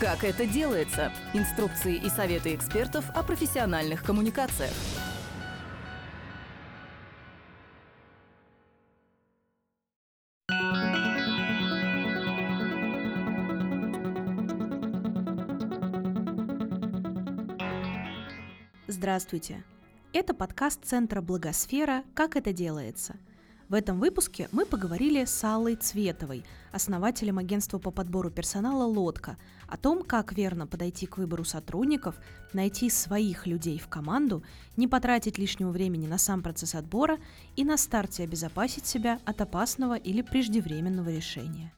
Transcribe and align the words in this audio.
Как 0.00 0.22
это 0.22 0.46
делается? 0.46 1.12
Инструкции 1.34 1.96
и 1.96 2.08
советы 2.08 2.54
экспертов 2.54 3.10
о 3.16 3.24
профессиональных 3.24 4.04
коммуникациях. 4.04 4.70
Здравствуйте! 18.86 19.64
Это 20.12 20.32
подкаст 20.32 20.84
Центра 20.84 21.20
Благосфера 21.20 22.04
«Как 22.14 22.36
это 22.36 22.52
делается?»– 22.52 23.16
в 23.68 23.74
этом 23.74 24.00
выпуске 24.00 24.48
мы 24.50 24.64
поговорили 24.64 25.24
с 25.24 25.44
Аллой 25.44 25.76
Цветовой, 25.76 26.44
основателем 26.72 27.38
агентства 27.38 27.78
по 27.78 27.90
подбору 27.90 28.30
персонала 28.30 28.84
«Лодка», 28.84 29.36
о 29.66 29.76
том, 29.76 30.02
как 30.02 30.32
верно 30.32 30.66
подойти 30.66 31.06
к 31.06 31.18
выбору 31.18 31.44
сотрудников, 31.44 32.14
найти 32.54 32.88
своих 32.88 33.46
людей 33.46 33.78
в 33.78 33.88
команду, 33.88 34.42
не 34.78 34.88
потратить 34.88 35.36
лишнего 35.36 35.70
времени 35.70 36.06
на 36.06 36.16
сам 36.16 36.42
процесс 36.42 36.74
отбора 36.74 37.18
и 37.56 37.64
на 37.64 37.76
старте 37.76 38.22
обезопасить 38.22 38.86
себя 38.86 39.18
от 39.26 39.40
опасного 39.42 39.94
или 39.94 40.22
преждевременного 40.22 41.10
решения. 41.10 41.72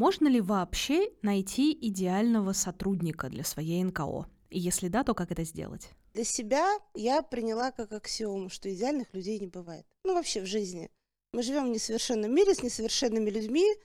Можно 0.00 0.28
ли 0.28 0.40
вообще 0.40 1.12
найти 1.20 1.76
идеального 1.78 2.54
сотрудника 2.54 3.28
для 3.28 3.44
своей 3.44 3.84
НКО? 3.84 4.24
И 4.48 4.58
если 4.58 4.88
да, 4.88 5.04
то 5.04 5.12
как 5.12 5.30
это 5.30 5.44
сделать? 5.44 5.90
Для 6.14 6.24
себя 6.24 6.78
я 6.94 7.20
приняла 7.20 7.70
как 7.70 7.92
аксиому, 7.92 8.48
что 8.48 8.72
идеальных 8.72 9.12
людей 9.12 9.38
не 9.38 9.46
бывает. 9.46 9.84
Ну, 10.04 10.14
вообще 10.14 10.40
в 10.40 10.46
жизни. 10.46 10.90
Мы 11.34 11.42
живем 11.42 11.66
в 11.66 11.68
несовершенном 11.68 12.34
мире 12.34 12.54
с 12.54 12.62
несовершенными 12.62 13.28
людьми, 13.28 13.76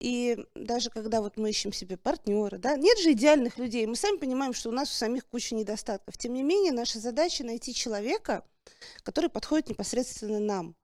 и 0.00 0.36
даже 0.54 0.90
когда 0.90 1.22
вот 1.22 1.38
мы 1.38 1.48
ищем 1.48 1.72
себе 1.72 1.96
партнера, 1.96 2.58
да, 2.58 2.76
нет 2.76 2.98
же 2.98 3.12
идеальных 3.12 3.56
людей. 3.56 3.86
Мы 3.86 3.96
сами 3.96 4.18
понимаем, 4.18 4.52
что 4.52 4.68
у 4.68 4.72
нас 4.72 4.90
у 4.90 4.94
самих 4.94 5.26
куча 5.26 5.54
недостатков. 5.54 6.18
Тем 6.18 6.34
не 6.34 6.42
менее, 6.42 6.72
наша 6.72 6.98
задача 6.98 7.42
найти 7.42 7.72
человека, 7.72 8.44
который 9.02 9.30
подходит 9.30 9.70
непосредственно 9.70 10.40
нам. 10.40 10.76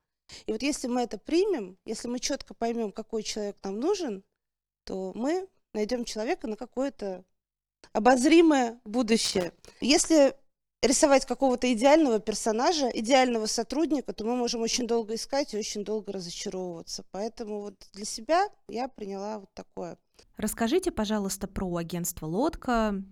И 0.46 0.52
вот 0.52 0.62
если 0.62 0.89
мы 0.89 1.02
это 1.02 1.19
примем, 1.19 1.77
если 1.84 2.08
мы 2.08 2.19
четко 2.19 2.55
поймем, 2.55 2.92
какой 2.92 3.22
человек 3.22 3.58
нам 3.62 3.78
нужен, 3.78 4.24
то 4.84 5.12
мы 5.14 5.48
найдем 5.72 6.04
человека 6.04 6.46
на 6.46 6.56
какое-то 6.56 7.24
обозримое 7.92 8.80
будущее. 8.84 9.52
Если 9.80 10.34
рисовать 10.82 11.27
какого-то 11.27 11.72
идеального 11.72 12.20
персонажа, 12.20 12.88
идеального 12.88 13.46
сотрудника, 13.46 14.12
то 14.12 14.24
мы 14.24 14.36
можем 14.36 14.62
очень 14.62 14.86
долго 14.86 15.14
искать 15.14 15.55
и 15.55 15.58
очень 15.58 15.84
долго 15.84 16.12
разочаровываться. 16.12 17.05
Поэтому 17.10 17.60
вот 17.60 17.74
для 17.92 18.05
себя 18.05 18.48
я 18.68 18.88
приняла 18.88 19.40
вот 19.40 19.52
такое. 19.55 19.98
Расскажите, 20.36 20.90
пожалуйста, 20.90 21.46
про 21.46 21.77
агентство 21.77 22.27
«Лодка», 22.27 23.02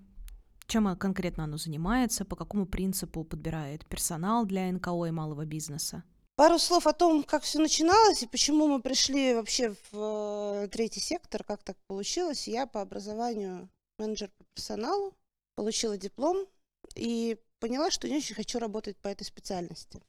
чем 0.67 0.97
конкретно 0.97 1.45
оно 1.45 1.57
занимается, 1.57 2.25
по 2.25 2.37
какому 2.37 2.67
принципу 2.67 3.25
подбирает 3.25 3.87
персонал 3.87 4.47
для 4.47 4.71
НКО 4.71 5.07
и 5.07 5.11
малого 5.11 5.45
бизнеса? 5.45 6.05
Пару 6.35 6.59
слов 6.59 6.87
о 6.87 6.93
том, 6.95 7.25
как 7.25 7.43
все 7.43 7.59
начиналось 7.59 8.23
и 8.23 8.27
почему 8.27 8.67
мы 8.67 8.81
пришли 8.81 9.35
вообще 9.35 9.75
в 9.91 10.65
э, 10.65 10.69
третий 10.69 11.01
сектор, 11.01 11.45
как 11.45 11.63
так 11.63 11.77
получилось. 11.87 12.49
Я 12.49 12.67
по 12.67 12.81
образованию 12.81 13.69
менеджер 13.99 14.31
по 14.39 14.45
персоналу, 14.55 15.15
получила 15.55 15.99
диплом 15.99 16.47
и 16.95 17.37
поняла, 17.61 17.91
что 17.91 18.09
не 18.09 18.17
очень 18.17 18.35
хочу 18.35 18.59
работать 18.59 18.97
по 18.97 19.09
этой 19.09 19.25
специальности. 19.25 20.01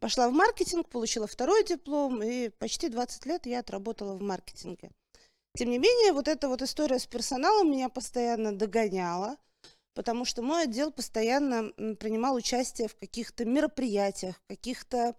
Пошла 0.00 0.28
в 0.28 0.32
маркетинг, 0.32 0.88
получила 0.88 1.26
второй 1.26 1.64
диплом, 1.64 2.22
и 2.22 2.50
почти 2.50 2.88
20 2.88 3.26
лет 3.26 3.46
я 3.46 3.58
отработала 3.60 4.14
в 4.14 4.22
маркетинге. 4.22 4.92
Тем 5.56 5.70
не 5.70 5.78
менее, 5.78 6.12
вот 6.12 6.28
эта 6.28 6.48
вот 6.48 6.62
история 6.62 7.00
с 7.00 7.06
персоналом 7.06 7.70
меня 7.70 7.88
постоянно 7.88 8.56
догоняла, 8.56 9.36
потому 9.94 10.24
что 10.24 10.42
мой 10.42 10.62
отдел 10.62 10.92
постоянно 10.92 11.72
принимал 11.96 12.36
участие 12.36 12.86
в 12.86 12.94
каких-то 12.94 13.44
мероприятиях, 13.44 14.40
каких-то 14.46 15.16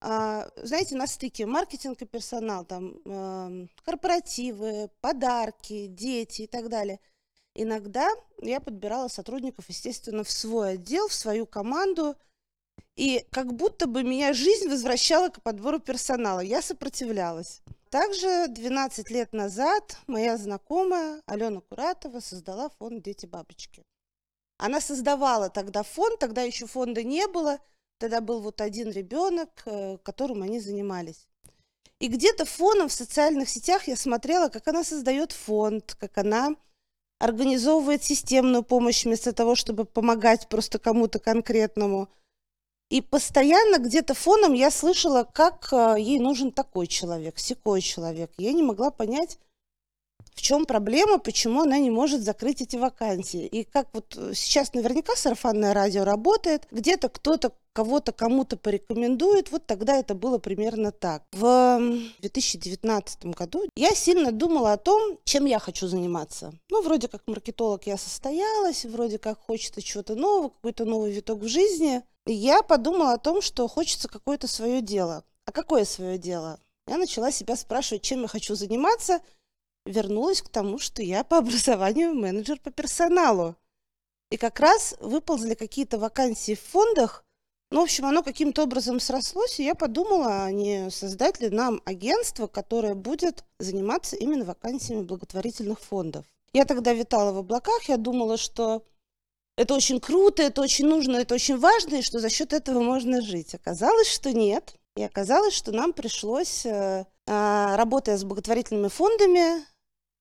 знаете, 0.00 0.94
на 0.96 1.06
стыке 1.06 1.46
маркетинг 1.46 2.00
и 2.02 2.06
персонал, 2.06 2.64
там 2.64 3.00
э, 3.04 3.66
корпоративы, 3.84 4.90
подарки, 5.00 5.86
дети 5.86 6.42
и 6.42 6.46
так 6.46 6.68
далее. 6.68 7.00
Иногда 7.54 8.08
я 8.40 8.60
подбирала 8.60 9.08
сотрудников, 9.08 9.68
естественно, 9.68 10.22
в 10.22 10.30
свой 10.30 10.74
отдел, 10.74 11.08
в 11.08 11.14
свою 11.14 11.46
команду, 11.46 12.14
и 12.94 13.26
как 13.32 13.52
будто 13.54 13.88
бы 13.88 14.04
меня 14.04 14.32
жизнь 14.32 14.68
возвращала 14.68 15.30
к 15.30 15.42
подбору 15.42 15.80
персонала. 15.80 16.40
Я 16.40 16.62
сопротивлялась. 16.62 17.60
Также 17.90 18.46
12 18.48 19.10
лет 19.10 19.32
назад 19.32 19.98
моя 20.06 20.36
знакомая 20.36 21.22
Алена 21.26 21.60
Куратова 21.60 22.20
создала 22.20 22.68
фонд 22.78 23.02
«Дети-бабочки». 23.02 23.82
Она 24.58 24.80
создавала 24.80 25.50
тогда 25.50 25.82
фонд, 25.82 26.20
тогда 26.20 26.42
еще 26.42 26.66
фонда 26.66 27.02
не 27.02 27.26
было– 27.26 27.58
Тогда 27.98 28.20
был 28.20 28.40
вот 28.40 28.60
один 28.60 28.90
ребенок, 28.90 29.50
э, 29.66 29.98
которым 30.02 30.42
они 30.42 30.60
занимались. 30.60 31.26
И 31.98 32.06
где-то 32.06 32.44
фоном 32.44 32.88
в 32.88 32.92
социальных 32.92 33.48
сетях 33.48 33.88
я 33.88 33.96
смотрела, 33.96 34.48
как 34.48 34.68
она 34.68 34.84
создает 34.84 35.32
фонд, 35.32 35.96
как 35.98 36.16
она 36.18 36.54
организовывает 37.18 38.04
системную 38.04 38.62
помощь 38.62 39.04
вместо 39.04 39.32
того, 39.32 39.56
чтобы 39.56 39.84
помогать 39.84 40.48
просто 40.48 40.78
кому-то 40.78 41.18
конкретному. 41.18 42.08
И 42.88 43.00
постоянно 43.00 43.78
где-то 43.78 44.14
фоном 44.14 44.54
я 44.54 44.70
слышала, 44.70 45.24
как 45.24 45.72
э, 45.72 45.96
ей 45.98 46.20
нужен 46.20 46.52
такой 46.52 46.86
человек, 46.86 47.40
секой 47.40 47.80
человек. 47.80 48.30
Я 48.38 48.52
не 48.52 48.62
могла 48.62 48.92
понять, 48.92 49.38
в 50.38 50.40
чем 50.40 50.66
проблема, 50.66 51.18
почему 51.18 51.62
она 51.62 51.78
не 51.78 51.90
может 51.90 52.22
закрыть 52.22 52.62
эти 52.62 52.76
вакансии. 52.76 53.44
И 53.44 53.64
как 53.64 53.88
вот 53.92 54.16
э, 54.16 54.34
сейчас 54.34 54.72
наверняка 54.72 55.16
сарафанное 55.16 55.74
радио 55.74 56.04
работает, 56.04 56.68
где-то 56.70 57.08
кто-то 57.08 57.52
кого-то 57.72 58.12
кому-то 58.12 58.56
порекомендует, 58.56 59.50
вот 59.50 59.66
тогда 59.66 59.96
это 59.96 60.14
было 60.14 60.38
примерно 60.38 60.92
так. 60.92 61.24
В 61.32 61.80
2019 62.20 63.26
году 63.26 63.64
я 63.74 63.90
сильно 63.96 64.30
думала 64.30 64.72
о 64.72 64.76
том, 64.76 65.18
чем 65.24 65.44
я 65.44 65.58
хочу 65.58 65.88
заниматься. 65.88 66.52
Ну, 66.70 66.82
вроде 66.82 67.08
как 67.08 67.22
маркетолог 67.26 67.86
я 67.86 67.96
состоялась, 67.96 68.84
вроде 68.84 69.18
как 69.18 69.40
хочется 69.40 69.82
чего-то 69.82 70.14
нового, 70.14 70.50
какой-то 70.50 70.84
новый 70.84 71.10
виток 71.10 71.40
в 71.40 71.48
жизни. 71.48 72.02
И 72.26 72.32
я 72.32 72.62
подумала 72.62 73.14
о 73.14 73.18
том, 73.18 73.42
что 73.42 73.66
хочется 73.66 74.06
какое-то 74.06 74.46
свое 74.46 74.82
дело. 74.82 75.24
А 75.46 75.52
какое 75.52 75.84
свое 75.84 76.16
дело? 76.16 76.60
Я 76.86 76.96
начала 76.96 77.32
себя 77.32 77.56
спрашивать, 77.56 78.02
чем 78.02 78.22
я 78.22 78.28
хочу 78.28 78.54
заниматься– 78.54 79.20
вернулась 79.88 80.42
к 80.42 80.48
тому, 80.48 80.78
что 80.78 81.02
я 81.02 81.24
по 81.24 81.38
образованию 81.38 82.14
менеджер 82.14 82.60
по 82.60 82.70
персоналу. 82.70 83.56
И 84.30 84.36
как 84.36 84.60
раз 84.60 84.94
выползли 85.00 85.54
какие-то 85.54 85.98
вакансии 85.98 86.54
в 86.54 86.60
фондах. 86.60 87.24
Ну, 87.70 87.80
в 87.80 87.84
общем, 87.84 88.06
оно 88.06 88.22
каким-то 88.22 88.62
образом 88.62 89.00
срослось, 89.00 89.60
и 89.60 89.64
я 89.64 89.74
подумала, 89.74 90.44
а 90.44 90.50
не 90.50 90.90
создать 90.90 91.40
ли 91.40 91.50
нам 91.50 91.82
агентство, 91.84 92.46
которое 92.46 92.94
будет 92.94 93.44
заниматься 93.58 94.16
именно 94.16 94.44
вакансиями 94.44 95.02
благотворительных 95.02 95.80
фондов. 95.80 96.24
Я 96.54 96.64
тогда 96.64 96.94
витала 96.94 97.32
в 97.32 97.38
облаках, 97.38 97.88
я 97.88 97.98
думала, 97.98 98.38
что 98.38 98.84
это 99.56 99.74
очень 99.74 100.00
круто, 100.00 100.42
это 100.42 100.62
очень 100.62 100.86
нужно, 100.86 101.16
это 101.16 101.34
очень 101.34 101.58
важно, 101.58 101.96
и 101.96 102.02
что 102.02 102.20
за 102.20 102.30
счет 102.30 102.52
этого 102.52 102.80
можно 102.80 103.20
жить. 103.20 103.54
Оказалось, 103.54 104.08
что 104.08 104.32
нет. 104.32 104.74
И 104.96 105.02
оказалось, 105.02 105.54
что 105.54 105.72
нам 105.72 105.92
пришлось, 105.92 106.64
э, 106.64 107.04
а, 107.26 107.76
работая 107.76 108.16
с 108.16 108.24
благотворительными 108.24 108.88
фондами, 108.88 109.64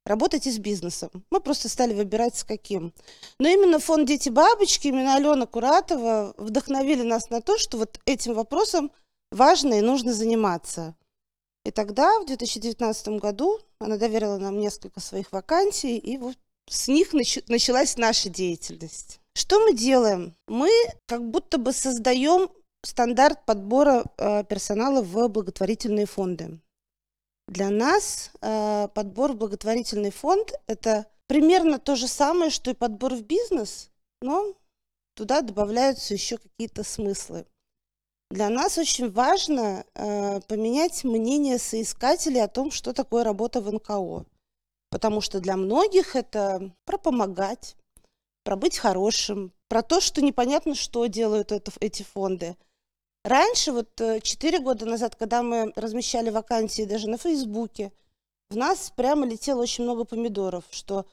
работать 0.07 0.47
и 0.47 0.51
с 0.51 0.57
бизнесом. 0.57 1.09
Мы 1.29 1.39
просто 1.39 1.69
стали 1.69 1.93
выбирать 1.93 2.35
с 2.35 2.43
каким. 2.43 2.93
Но 3.39 3.47
именно 3.47 3.79
фонд 3.79 4.07
«Дети-бабочки», 4.07 4.87
именно 4.87 5.15
Алена 5.15 5.45
Куратова 5.45 6.33
вдохновили 6.37 7.03
нас 7.03 7.29
на 7.29 7.41
то, 7.41 7.57
что 7.57 7.77
вот 7.77 7.99
этим 8.05 8.33
вопросом 8.33 8.91
важно 9.31 9.75
и 9.75 9.81
нужно 9.81 10.13
заниматься. 10.13 10.95
И 11.65 11.71
тогда, 11.71 12.19
в 12.19 12.25
2019 12.25 13.19
году, 13.19 13.59
она 13.79 13.97
доверила 13.97 14.37
нам 14.37 14.59
несколько 14.59 14.99
своих 14.99 15.31
вакансий, 15.31 15.97
и 15.97 16.17
вот 16.17 16.37
с 16.69 16.87
них 16.87 17.13
нач- 17.13 17.43
началась 17.47 17.97
наша 17.97 18.29
деятельность. 18.29 19.19
Что 19.33 19.59
мы 19.59 19.73
делаем? 19.73 20.33
Мы 20.47 20.69
как 21.05 21.29
будто 21.29 21.57
бы 21.57 21.73
создаем 21.73 22.49
стандарт 22.83 23.45
подбора 23.45 24.05
э, 24.17 24.43
персонала 24.45 25.01
в 25.01 25.27
благотворительные 25.27 26.05
фонды. 26.05 26.59
Для 27.47 27.69
нас 27.69 28.31
э, 28.41 28.89
подбор 28.93 29.31
в 29.31 29.37
благотворительный 29.37 30.11
фонд– 30.11 30.51
это 30.67 31.05
примерно 31.27 31.79
то 31.79 31.95
же 31.95 32.07
самое, 32.07 32.51
что 32.51 32.71
и 32.71 32.73
подбор 32.73 33.13
в 33.13 33.23
бизнес, 33.23 33.89
но 34.21 34.53
туда 35.15 35.41
добавляются 35.41 36.13
еще 36.13 36.37
какие-то 36.37 36.83
смыслы. 36.83 37.45
Для 38.29 38.49
нас 38.49 38.77
очень 38.77 39.09
важно 39.09 39.85
э, 39.93 40.41
поменять 40.41 41.05
мнение 41.05 41.57
соискателей 41.57 42.43
о 42.43 42.49
том, 42.49 42.71
что 42.71 42.91
такое 42.91 43.23
работа 43.23 43.61
в 43.61 43.71
НКО. 43.71 44.25
Потому 44.89 45.21
что 45.21 45.39
для 45.39 45.55
многих 45.55 46.15
это 46.15 46.73
про 46.85 46.97
помогать, 46.97 47.77
про 48.43 48.57
быть 48.57 48.77
хорошим, 48.77 49.53
про 49.69 49.81
то, 49.81 50.01
что 50.01 50.21
непонятно, 50.21 50.75
что 50.75 51.05
делают 51.07 51.53
это, 51.53 51.71
эти 51.79 52.03
фонды. 52.03 52.57
Раньше, 53.27 53.73
вот 53.73 53.89
4 54.23 54.59
года 54.59 54.85
назад, 54.85 55.17
когда 55.17 55.43
мы 55.43 55.73
размещали 55.75 56.29
вакансии 56.29 56.85
даже 56.85 57.09
на 57.09 57.17
Фейсбуке, 57.17 57.91
в 58.49 58.55
нас 58.55 58.93
прямо 58.95 59.25
летело 59.25 59.63
очень 59.63 59.83
много 59.83 60.05
помидоров, 60.05 60.63
что 60.71 61.05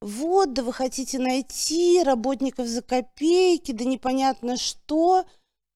вот, 0.00 0.54
да 0.54 0.62
вы 0.62 0.72
хотите 0.72 1.18
найти 1.18 2.02
работников 2.02 2.66
за 2.68 2.80
копейки, 2.80 3.72
да 3.72 3.84
непонятно 3.84 4.56
что. 4.56 5.26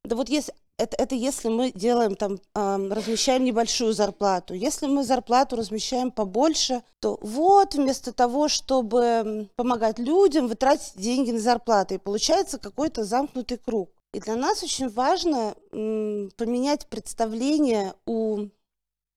Да 0.03 0.17
вот 0.17 0.31
если 0.31 0.55
это, 0.79 0.97
это 0.97 1.15
если 1.15 1.51
мы 1.51 1.73
делаем 1.73 2.17
там, 2.17 2.39
э, 2.55 2.89
размещаем 2.91 3.45
небольшую 3.45 3.93
зарплату. 3.93 4.55
Если 4.55 4.87
мы 4.87 5.05
зарплату 5.05 5.57
размещаем 5.57 6.11
побольше, 6.11 6.85
то 7.01 7.19
вот 7.21 7.75
вместо 7.75 8.15
того, 8.15 8.49
чтобы 8.49 9.51
помогать 9.57 9.99
людям, 9.99 10.49
вы 10.49 10.55
тратите 10.55 10.99
деньги 10.99 11.33
на 11.33 11.39
зарплаты. 11.39 11.97
И 11.97 11.99
получается 11.99 12.59
какой-то 12.59 13.05
замкнутый 13.05 13.59
круг. 13.59 13.91
И 14.17 14.19
для 14.19 14.35
нас 14.35 14.63
очень 14.63 14.89
важно 14.89 15.55
поменять 15.73 16.87
представление 16.87 17.93
у 18.07 18.47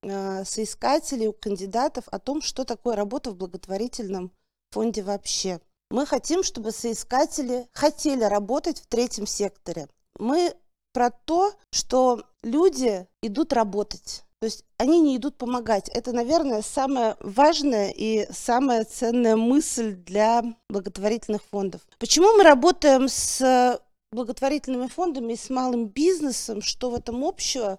э, 0.02 0.44
соискателей, 0.44 1.28
у 1.28 1.32
кандидатов 1.32 2.04
о 2.08 2.18
том, 2.18 2.42
что 2.42 2.64
такое 2.64 2.96
работа 2.96 3.30
в 3.30 3.36
благотворительном 3.36 4.30
фонде 4.72 5.02
вообще. 5.02 5.62
Мы 5.90 6.04
хотим, 6.04 6.42
чтобы 6.42 6.70
соискатели 6.70 7.66
хотели 7.72 8.24
работать 8.24 8.82
в 8.82 8.86
третьем 8.88 9.26
секторе. 9.26 9.88
Мы 10.18 10.54
про 10.92 11.10
то, 11.10 11.54
что 11.70 12.22
люди 12.42 13.06
идут 13.22 13.54
работать. 13.54 14.24
То 14.40 14.44
есть 14.44 14.66
они 14.76 15.00
не 15.00 15.16
идут 15.16 15.38
помогать. 15.38 15.88
Это, 15.88 16.12
наверное, 16.12 16.60
самая 16.60 17.16
важная 17.20 17.90
и 17.90 18.30
самая 18.30 18.84
ценная 18.84 19.36
мысль 19.36 19.94
для 19.94 20.42
благотворительных 20.68 21.42
фондов. 21.44 21.80
Почему 21.98 22.34
мы 22.36 22.42
работаем 22.42 23.08
с 23.08 23.80
благотворительными 24.12 24.88
фондами 24.88 25.34
и 25.34 25.36
с 25.36 25.50
малым 25.50 25.86
бизнесом? 25.86 26.62
Что 26.62 26.90
в 26.90 26.94
этом 26.94 27.24
общего? 27.24 27.78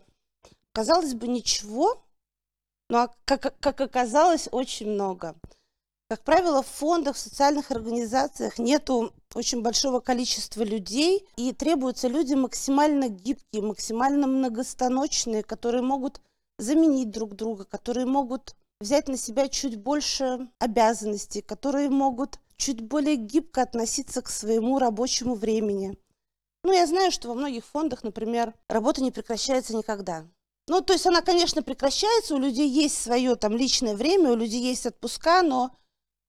Казалось 0.73 1.13
бы, 1.13 1.27
ничего, 1.27 2.03
но, 2.89 3.09
как, 3.25 3.57
как 3.59 3.81
оказалось, 3.81 4.47
очень 4.51 4.89
много. 4.89 5.35
Как 6.09 6.23
правило, 6.23 6.61
в 6.61 6.67
фондах, 6.67 7.15
в 7.15 7.19
социальных 7.19 7.71
организациях 7.71 8.59
нету 8.59 9.13
очень 9.33 9.61
большого 9.61 10.01
количества 10.01 10.63
людей, 10.63 11.25
и 11.37 11.53
требуются 11.53 12.09
люди 12.09 12.33
максимально 12.33 13.07
гибкие, 13.07 13.61
максимально 13.61 14.27
многостаночные, 14.27 15.41
которые 15.41 15.83
могут 15.83 16.19
заменить 16.57 17.11
друг 17.11 17.35
друга, 17.35 17.63
которые 17.63 18.05
могут 18.05 18.55
взять 18.81 19.07
на 19.07 19.15
себя 19.15 19.47
чуть 19.47 19.77
больше 19.77 20.49
обязанностей, 20.59 21.41
которые 21.41 21.89
могут 21.89 22.39
чуть 22.57 22.81
более 22.81 23.15
гибко 23.15 23.61
относиться 23.61 24.21
к 24.21 24.29
своему 24.29 24.79
рабочему 24.79 25.35
времени. 25.35 25.97
Ну, 26.63 26.73
я 26.73 26.85
знаю, 26.85 27.11
что 27.11 27.27
во 27.27 27.33
многих 27.33 27.65
фондах, 27.65 28.03
например, 28.03 28.53
работа 28.69 29.01
не 29.01 29.11
прекращается 29.11 29.75
никогда. 29.75 30.27
Ну, 30.67 30.81
то 30.81 30.93
есть 30.93 31.07
она, 31.07 31.21
конечно, 31.21 31.63
прекращается, 31.63 32.35
у 32.35 32.39
людей 32.39 32.69
есть 32.69 33.01
свое 33.01 33.35
там 33.35 33.53
личное 33.53 33.95
время, 33.95 34.31
у 34.31 34.35
людей 34.35 34.61
есть 34.61 34.85
отпуска, 34.85 35.41
но 35.41 35.71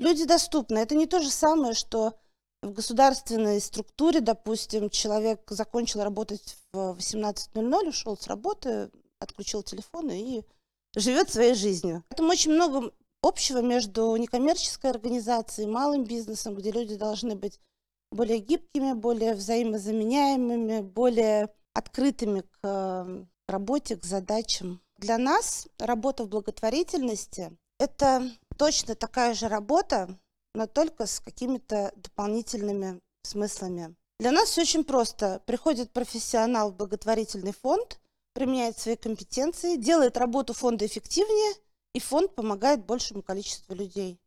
Люди 0.03 0.25
доступны. 0.25 0.79
Это 0.79 0.97
не 0.97 1.07
то 1.07 1.21
же 1.21 1.31
самое, 1.31 1.75
что 1.75 2.15
в 2.61 2.73
государственной 2.73 3.61
структуре, 3.61 4.21
допустим, 4.21 4.91
человек 4.91 5.43
закончил 5.49 6.03
работать 6.03 6.57
в 6.73 6.97
18.00, 6.99 7.89
ушел 7.89 8.17
с 8.17 8.27
работы, 8.27 8.91
отключил 9.21 9.63
телефон 9.63 10.11
и 10.11 10.43
живет 10.97 11.31
своей 11.31 11.55
жизнью. 11.55 12.05
Поэтому 12.09 12.31
очень 12.31 12.53
много 12.53 12.93
общего 13.23 13.59
между 13.59 14.17
некоммерческой 14.17 14.91
организацией, 14.91 15.69
малым 15.69 16.03
бизнесом, 16.03 16.57
где 16.57 16.73
люди 16.73 16.97
должны 16.97 17.37
быть 17.37 17.61
более 18.13 18.39
гибкими, 18.39 18.93
более 18.93 19.35
взаимозаменяемыми, 19.35 20.81
более 20.81 21.49
открытыми 21.75 22.43
к 22.43 22.59
э, 22.63 23.25
работе, 23.49 23.97
к 23.97 24.05
задачам. 24.05 24.81
Для 24.99 25.19
нас 25.19 25.67
работа 25.79 26.25
в 26.25 26.29
благотворительности– 26.29 27.57
это 27.79 28.31
точно 28.57 28.95
такая 28.95 29.35
же 29.35 29.49
работа, 29.49 30.19
но 30.55 30.67
только 30.67 31.07
с 31.07 31.21
какими-то 31.21 31.93
дополнительными 31.97 33.01
смыслами. 33.23 33.97
Для 34.21 34.31
нас 34.31 34.51
все 34.51 34.63
очень 34.63 34.85
просто. 34.85 35.43
Приходит 35.47 35.91
профессионал 35.91 36.71
в 36.71 36.77
благотворительный 36.77 37.53
фонд, 37.53 37.99
применяет 38.35 38.79
свои 38.79 38.97
компетенции, 38.97 39.77
делает 39.77 40.17
работу 40.17 40.53
фонда 40.53 40.87
эффективнее, 40.87 41.55
и 41.95 42.01
фонд 42.01 42.35
помогает 42.35 42.85
большему 42.85 43.23
количеству 43.23 43.75
людей. 43.75 44.21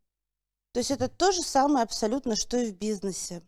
То 0.73 0.79
есть 0.79 0.91
это 0.91 1.07
то 1.07 1.31
же 1.31 1.41
самое 1.41 1.83
абсолютно, 1.83 2.35
что 2.35 2.57
и 2.57 2.71
в 2.71 2.75
бизнесе. 2.77 3.41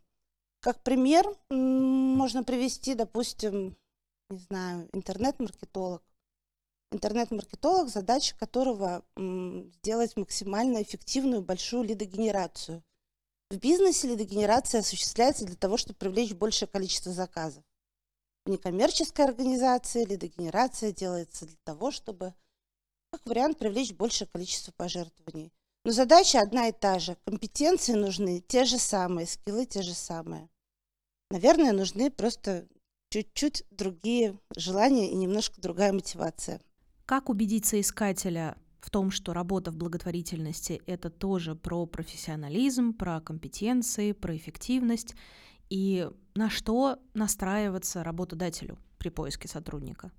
Как 0.60 0.82
пример 0.82 1.24
можно 1.50 2.42
привести, 2.42 2.94
допустим, 2.94 3.76
не 4.28 4.38
знаю, 4.38 4.88
интернет-маркетолог. 4.92 6.02
Интернет-маркетолог, 6.90 7.88
задача 7.88 8.36
которого 8.36 9.04
сделать 9.16 10.16
максимально 10.16 10.82
эффективную 10.82 11.42
большую 11.42 11.84
лидогенерацию. 11.84 12.82
В 13.50 13.56
бизнесе 13.56 14.08
лидогенерация 14.08 14.80
осуществляется 14.80 15.44
для 15.44 15.56
того, 15.56 15.76
чтобы 15.76 15.98
привлечь 15.98 16.34
большее 16.34 16.68
количество 16.68 17.12
заказов. 17.12 17.64
В 18.44 18.50
некоммерческой 18.50 19.26
организации 19.26 20.04
лидогенерация 20.04 20.92
делается 20.92 21.46
для 21.46 21.56
того, 21.64 21.90
чтобы, 21.90 22.34
как 23.12 23.24
вариант, 23.26 23.58
привлечь 23.58 23.92
большее 23.92 24.26
количество 24.28 24.72
пожертвований. 24.72 25.52
Но 25.84 25.92
задача 25.92 26.40
одна 26.40 26.68
и 26.68 26.72
та 26.72 26.98
же. 26.98 27.16
Компетенции 27.24 27.94
нужны 27.94 28.42
те 28.46 28.64
же 28.64 28.78
самые, 28.78 29.26
скиллы 29.26 29.66
те 29.66 29.82
же 29.82 29.94
самые. 29.94 30.48
Наверное, 31.30 31.72
нужны 31.72 32.10
просто 32.10 32.66
чуть-чуть 33.10 33.64
другие 33.70 34.38
желания 34.56 35.10
и 35.10 35.14
немножко 35.14 35.60
другая 35.60 35.92
мотивация. 35.92 36.60
Как 37.06 37.30
убедить 37.30 37.66
соискателя 37.66 38.56
в 38.80 38.90
том, 38.90 39.10
что 39.10 39.32
работа 39.32 39.70
в 39.70 39.76
благотворительности– 39.76 40.82
это 40.86 41.10
тоже 41.10 41.54
про 41.54 41.86
профессионализм, 41.86 42.92
про 42.92 43.20
компетенции, 43.20 44.12
про 44.12 44.36
эффективность, 44.36 45.14
и 45.70 46.08
на 46.34 46.48
что 46.50 46.98
настраиваться 47.14 48.04
работодателю 48.04 48.78
при 48.98 49.10
поиске 49.10 49.48
сотрудника? 49.48 50.12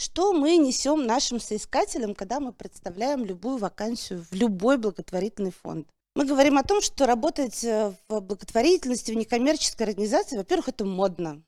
Что 0.00 0.32
мы 0.32 0.56
несем 0.56 1.06
нашим 1.06 1.40
соискателям, 1.40 2.14
когда 2.14 2.38
мы 2.38 2.52
представляем 2.52 3.24
любую 3.24 3.58
вакансию 3.58 4.24
в 4.30 4.32
любой 4.32 4.78
благотворительный 4.78 5.50
фонд? 5.50 5.88
Мы 6.14 6.24
говорим 6.24 6.56
о 6.56 6.62
том, 6.62 6.80
что 6.80 7.04
работать 7.04 7.64
э, 7.64 7.92
в 8.08 8.20
благотворительности, 8.20 9.10
в 9.10 9.16
некоммерческой 9.16 9.88
организации, 9.88 10.36
во-первых, 10.36 10.68
это 10.68 10.84
модно. 10.84 11.42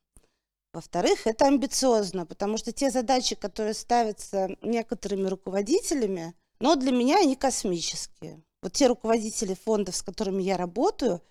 Во-вторых, 0.72 1.26
это 1.26 1.46
амбициозно, 1.46 2.26
потому 2.26 2.56
что 2.56 2.72
те 2.72 2.90
задачи, 2.90 3.36
которые 3.36 3.74
ставятся 3.74 4.56
некоторыми 4.62 5.28
руководителями, 5.28 6.34
но 6.60 6.74
для 6.74 6.90
меня 6.90 7.18
они 7.18 7.36
космические. 7.36 8.42
Вот 8.62 8.72
те 8.72 8.88
руководители 8.88 9.54
фондов, 9.54 9.96
с 9.96 10.02
которыми 10.02 10.42
я 10.42 10.56
работаю, 10.56 11.22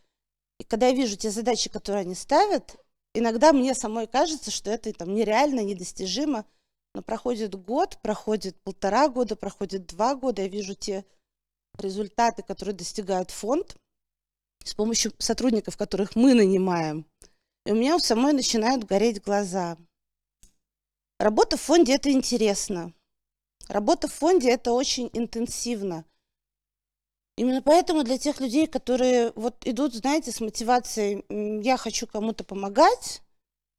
и 0.60 0.64
когда 0.64 0.88
я 0.88 0.94
вижу 0.94 1.16
те 1.16 1.32
задачи, 1.32 1.70
которые 1.70 2.02
они 2.02 2.16
ставят, 2.16 2.78
иногда 3.14 3.54
мне 3.54 3.74
самой 3.76 4.08
кажется, 4.08 4.52
что 4.52 4.72
это 4.72 4.92
там 4.94 5.14
нереально, 5.14 5.62
недостижимо. 5.62 6.46
Но 6.96 7.02
проходит 7.02 7.56
год, 7.56 8.00
проходит 8.02 8.60
полтора 8.62 9.10
года, 9.10 9.36
проходит 9.36 9.86
два 9.86 10.16
года, 10.16 10.42
я 10.42 10.48
вижу 10.48 10.76
те 10.76 11.06
результаты, 11.78 12.44
которые 12.44 12.76
достигает 12.76 13.32
фонд 13.32 13.78
с 14.64 14.74
помощью 14.74 15.14
сотрудников, 15.20 15.78
которых 15.78 16.16
мы 16.16 16.34
нанимаем– 16.34 17.06
и 17.70 17.72
у 17.72 17.76
меня 17.76 17.96
у 17.96 18.00
самой 18.00 18.34
начинают 18.34 18.86
гореть 18.86 19.22
глаза. 19.22 19.78
Работа 21.20 21.56
в 21.56 21.62
фонде– 21.62 21.94
это 21.96 22.12
интересно. 22.12 22.94
Работа 23.68 24.08
в 24.08 24.14
фонде– 24.14 24.50
это 24.52 24.72
очень 24.72 25.10
интенсивно. 25.14 26.04
Именно 27.38 27.62
поэтому 27.62 28.04
для 28.04 28.18
тех 28.18 28.40
людей, 28.40 28.66
которые 28.68 29.32
вот 29.36 29.68
идут, 29.68 29.94
знаете, 29.94 30.32
с 30.32 30.42
мотивацией 30.42 31.24
«я 31.64 31.78
хочу 31.78 32.08
кому-то 32.08 32.44
помогать», 32.44 33.22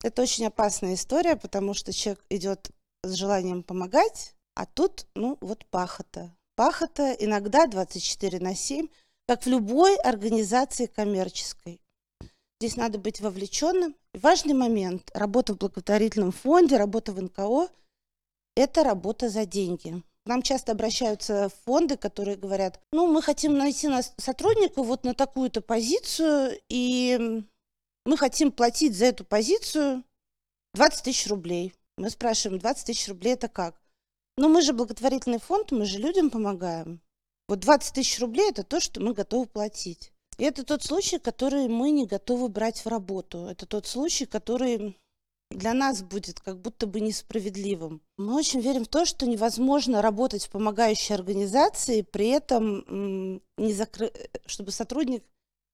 это 0.04 0.22
очень 0.22 0.46
опасная 0.46 0.94
история, 0.94 1.34
потому 1.36 1.74
что 1.74 1.92
человек 1.92 2.24
идет 2.30 2.70
с 3.02 3.12
желанием 3.14 3.62
помогать, 3.62 4.34
а 4.54 4.66
тут, 4.66 5.06
ну, 5.14 5.38
вот 5.40 5.64
пахота. 5.66 6.34
Пахота 6.56 7.12
иногда 7.12 7.66
24 7.66 8.38
на 8.40 8.54
7, 8.54 8.88
как 9.26 9.44
в 9.44 9.46
любой 9.46 9.96
организации 9.96 10.86
коммерческой. 10.86 11.80
Здесь 12.60 12.76
надо 12.76 12.98
быть 12.98 13.20
вовлеченным. 13.20 13.94
Важный 14.12 14.54
момент. 14.54 15.10
Работа 15.14 15.54
в 15.54 15.58
благотворительном 15.58 16.32
фонде, 16.32 16.76
работа 16.76 17.12
в 17.12 17.22
НКО– 17.22 17.68
это 18.56 18.84
работа 18.84 19.30
за 19.30 19.46
деньги. 19.46 20.02
Нам 20.26 20.42
часто 20.42 20.72
обращаются 20.72 21.50
фонды, 21.64 21.96
которые 21.96 22.36
говорят, 22.36 22.78
ну, 22.92 23.06
мы 23.10 23.22
хотим 23.22 23.56
найти 23.56 23.88
нас 23.88 24.12
сотрудника 24.18 24.82
вот 24.82 25.04
на 25.04 25.14
такую-то 25.14 25.62
позицию, 25.62 26.60
и 26.68 27.42
мы 28.04 28.16
хотим 28.18 28.52
платить 28.52 28.96
за 28.96 29.06
эту 29.06 29.24
позицию 29.24 30.04
20 30.74 31.04
тысяч 31.04 31.26
рублей. 31.28 31.72
Мы 32.00 32.08
спрашиваем, 32.08 32.58
20 32.58 32.86
тысяч 32.86 33.08
рублей 33.08 33.34
это 33.34 33.46
как? 33.48 33.78
Ну, 34.38 34.48
мы 34.48 34.62
же 34.62 34.72
благотворительный 34.72 35.38
фонд, 35.38 35.70
мы 35.70 35.84
же 35.84 35.98
людям 35.98 36.30
помогаем. 36.30 37.02
Вот 37.46 37.60
20 37.60 37.92
тысяч 37.92 38.18
рублей– 38.20 38.48
это 38.50 38.62
то, 38.62 38.80
что 38.80 39.02
мы 39.02 39.12
готовы 39.12 39.44
платить. 39.44 40.10
И 40.38 40.44
это 40.44 40.64
тот 40.64 40.82
случай, 40.82 41.18
который 41.18 41.68
мы 41.68 41.90
не 41.90 42.06
готовы 42.06 42.48
брать 42.48 42.82
в 42.82 42.88
работу. 42.88 43.44
Это 43.44 43.66
тот 43.66 43.86
случай, 43.86 44.24
который 44.24 44.96
для 45.50 45.74
нас 45.74 46.02
будет 46.02 46.40
как 46.40 46.58
будто 46.62 46.86
бы 46.86 47.00
несправедливым. 47.00 48.00
Мы 48.16 48.34
очень 48.34 48.60
верим 48.60 48.86
в 48.86 48.88
то, 48.88 49.04
что 49.04 49.26
невозможно 49.26 50.00
работать 50.00 50.46
в 50.46 50.50
помогающей 50.50 51.14
организации, 51.14 52.00
при 52.00 52.28
этом 52.28 53.42
не 53.58 53.74
закры... 53.74 54.10
чтобы 54.46 54.72
сотрудник 54.72 55.22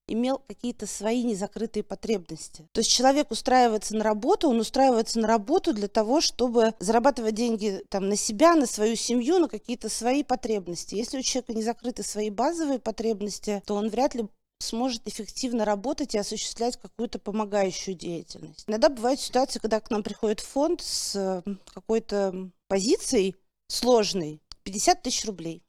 имел 0.07 0.41
какие-то 0.47 0.87
свои 0.87 1.23
незакрытые 1.23 1.83
потребности. 1.83 2.67
То 2.71 2.79
есть 2.79 2.91
человек 2.91 3.31
устраивается 3.31 3.95
на 3.95 4.03
работу, 4.03 4.49
он 4.49 4.59
устраивается 4.59 5.19
на 5.19 5.27
работу 5.27 5.73
для 5.73 5.87
того, 5.87 6.21
чтобы 6.21 6.73
зарабатывать 6.79 7.35
деньги 7.35 7.83
там, 7.89 8.09
на 8.09 8.15
себя, 8.15 8.55
на 8.55 8.65
свою 8.65 8.95
семью, 8.95 9.39
на 9.39 9.47
какие-то 9.47 9.89
свои 9.89 10.23
потребности. 10.23 10.95
Если 10.95 11.19
у 11.19 11.21
человека 11.21 11.53
не 11.53 11.63
закрыты 11.63 12.03
свои 12.03 12.29
базовые 12.29 12.79
потребности, 12.79 13.61
то 13.65 13.75
он 13.75 13.89
вряд 13.89 14.15
ли 14.15 14.27
сможет 14.59 15.07
эффективно 15.07 15.65
работать 15.65 16.15
и 16.15 16.17
осуществлять 16.17 16.77
какую-то 16.77 17.19
помогающую 17.19 17.95
деятельность. 17.95 18.63
Иногда 18.67 18.89
бывают 18.89 19.19
ситуации, 19.19 19.59
когда 19.59 19.79
к 19.79 19.91
нам 19.91 20.03
приходит 20.03 20.39
фонд 20.39 20.81
с 20.81 21.43
какой-то 21.73 22.49
позицией 22.67 23.35
сложной, 23.67 24.41
50 24.63 25.01
тысяч 25.03 25.25
рублей. 25.25 25.63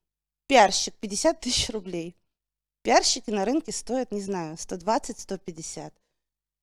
Пиарщик 0.49 0.95
50 0.95 1.41
тысяч 1.41 1.69
рублей. 1.71 2.17
Пиарщики 2.83 3.31
на 3.31 3.45
рынке 3.45 3.73
стоят, 3.73 4.13
не 4.13 4.21
знаю, 4.21 4.57
120-150. 4.57 5.93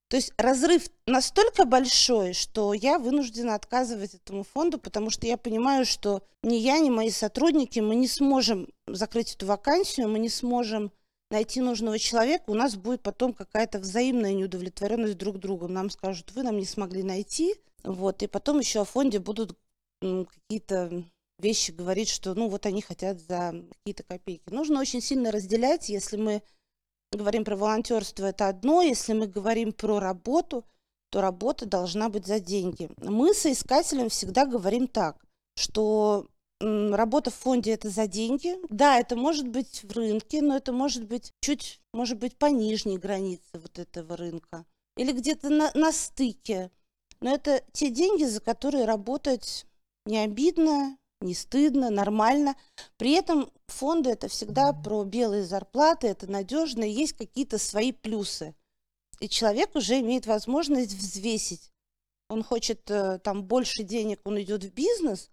То 0.07 0.17
есть 0.17 0.33
разрыв 0.37 0.83
настолько 1.07 1.65
большой, 1.65 2.33
что 2.33 2.73
я 2.73 2.99
вынуждена 2.99 3.55
отказывать 3.55 4.13
этому 4.13 4.43
фонду, 4.43 4.77
потому 4.77 5.09
что 5.09 5.25
я 5.25 5.35
понимаю, 5.35 5.85
что 5.85 6.21
ни 6.43 6.55
я, 6.55 6.79
ни 6.79 6.89
мои 6.89 7.09
сотрудники, 7.09 7.79
мы 7.79 7.95
не 7.95 8.07
сможем 8.07 8.69
закрыть 8.87 9.33
эту 9.33 9.47
вакансию, 9.47 10.07
мы 10.07 10.19
не 10.19 10.29
сможем 10.29 10.91
найти 11.31 11.59
нужного 11.59 11.97
человека, 11.97 12.43
у 12.47 12.53
нас 12.53 12.75
будет 12.75 13.01
потом 13.01 13.33
какая-то 13.33 13.79
взаимная 13.79 14.33
неудовлетворенность 14.33 15.17
друг 15.17 15.39
другом. 15.39 15.73
Нам 15.73 15.89
скажут, 15.89 16.31
вы 16.33 16.43
нам 16.43 16.57
не 16.57 16.65
смогли 16.65 17.01
найти, 17.01 17.55
вот, 17.83 18.21
и 18.21 18.27
потом 18.27 18.59
еще 18.59 18.81
о 18.81 18.85
фонде 18.85 19.19
будут 19.19 19.57
какие-то 20.01 21.03
вещи 21.39 21.71
говорить, 21.71 22.09
что 22.09 22.33
ну 22.33 22.47
вот 22.47 22.65
они 22.65 22.81
хотят 22.81 23.19
за 23.19 23.65
какие-то 23.69 24.03
копейки. 24.03 24.49
Нужно 24.49 24.79
очень 24.79 25.01
сильно 25.01 25.31
разделять, 25.31 25.89
если 25.89 26.17
мы 26.17 26.41
говорим 27.11 27.43
про 27.43 27.55
волонтерство, 27.55 28.25
это 28.25 28.47
одно, 28.47 28.81
если 28.81 29.13
мы 29.13 29.27
говорим 29.27 29.73
про 29.73 29.99
работу, 29.99 30.65
то 31.09 31.21
работа 31.21 31.65
должна 31.65 32.09
быть 32.09 32.25
за 32.25 32.39
деньги. 32.39 32.89
Мы 32.97 33.33
соискателям 33.33 34.09
всегда 34.09 34.45
говорим 34.45 34.87
так, 34.87 35.17
что 35.55 36.27
работа 36.59 37.31
в 37.31 37.35
фонде 37.35 37.71
это 37.71 37.89
за 37.89 38.07
деньги. 38.07 38.55
Да, 38.69 38.99
это 38.99 39.15
может 39.15 39.47
быть 39.47 39.83
в 39.83 39.91
рынке, 39.93 40.41
но 40.41 40.55
это 40.57 40.71
может 40.71 41.05
быть 41.05 41.31
чуть, 41.41 41.79
может 41.93 42.17
быть, 42.17 42.37
по 42.37 42.47
нижней 42.47 42.97
границе 42.97 43.43
вот 43.53 43.79
этого 43.79 44.17
рынка. 44.17 44.65
Или 44.97 45.11
где-то 45.11 45.49
на, 45.49 45.71
на 45.73 45.91
стыке. 45.91 46.71
Но 47.21 47.33
это 47.33 47.63
те 47.71 47.89
деньги, 47.89 48.23
за 48.23 48.39
которые 48.39 48.85
работать 48.85 49.65
не 50.05 50.19
обидно, 50.19 50.97
не 51.21 51.33
стыдно, 51.33 51.89
нормально. 51.89 52.55
При 52.97 53.11
этом 53.11 53.51
фонды 53.67 54.09
это 54.11 54.27
всегда 54.27 54.73
про 54.73 55.03
белые 55.03 55.43
зарплаты, 55.43 56.07
это 56.07 56.29
надежно, 56.29 56.83
есть 56.83 57.13
какие-то 57.13 57.57
свои 57.57 57.91
плюсы. 57.91 58.55
И 59.19 59.29
человек 59.29 59.75
уже 59.75 59.99
имеет 59.99 60.25
возможность 60.25 60.93
взвесить. 60.93 61.71
Он 62.29 62.43
хочет 62.43 62.89
э, 62.89 63.19
там 63.19 63.43
больше 63.43 63.83
денег, 63.83 64.19
он 64.23 64.41
идет 64.41 64.63
в 64.63 64.73
бизнес, 64.73 65.29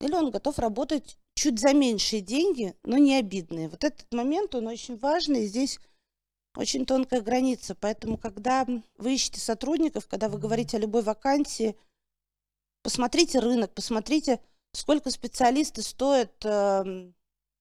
или 0.00 0.14
он 0.14 0.30
готов 0.30 0.58
работать 0.58 1.16
чуть 1.34 1.60
за 1.60 1.72
меньшие 1.72 2.20
деньги, 2.20 2.74
но 2.82 2.98
не 2.98 3.16
обидные. 3.16 3.68
Вот 3.68 3.84
этот 3.84 4.12
момент, 4.12 4.54
он 4.54 4.66
очень 4.66 4.98
важный, 4.98 5.46
здесь 5.46 5.78
очень 6.56 6.84
тонкая 6.84 7.20
граница. 7.20 7.74
Поэтому, 7.74 8.18
когда 8.18 8.66
вы 8.98 9.14
ищете 9.14 9.40
сотрудников, 9.40 10.08
когда 10.08 10.28
вы 10.28 10.38
говорите 10.38 10.76
о 10.76 10.80
любой 10.80 11.02
вакансии, 11.02 11.76
посмотрите 12.82 13.38
рынок, 13.38 13.72
посмотрите, 13.72 14.40
сколько 14.72 15.10
специалисты 15.10 15.82
стоят, 15.82 16.32
э, 16.44 17.10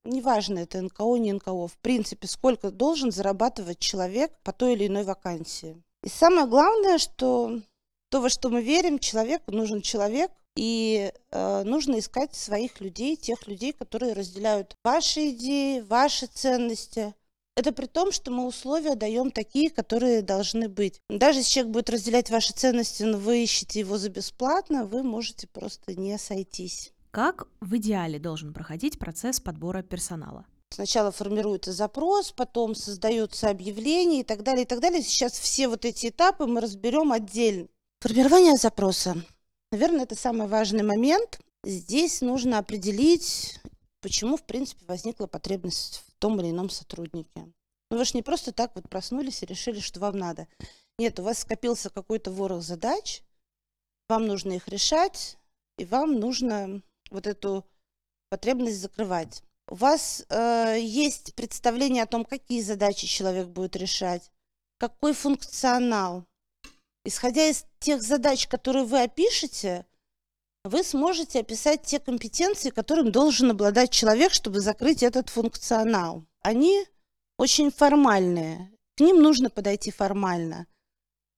неважно, 0.03 0.59
это 0.59 0.81
НКО, 0.81 1.17
не 1.17 1.33
НКО, 1.33 1.67
в 1.67 1.77
принципе, 1.77 2.27
сколько 2.27 2.71
должен 2.71 3.11
зарабатывать 3.11 3.79
человек 3.79 4.31
по 4.43 4.51
той 4.51 4.73
или 4.73 4.87
иной 4.87 5.03
вакансии. 5.03 5.81
И 6.03 6.09
самое 6.09 6.47
главное, 6.47 6.97
что 6.97 7.59
то, 8.09 8.21
во 8.21 8.29
что 8.29 8.49
мы 8.49 8.61
верим, 8.61 8.99
человеку 8.99 9.51
нужен 9.51 9.81
человек, 9.81 10.31
и 10.55 11.13
э, 11.31 11.63
нужно 11.63 11.99
искать 11.99 12.35
своих 12.35 12.81
людей, 12.81 13.15
тех 13.15 13.47
людей, 13.47 13.71
которые 13.71 14.13
разделяют 14.13 14.75
ваши 14.83 15.29
идеи, 15.29 15.79
ваши 15.79 16.27
ценности. 16.27 17.13
Это 17.55 17.71
при 17.71 17.85
том, 17.85 18.11
что 18.11 18.31
мы 18.31 18.45
условия 18.45 18.95
даем 18.95 19.31
такие, 19.31 19.69
которые 19.69 20.21
должны 20.21 20.67
быть. 20.67 20.99
Даже 21.09 21.39
если 21.39 21.51
человек 21.51 21.73
будет 21.73 21.89
разделять 21.89 22.29
ваши 22.29 22.53
ценности, 22.53 23.03
но 23.03 23.17
вы 23.17 23.43
ищете 23.43 23.79
его 23.79 23.97
за 23.97 24.09
бесплатно, 24.09 24.85
вы 24.85 25.03
можете 25.03 25.47
просто 25.47 25.93
не 25.95 26.17
сойтись. 26.17 26.91
Как 27.11 27.47
в 27.59 27.75
идеале 27.75 28.19
должен 28.19 28.53
проходить 28.53 28.97
процесс 28.97 29.41
подбора 29.41 29.81
персонала? 29.81 30.45
Сначала 30.69 31.11
формируется 31.11 31.73
запрос, 31.73 32.31
потом 32.31 32.73
создается 32.73 33.49
объявление 33.49 34.21
и 34.21 34.23
так 34.23 34.43
далее, 34.43 34.63
и 34.63 34.65
так 34.65 34.79
далее. 34.79 35.01
Сейчас 35.03 35.33
все 35.33 35.67
вот 35.67 35.83
эти 35.83 36.07
этапы 36.07 36.45
мы 36.45 36.61
разберем 36.61 37.11
отдельно. 37.11 37.67
Формирование 37.99 38.55
запроса. 38.55 39.21
Наверное, 39.73 40.03
это 40.03 40.15
самый 40.15 40.47
важный 40.47 40.83
момент. 40.83 41.41
Здесь 41.65 42.21
нужно 42.21 42.57
определить, 42.59 43.59
почему, 43.99 44.37
в 44.37 44.43
принципе, 44.43 44.85
возникла 44.85 45.27
потребность 45.27 46.05
в 46.07 46.19
том 46.19 46.39
или 46.39 46.51
ином 46.51 46.69
сотруднике. 46.69 47.51
Ну, 47.89 47.97
вы 47.97 48.05
же 48.05 48.11
не 48.13 48.21
просто 48.21 48.53
так 48.53 48.71
вот 48.73 48.87
проснулись 48.87 49.43
и 49.43 49.45
решили, 49.45 49.81
что 49.81 49.99
вам 49.99 50.17
надо. 50.17 50.47
Нет, 50.97 51.19
у 51.19 51.23
вас 51.23 51.39
скопился 51.39 51.89
какой-то 51.89 52.31
ворох 52.31 52.63
задач, 52.63 53.21
вам 54.07 54.27
нужно 54.27 54.53
их 54.53 54.69
решать, 54.69 55.37
и 55.77 55.83
вам 55.83 56.17
нужно 56.17 56.81
вот 57.11 57.27
эту 57.27 57.65
потребность 58.29 58.81
закрывать. 58.81 59.43
У 59.67 59.75
вас 59.75 60.25
э, 60.29 60.77
есть 60.79 61.35
представление 61.35 62.03
о 62.03 62.07
том, 62.07 62.25
какие 62.25 62.61
задачи 62.61 63.07
человек 63.07 63.47
будет 63.47 63.75
решать, 63.75 64.31
какой 64.79 65.13
функционал, 65.13 66.25
Исходя 67.03 67.47
из 67.47 67.65
тех 67.79 68.01
задач, 68.01 68.47
которые 68.47 68.85
вы 68.85 69.01
опишете, 69.01 69.85
вы 70.63 70.83
сможете 70.83 71.39
описать 71.39 71.81
те 71.83 71.99
компетенции, 71.99 72.69
которым 72.69 73.11
должен 73.11 73.51
обладать 73.51 73.89
человек, 73.89 74.31
чтобы 74.31 74.59
закрыть 74.59 75.01
этот 75.01 75.29
функционал. 75.29 76.25
Они 76.41 76.85
очень 77.37 77.71
формальные. 77.71 78.71
К 78.95 79.01
ним 79.01 79.21
нужно 79.21 79.49
подойти 79.49 79.89
формально. 79.89 80.67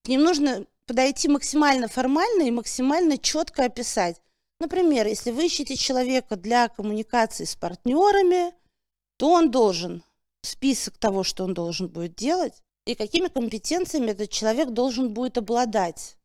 К 0.03 0.09
ним 0.09 0.23
нужно 0.23 0.65
подойти 0.85 1.29
максимально 1.29 1.87
формально 1.87 2.43
и 2.43 2.51
максимально 2.51 3.17
четко 3.17 3.63
описать. 3.63 4.21
Например, 4.59 5.07
если 5.07 5.31
вы 5.31 5.47
ищете 5.47 5.75
человека 5.75 6.35
для 6.35 6.69
коммуникации 6.69 7.45
с 7.45 7.55
партнерами, 7.55 8.53
то 9.17 9.31
он 9.31 9.51
должен 9.51 10.03
список 10.41 10.97
того, 10.97 11.23
что 11.23 11.43
он 11.43 11.53
должен 11.53 11.87
будет 11.87 12.15
делать, 12.15 12.61
и 12.85 12.95
какими 12.95 13.27
компетенциями 13.27 14.11
этот 14.11 14.29
человек 14.29 14.69
должен 14.69 15.13
будет 15.13 15.37
обладать. 15.37 16.17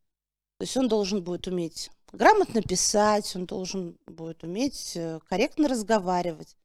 То 0.59 0.65
есть 0.65 0.77
он 0.77 0.89
должен 0.89 1.23
будет 1.23 1.47
уметь 1.47 1.91
грамотно 2.13 2.63
писать, 2.63 3.35
он 3.37 3.47
должен 3.47 3.97
будет 4.07 4.43
уметь 4.43 4.97
э, 4.97 5.21
корректно 5.29 5.69
разговаривать, 5.69 6.57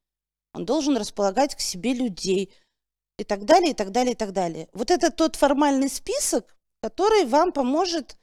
он 0.53 0.65
должен 0.65 0.97
располагать 0.97 1.55
к 1.55 1.59
себе 1.59 1.93
людей 1.93 2.51
и 3.19 3.23
так 3.23 3.45
далее, 3.45 3.71
и 3.71 3.73
так 3.73 3.91
далее, 3.91 4.13
и 4.13 4.17
так 4.17 4.31
далее. 4.31 4.69
Вот 4.73 4.89
это 4.89 5.11
тот 5.11 5.35
формальный 5.35 5.89
список, 5.89 6.55
который 6.81 7.25
вам 7.25 7.51
поможет 7.51 8.17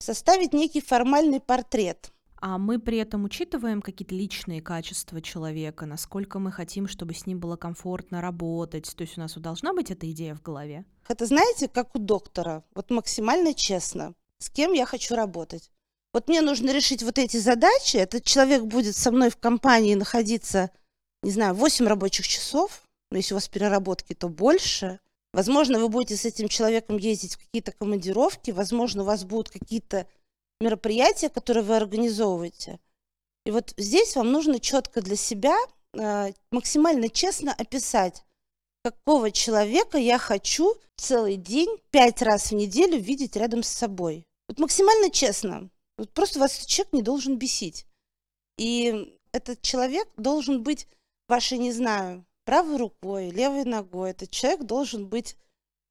составить 0.00 0.52
некий 0.52 0.80
формальный 0.80 1.40
портрет– 1.40 2.12
а 2.42 2.58
мы 2.58 2.80
при 2.80 2.98
этом 2.98 3.22
учитываем 3.22 3.80
какие-то 3.80 4.16
личные 4.16 4.60
качества 4.60 5.22
человека, 5.22 5.86
насколько 5.86 6.40
мы 6.40 6.50
хотим, 6.50 6.88
чтобы 6.88 7.14
с 7.14 7.24
ним 7.24 7.38
было 7.38 7.54
комфортно 7.56 8.20
работать. 8.20 8.92
То 8.96 9.02
есть 9.02 9.16
у 9.16 9.20
нас 9.20 9.34
должна 9.34 9.72
быть 9.72 9.92
эта 9.92 10.10
идея 10.10 10.34
в 10.34 10.42
голове. 10.42 10.84
Это 11.08 11.24
знаете, 11.26 11.68
как 11.68 11.94
у 11.94 12.00
доктора, 12.00 12.64
вот 12.74 12.90
максимально 12.90 13.54
честно, 13.54 14.14
с 14.38 14.50
кем 14.50 14.72
я 14.72 14.86
хочу 14.86 15.14
работать. 15.14 15.70
Вот 16.12 16.26
мне 16.26 16.40
нужно 16.40 16.72
решить 16.72 17.04
вот 17.04 17.16
эти 17.16 17.36
задачи, 17.36 17.96
этот 17.96 18.24
человек 18.24 18.64
будет 18.64 18.96
со 18.96 19.12
мной 19.12 19.30
в 19.30 19.36
компании 19.36 19.94
находиться, 19.94 20.72
не 21.22 21.30
знаю, 21.30 21.54
8 21.54 21.86
рабочих 21.86 22.26
часов, 22.26 22.82
но 23.12 23.18
если 23.18 23.34
у 23.34 23.36
вас 23.36 23.46
переработки, 23.46 24.14
то 24.14 24.28
больше. 24.28 24.98
Возможно, 25.32 25.78
вы 25.78 25.88
будете 25.88 26.16
с 26.16 26.24
этим 26.24 26.48
человеком 26.48 26.96
ездить 26.96 27.34
в 27.34 27.38
какие-то 27.38 27.70
командировки, 27.70 28.50
возможно, 28.50 29.02
у 29.02 29.06
вас 29.06 29.22
будут 29.22 29.48
какие-то 29.48 30.08
мероприятия, 30.62 31.28
которые 31.28 31.64
вы 31.64 31.76
организовываете. 31.76 32.80
И 33.44 33.50
вот 33.50 33.74
здесь 33.76 34.16
вам 34.16 34.32
нужно 34.32 34.60
четко 34.60 35.02
для 35.02 35.16
себя 35.16 35.56
э, 35.94 36.32
максимально 36.50 37.08
честно 37.08 37.52
описать, 37.52 38.24
какого 38.84 39.30
человека 39.30 39.98
я 39.98 40.18
хочу 40.18 40.74
целый 40.96 41.36
день, 41.36 41.68
пять 41.90 42.22
раз 42.22 42.50
в 42.50 42.54
неделю 42.54 42.98
видеть 42.98 43.36
рядом 43.36 43.62
с 43.62 43.68
собой. 43.68 44.24
Вот 44.48 44.58
максимально 44.58 45.10
честно. 45.10 45.70
Вот 45.98 46.12
просто 46.12 46.38
вас 46.38 46.64
человек 46.66 46.92
не 46.92 47.02
должен 47.02 47.36
бесить. 47.36 47.86
И 48.58 49.16
этот 49.32 49.62
человек 49.62 50.08
должен 50.16 50.62
быть 50.62 50.86
вашей, 51.28 51.58
не 51.58 51.72
знаю, 51.72 52.24
правой 52.44 52.76
рукой, 52.76 53.30
левой 53.30 53.64
ногой. 53.64 54.10
Этот 54.10 54.30
человек 54.30 54.62
должен 54.62 55.06
быть 55.06 55.36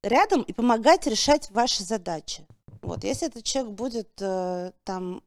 рядом 0.02 0.42
и 0.42 0.52
помогать 0.52 1.06
решать 1.06 1.50
ваши 1.50 1.82
задачи. 1.84 2.46
Вот, 2.82 3.04
если 3.04 3.28
этот 3.28 3.44
человек 3.44 3.72
будет 3.72 4.10
э, 4.20 4.72
там 4.84 5.22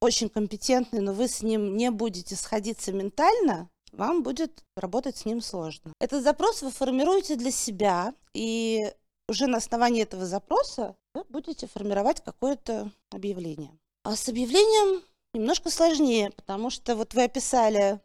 очень 0.00 0.28
компетентный, 0.28 1.00
но 1.00 1.12
вы 1.12 1.28
с 1.28 1.42
ним 1.42 1.76
не 1.76 1.90
будете 1.90 2.36
сходиться 2.36 2.92
ментально, 2.92 3.68
вам 3.92 4.22
будет 4.22 4.64
работать 4.76 5.16
с 5.16 5.24
ним 5.24 5.40
сложно. 5.40 5.92
Этот 6.00 6.22
запрос 6.22 6.62
вы 6.62 6.70
формируете 6.70 7.36
для 7.36 7.50
себя, 7.50 8.14
и 8.32 8.92
уже 9.28 9.46
на 9.46 9.58
основании 9.58 10.02
этого 10.02 10.26
запроса 10.26 10.96
вы 11.14 11.24
будете 11.28 11.66
формировать 11.66 12.22
какое-то 12.22 12.90
объявление. 13.10 13.76
А 14.04 14.16
с 14.16 14.28
объявлением 14.28 15.02
немножко 15.34 15.70
сложнее, 15.70 16.30
потому 16.30 16.70
что 16.70 16.96
вот 16.96 17.14
вы 17.14 17.24
описали 17.24 18.00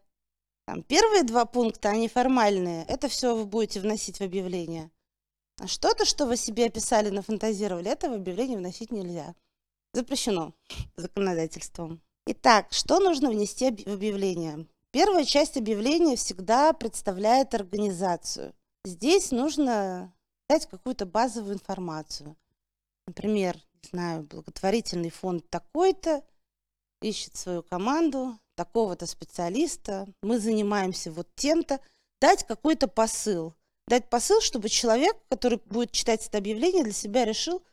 там, 0.66 0.82
первые 0.84 1.24
два 1.24 1.46
пункта, 1.46 1.90
они 1.90 2.08
формальные, 2.08 2.86
это 2.86 3.08
все 3.08 3.36
вы 3.36 3.46
будете 3.46 3.80
вносить 3.80 4.18
в 4.18 4.22
объявление. 4.22 4.92
А 5.58 5.68
что-то, 5.68 6.06
что 6.06 6.26
вы 6.26 6.38
себе 6.38 6.66
описали, 6.66 7.10
нафантазировали, 7.10 7.90
это 7.90 8.10
в 8.10 8.14
объявление 8.14 8.58
вносить 8.58 8.92
нельзя. 8.92 9.36
Запрещено 9.94 10.54
законодательством. 10.98 12.02
Итак, 12.28 12.68
что 12.72 13.00
нужно 13.00 13.30
внести 13.30 13.72
в 13.72 13.94
объявление? 13.94 14.68
Первая 14.92 15.24
часть 15.24 15.58
объявления 15.58 16.16
всегда 16.16 16.74
представляет 16.74 17.54
организацию. 17.54 18.54
Здесь 18.84 19.32
нужно 19.32 20.14
дать 20.50 20.68
какую-то 20.68 21.06
базовую 21.06 21.56
информацию. 21.56 22.36
Например, 23.08 23.56
не 23.84 23.90
знаю, 23.90 24.24
благотворительный 24.24 25.10
фонд 25.10 25.50
такой-то 25.50 26.24
ищет 27.02 27.36
свою 27.36 27.64
команду, 27.64 28.38
такого-то 28.56 29.06
специалиста, 29.06 30.08
мы 30.22 30.40
занимаемся 30.40 31.12
вот 31.12 31.28
тем-то, 31.36 31.80
дать 32.20 32.46
какой-то 32.46 32.88
посыл. 32.88 33.54
Дать 33.88 34.10
посыл, 34.10 34.42
чтобы 34.42 34.70
человек, 34.70 35.16
который 35.30 35.60
будет 35.66 35.92
читать 35.92 36.26
это 36.26 36.40
объявление, 36.40 36.84
для 36.84 36.94
себя 36.94 37.24
решил, 37.24 37.64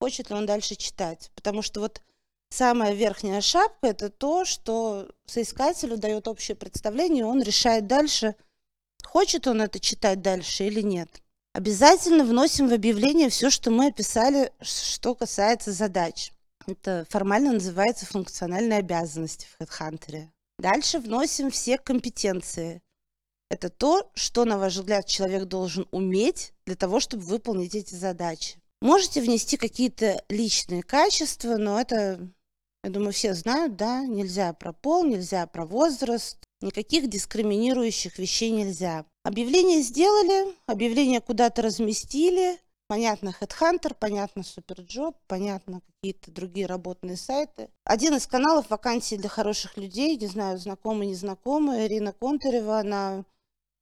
хочет 0.00 0.30
ли 0.30 0.36
он 0.36 0.46
дальше 0.46 0.74
читать. 0.74 1.30
Потому 1.34 1.62
что 1.62 1.80
вот 1.80 2.02
самая 2.50 2.92
верхняя 2.92 3.40
шапка– 3.40 3.86
это 3.88 4.10
то, 4.10 4.44
что 4.44 5.08
соискателю 5.26 5.96
дает 5.96 6.26
общее 6.26 6.56
представление, 6.56 7.24
он 7.24 7.40
решает 7.42 7.86
дальше, 7.86 8.34
хочет 9.04 9.46
он 9.46 9.62
это 9.62 9.78
читать 9.78 10.22
дальше 10.22 10.64
или 10.64 10.80
нет. 10.80 11.22
Обязательно 11.52 12.24
вносим 12.24 12.68
в 12.68 12.72
объявление 12.72 13.28
все, 13.28 13.48
что 13.48 13.70
мы 13.70 13.86
описали, 13.86 14.52
что 14.60 15.14
касается 15.14 15.70
задач. 15.70 16.32
Это 16.66 17.06
формально 17.10 17.52
называется 17.52 18.06
функциональные 18.06 18.80
обязанности 18.80 19.46
в 19.46 19.62
HeadHunter. 19.62 20.28
Дальше 20.58 20.98
вносим 20.98 21.50
все 21.50 21.78
компетенции. 21.78 22.82
Это 23.54 23.70
то, 23.70 24.10
что, 24.14 24.44
на 24.44 24.58
ваш 24.58 24.74
взгляд, 24.74 25.06
человек 25.06 25.44
должен 25.44 25.86
уметь 25.92 26.52
для 26.66 26.74
того, 26.74 26.98
чтобы 26.98 27.22
выполнить 27.22 27.76
эти 27.76 27.94
задачи. 27.94 28.56
Можете 28.80 29.20
внести 29.20 29.56
какие-то 29.56 30.20
личные 30.28 30.82
качества, 30.82 31.56
но 31.56 31.80
это, 31.80 32.18
я 32.82 32.90
думаю, 32.90 33.12
все 33.12 33.32
знают, 33.32 33.76
да, 33.76 34.04
нельзя 34.06 34.52
про 34.54 34.72
пол, 34.72 35.04
нельзя 35.04 35.46
про 35.46 35.66
возраст, 35.66 36.38
никаких 36.62 37.08
дискриминирующих 37.08 38.18
вещей 38.18 38.50
нельзя. 38.50 39.06
Объявление 39.22 39.82
сделали, 39.82 40.52
объявление 40.66 41.20
куда-то 41.20 41.62
разместили, 41.62 42.58
Понятно 42.86 43.34
Headhunter, 43.40 43.96
понятно 43.98 44.40
Superjob, 44.40 45.14
понятно 45.26 45.80
какие-то 45.80 46.30
другие 46.30 46.66
работные 46.66 47.16
сайты. 47.16 47.70
Один 47.84 48.14
из 48.14 48.26
каналов 48.26 48.68
вакансий 48.68 49.16
для 49.16 49.30
хороших 49.30 49.78
людей, 49.78 50.18
не 50.18 50.26
знаю, 50.26 50.58
знакомый, 50.58 51.08
незнакомый, 51.08 51.86
Ирина 51.86 52.12
Контарева, 52.12 52.80
она 52.80 53.24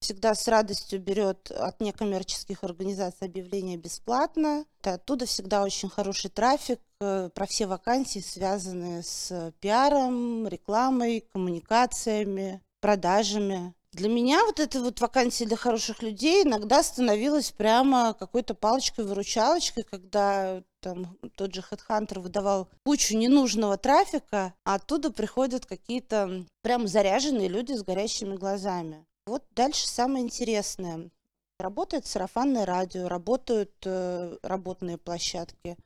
всегда 0.03 0.35
с 0.35 0.47
радостью 0.49 1.01
берет 1.01 1.51
от 1.51 1.81
некоммерческих 1.81 2.63
организаций 2.65 3.27
объявления 3.27 3.77
бесплатно. 3.77 4.65
Оттуда 4.83 5.27
всегда 5.27 5.63
очень 5.63 5.89
хороший 5.89 6.31
трафик 6.31 6.81
э, 7.01 7.31
про 7.35 7.47
все 7.47 7.67
вакансии, 7.67 8.19
связанные 8.19 9.03
с 9.03 9.53
пиаром, 9.61 10.47
рекламой, 10.47 11.25
коммуникациями, 11.33 12.61
продажами. 12.81 13.75
Для 13.93 14.09
меня 14.09 14.45
вот 14.47 14.59
эта 14.59 14.81
вот 14.81 15.01
вакансия 15.03 15.45
для 15.45 15.57
хороших 15.57 16.03
людей 16.03 16.45
иногда 16.45 16.83
становилась 16.83 17.51
прямо 17.51 18.17
какой-то 18.19 18.55
палочкой-выручалочкой, 18.55 19.85
когда 19.85 20.63
там 20.81 21.19
тот 21.37 21.55
же 21.55 21.61
HeadHunter 21.61 22.21
выдавал 22.21 22.69
кучу 22.87 23.17
ненужного 23.17 23.77
трафика, 23.77 24.55
а 24.65 24.77
оттуда 24.77 25.13
приходят 25.13 25.67
какие-то 25.67 26.47
прям 26.63 26.89
заряженные 26.89 27.49
люди 27.49 27.75
с 27.75 27.83
горящими 27.83 28.35
глазами. 28.35 29.05
Вот 29.27 29.45
дальше 29.51 29.87
самое 29.87 30.25
интересное. 30.25 31.11
Работает 31.59 32.07
сарафанное 32.07 32.67
радио, 32.67 33.09
работают 33.09 33.73
э, 33.85 34.37
работные 34.43 34.99
площадки, 34.99 35.77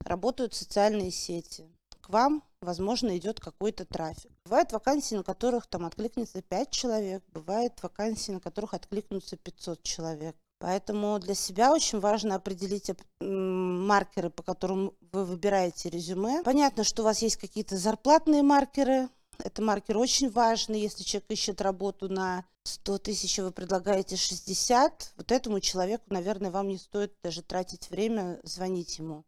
работают 0.00 0.54
социальные 0.54 1.10
сети. 1.10 1.66
К 2.00 2.08
вам 2.08 2.42
возможно, 2.64 3.16
идет 3.16 3.38
какой-то 3.38 3.84
трафик. 3.84 4.32
Бывают 4.44 4.72
вакансии, 4.72 5.14
на 5.14 5.22
которых 5.22 5.66
там 5.66 5.86
откликнется 5.86 6.42
5 6.42 6.70
человек, 6.70 7.22
бывает 7.32 7.80
вакансии, 7.82 8.32
на 8.32 8.40
которых 8.40 8.74
откликнутся 8.74 9.36
500 9.36 9.82
человек. 9.82 10.36
Поэтому 10.58 11.18
для 11.18 11.34
себя 11.34 11.72
очень 11.72 12.00
важно 12.00 12.36
определить 12.36 12.90
маркеры, 13.20 14.30
по 14.30 14.42
которым 14.42 14.92
вы 15.12 15.24
выбираете 15.24 15.90
резюме. 15.90 16.42
Понятно, 16.42 16.84
что 16.84 17.02
у 17.02 17.04
вас 17.04 17.20
есть 17.22 17.36
какие-то 17.36 17.76
зарплатные 17.76 18.42
маркеры. 18.42 19.08
Это 19.38 19.62
маркер 19.62 19.98
очень 19.98 20.30
важный. 20.30 20.80
Если 20.80 21.02
человек 21.02 21.30
ищет 21.30 21.60
работу 21.60 22.08
на 22.08 22.44
100 22.64 22.98
тысяч, 22.98 23.38
вы 23.38 23.50
предлагаете 23.50 24.16
60, 24.16 25.14
вот 25.16 25.32
этому 25.32 25.60
человеку, 25.60 26.04
наверное, 26.08 26.50
вам 26.50 26.68
не 26.68 26.78
стоит 26.78 27.14
даже 27.22 27.42
тратить 27.42 27.90
время, 27.90 28.40
звонить 28.42 28.98
ему 28.98 29.24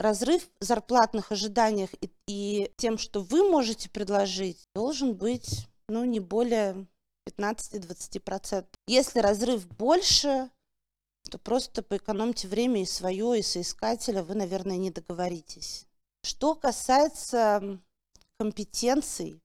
разрыв 0.00 0.48
в 0.60 0.64
зарплатных 0.64 1.30
ожиданиях 1.30 1.90
и, 2.00 2.10
и 2.26 2.72
тем, 2.76 2.96
что 2.96 3.20
вы 3.20 3.48
можете 3.48 3.90
предложить, 3.90 4.66
должен 4.74 5.14
быть 5.14 5.68
ну, 5.88 6.04
не 6.04 6.20
более 6.20 6.86
15-20%. 7.28 8.66
Если 8.86 9.18
разрыв 9.20 9.66
больше, 9.68 10.50
то 11.30 11.38
просто 11.38 11.82
поэкономьте 11.82 12.48
время 12.48 12.82
и 12.82 12.86
свое, 12.86 13.38
и 13.38 13.42
соискателя, 13.42 14.22
вы, 14.22 14.34
наверное, 14.34 14.78
не 14.78 14.90
договоритесь. 14.90 15.86
Что 16.22 16.54
касается 16.54 17.78
компетенций, 18.40 19.42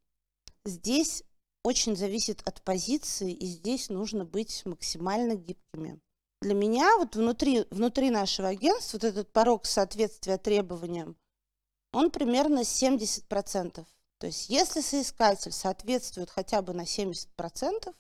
здесь 0.64 1.24
очень 1.64 1.98
зависит 1.98 2.42
от 2.46 2.62
позиции, 2.62 3.34
и 3.34 3.46
здесь 3.46 3.90
нужно 3.90 4.24
быть 4.24 4.66
максимально 4.66 5.36
гибкими 5.36 6.00
для 6.46 6.54
меня 6.54 6.98
вот 6.98 7.16
внутри, 7.16 7.66
внутри 7.72 8.12
нашего 8.12 8.50
агентства 8.50 8.98
вот 8.98 9.04
этот 9.04 9.32
порог 9.34 9.66
соответствия 9.66 10.38
требованиям, 10.38 11.18
он 11.92 12.12
примерно 12.12 12.60
70%. 12.60 13.86
То 14.20 14.28
есть 14.28 14.50
если 14.50 14.82
соискатель 14.82 15.52
соответствует 15.52 16.30
хотя 16.30 16.62
бы 16.62 16.74
на 16.74 16.84
70%, 16.84 17.96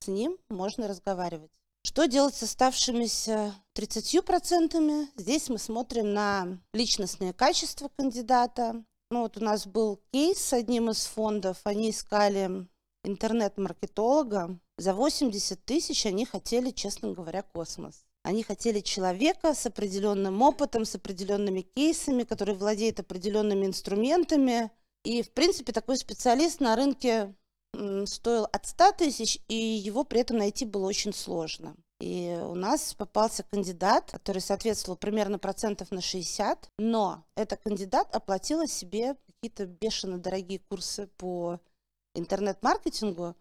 с 0.00 0.08
ним 0.08 0.36
можно 0.48 0.88
разговаривать. 0.88 1.52
Что 1.84 2.06
делать 2.06 2.34
с 2.34 2.42
оставшимися 2.42 3.54
30%? 3.76 5.08
Здесь 5.16 5.48
мы 5.48 5.58
смотрим 5.58 6.12
на 6.12 6.58
личностные 6.72 7.32
качества 7.32 7.90
кандидата. 7.96 8.82
Ну, 9.14 9.20
вот 9.20 9.36
у 9.36 9.44
нас 9.44 9.64
был 9.64 10.00
кейс 10.10 10.40
с 10.40 10.52
одним 10.52 10.90
из 10.90 11.04
фондов. 11.04 11.58
Они 11.62 11.90
искали 11.90 12.66
интернет-маркетолога. 13.04 14.58
За 14.76 14.92
80 14.92 15.64
тысяч 15.64 16.04
они 16.04 16.24
хотели, 16.24 16.70
честно 16.72 17.12
говоря, 17.12 17.42
космос. 17.42 18.04
Они 18.24 18.42
хотели 18.42 18.80
человека 18.80 19.54
с 19.54 19.66
определенным 19.66 20.42
опытом, 20.42 20.84
с 20.84 20.96
определенными 20.96 21.60
кейсами, 21.60 22.24
который 22.24 22.56
владеет 22.56 22.98
определенными 22.98 23.66
инструментами. 23.66 24.72
И, 25.04 25.22
в 25.22 25.30
принципе, 25.30 25.72
такой 25.72 25.96
специалист 25.96 26.58
на 26.58 26.74
рынке 26.74 27.36
стоил 28.06 28.48
от 28.52 28.66
100 28.66 28.92
тысяч, 28.98 29.38
и 29.46 29.54
его 29.54 30.02
при 30.02 30.22
этом 30.22 30.38
найти 30.38 30.64
было 30.64 30.88
очень 30.88 31.14
сложно. 31.14 31.76
И 32.00 32.36
у 32.42 32.54
нас 32.54 32.94
попался 32.94 33.44
кандидат, 33.44 34.10
который 34.10 34.40
соответствовал 34.40 34.96
примерно 34.96 35.38
процентов 35.38 35.90
на 35.90 36.00
60, 36.00 36.68
но 36.78 37.24
этот 37.36 37.60
кандидат 37.60 38.14
оплатила 38.14 38.66
себе 38.66 39.16
какие-то 39.26 39.66
бешено 39.66 40.18
дорогие 40.18 40.58
курсы 40.58 41.06
по 41.16 41.60
интернет-маркетингу, 42.14 43.36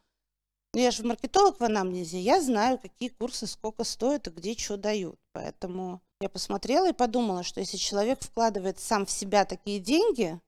ну, 0.73 0.81
я 0.81 0.89
же 0.89 1.03
маркетолог 1.03 1.59
в 1.59 1.63
анамнезе, 1.63 2.19
я 2.19 2.41
знаю, 2.41 2.79
какие 2.79 3.09
курсы 3.09 3.45
сколько 3.45 3.83
стоят 3.83 4.27
и 4.27 4.31
где 4.31 4.57
что 4.57 4.75
дают. 4.75 5.19
Поэтому 5.31 6.01
я 6.19 6.29
посмотрела 6.29 6.89
и 6.89 6.93
подумала, 6.93 7.43
что 7.43 7.59
если 7.59 7.77
человек 7.77 8.23
вкладывает 8.23 8.79
сам 8.79 9.05
в 9.05 9.11
себя 9.11 9.45
такие 9.45 9.79
деньги, 9.79 10.39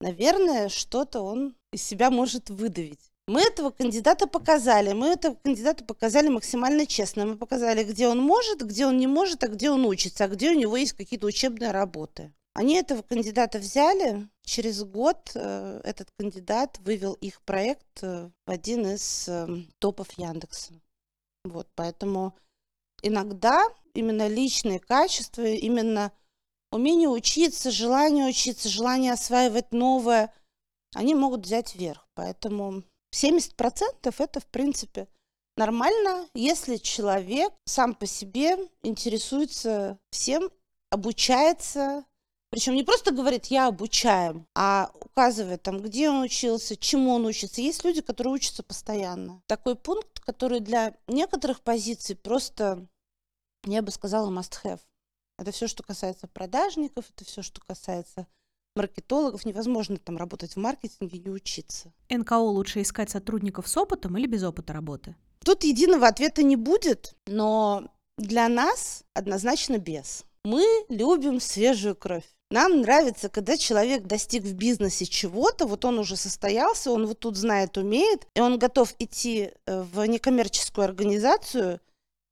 наверное, 0.00 0.68
что-то 0.68 1.22
он 1.22 1.56
из 1.72 1.82
себя 1.82 2.10
может 2.10 2.48
выдавить. 2.48 3.11
Мы 3.28 3.40
этого 3.40 3.70
кандидата 3.70 4.26
показали, 4.26 4.92
мы 4.92 5.08
этого 5.08 5.36
кандидата 5.36 5.84
показали 5.84 6.28
максимально 6.28 6.86
честно. 6.86 7.24
Мы 7.24 7.36
показали, 7.36 7.84
где 7.84 8.08
он 8.08 8.18
может, 8.18 8.66
где 8.66 8.84
он 8.86 8.98
не 8.98 9.06
может, 9.06 9.44
а 9.44 9.48
где 9.48 9.70
он 9.70 9.84
учится, 9.86 10.24
а 10.24 10.28
где 10.28 10.50
у 10.50 10.58
него 10.58 10.76
есть 10.76 10.94
какие-то 10.94 11.26
учебные 11.26 11.70
работы. 11.70 12.32
Они 12.54 12.74
этого 12.74 13.02
кандидата 13.02 13.58
взяли. 13.58 14.28
Через 14.44 14.82
год 14.82 15.30
э, 15.34 15.80
этот 15.84 16.10
кандидат 16.18 16.78
вывел 16.80 17.14
их 17.14 17.40
проект 17.42 18.02
э, 18.02 18.30
в 18.46 18.50
один 18.50 18.86
из 18.86 19.28
э, 19.28 19.46
топов 19.78 20.10
Яндекса. 20.18 20.74
Вот, 21.44 21.68
поэтому 21.74 22.36
иногда 23.02 23.64
именно 23.94 24.28
личные 24.28 24.80
качества, 24.80 25.42
именно 25.42 26.12
умение 26.72 27.08
учиться, 27.08 27.70
желание 27.70 28.26
учиться, 28.26 28.68
желание 28.68 29.12
осваивать 29.12 29.72
новое, 29.72 30.34
они 30.94 31.14
могут 31.14 31.46
взять 31.46 31.74
верх. 31.74 32.06
Поэтому 32.14 32.82
70% 33.12 34.14
это, 34.18 34.40
в 34.40 34.46
принципе, 34.46 35.08
нормально, 35.56 36.28
если 36.34 36.76
человек 36.76 37.52
сам 37.64 37.94
по 37.94 38.06
себе 38.06 38.56
интересуется 38.82 39.98
всем, 40.10 40.50
обучается, 40.90 42.04
причем 42.50 42.74
не 42.74 42.82
просто 42.82 43.12
говорит 43.12 43.46
«я 43.46 43.66
обучаем», 43.66 44.46
а 44.54 44.90
указывает 45.00 45.62
там, 45.62 45.80
где 45.80 46.10
он 46.10 46.20
учился, 46.20 46.76
чему 46.76 47.12
он 47.14 47.24
учится. 47.24 47.62
Есть 47.62 47.82
люди, 47.84 48.02
которые 48.02 48.34
учатся 48.34 48.62
постоянно. 48.62 49.42
Такой 49.46 49.74
пункт, 49.74 50.20
который 50.20 50.60
для 50.60 50.94
некоторых 51.06 51.62
позиций 51.62 52.14
просто, 52.14 52.86
я 53.64 53.80
бы 53.80 53.90
сказала, 53.90 54.30
must-have. 54.30 54.80
Это 55.38 55.50
все, 55.50 55.66
что 55.66 55.82
касается 55.82 56.28
продажников, 56.28 57.06
это 57.10 57.24
все, 57.24 57.40
что 57.42 57.60
касается 57.62 58.26
маркетологов. 58.74 59.44
Невозможно 59.44 59.96
там 59.96 60.16
работать 60.16 60.54
в 60.54 60.58
маркетинге 60.58 61.18
и 61.18 61.20
не 61.20 61.30
учиться. 61.30 61.92
НКО 62.10 62.38
лучше 62.38 62.82
искать 62.82 63.10
сотрудников 63.10 63.68
с 63.68 63.76
опытом 63.76 64.16
или 64.16 64.26
без 64.26 64.42
опыта 64.42 64.72
работы? 64.72 65.16
Тут 65.44 65.64
единого 65.64 66.06
ответа 66.06 66.42
не 66.42 66.56
будет, 66.56 67.14
но 67.26 67.90
для 68.18 68.48
нас 68.48 69.04
однозначно 69.14 69.78
без. 69.78 70.24
Мы 70.44 70.64
любим 70.88 71.40
свежую 71.40 71.96
кровь. 71.96 72.24
Нам 72.50 72.82
нравится, 72.82 73.30
когда 73.30 73.56
человек 73.56 74.02
достиг 74.02 74.42
в 74.42 74.52
бизнесе 74.54 75.06
чего-то, 75.06 75.66
вот 75.66 75.84
он 75.86 75.98
уже 75.98 76.16
состоялся, 76.16 76.90
он 76.90 77.06
вот 77.06 77.20
тут 77.20 77.36
знает, 77.36 77.78
умеет, 77.78 78.26
и 78.34 78.40
он 78.40 78.58
готов 78.58 78.94
идти 78.98 79.52
э, 79.64 79.82
в 79.82 80.04
некоммерческую 80.04 80.84
организацию 80.84 81.80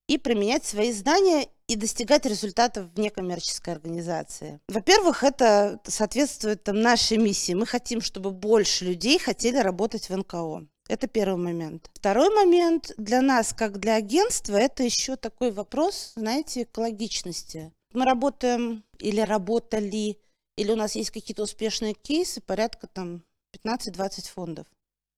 и 0.09 0.19
применять 0.19 0.67
свои 0.67 0.93
знания 0.93 1.49
и 1.71 1.77
достигать 1.77 2.27
результатов 2.27 2.89
в 2.93 2.99
некоммерческой 2.99 3.75
организации. 3.75 4.59
Во-первых, 4.67 5.23
это 5.23 5.79
соответствует 5.85 6.65
там, 6.65 6.81
нашей 6.81 7.17
миссии. 7.17 7.53
Мы 7.53 7.65
хотим, 7.65 8.01
чтобы 8.01 8.33
больше 8.33 8.87
людей 8.87 9.21
хотели 9.21 9.57
работать 9.57 10.09
в 10.09 10.17
НКО. 10.17 10.67
Это 10.89 11.07
первый 11.07 11.41
момент. 11.41 11.89
Второй 11.95 12.35
момент 12.35 12.93
для 12.97 13.23
нас, 13.23 13.53
как 13.53 13.79
для 13.79 13.95
агентства, 13.95 14.57
это 14.57 14.83
еще 14.83 15.15
такой 15.15 15.53
вопрос, 15.53 16.15
знаете, 16.17 16.63
экологичности. 16.63 17.73
Мы 17.93 18.05
работаем 18.05 18.83
или 18.99 19.21
работали, 19.21 20.19
или 20.57 20.73
у 20.73 20.77
нас 20.77 20.97
есть 20.97 21.13
какие-то 21.13 21.45
успешные 21.45 21.95
кейсы, 21.95 22.41
порядка 22.41 22.89
там 22.89 23.23
15-20 23.65 24.29
фондов. 24.29 24.67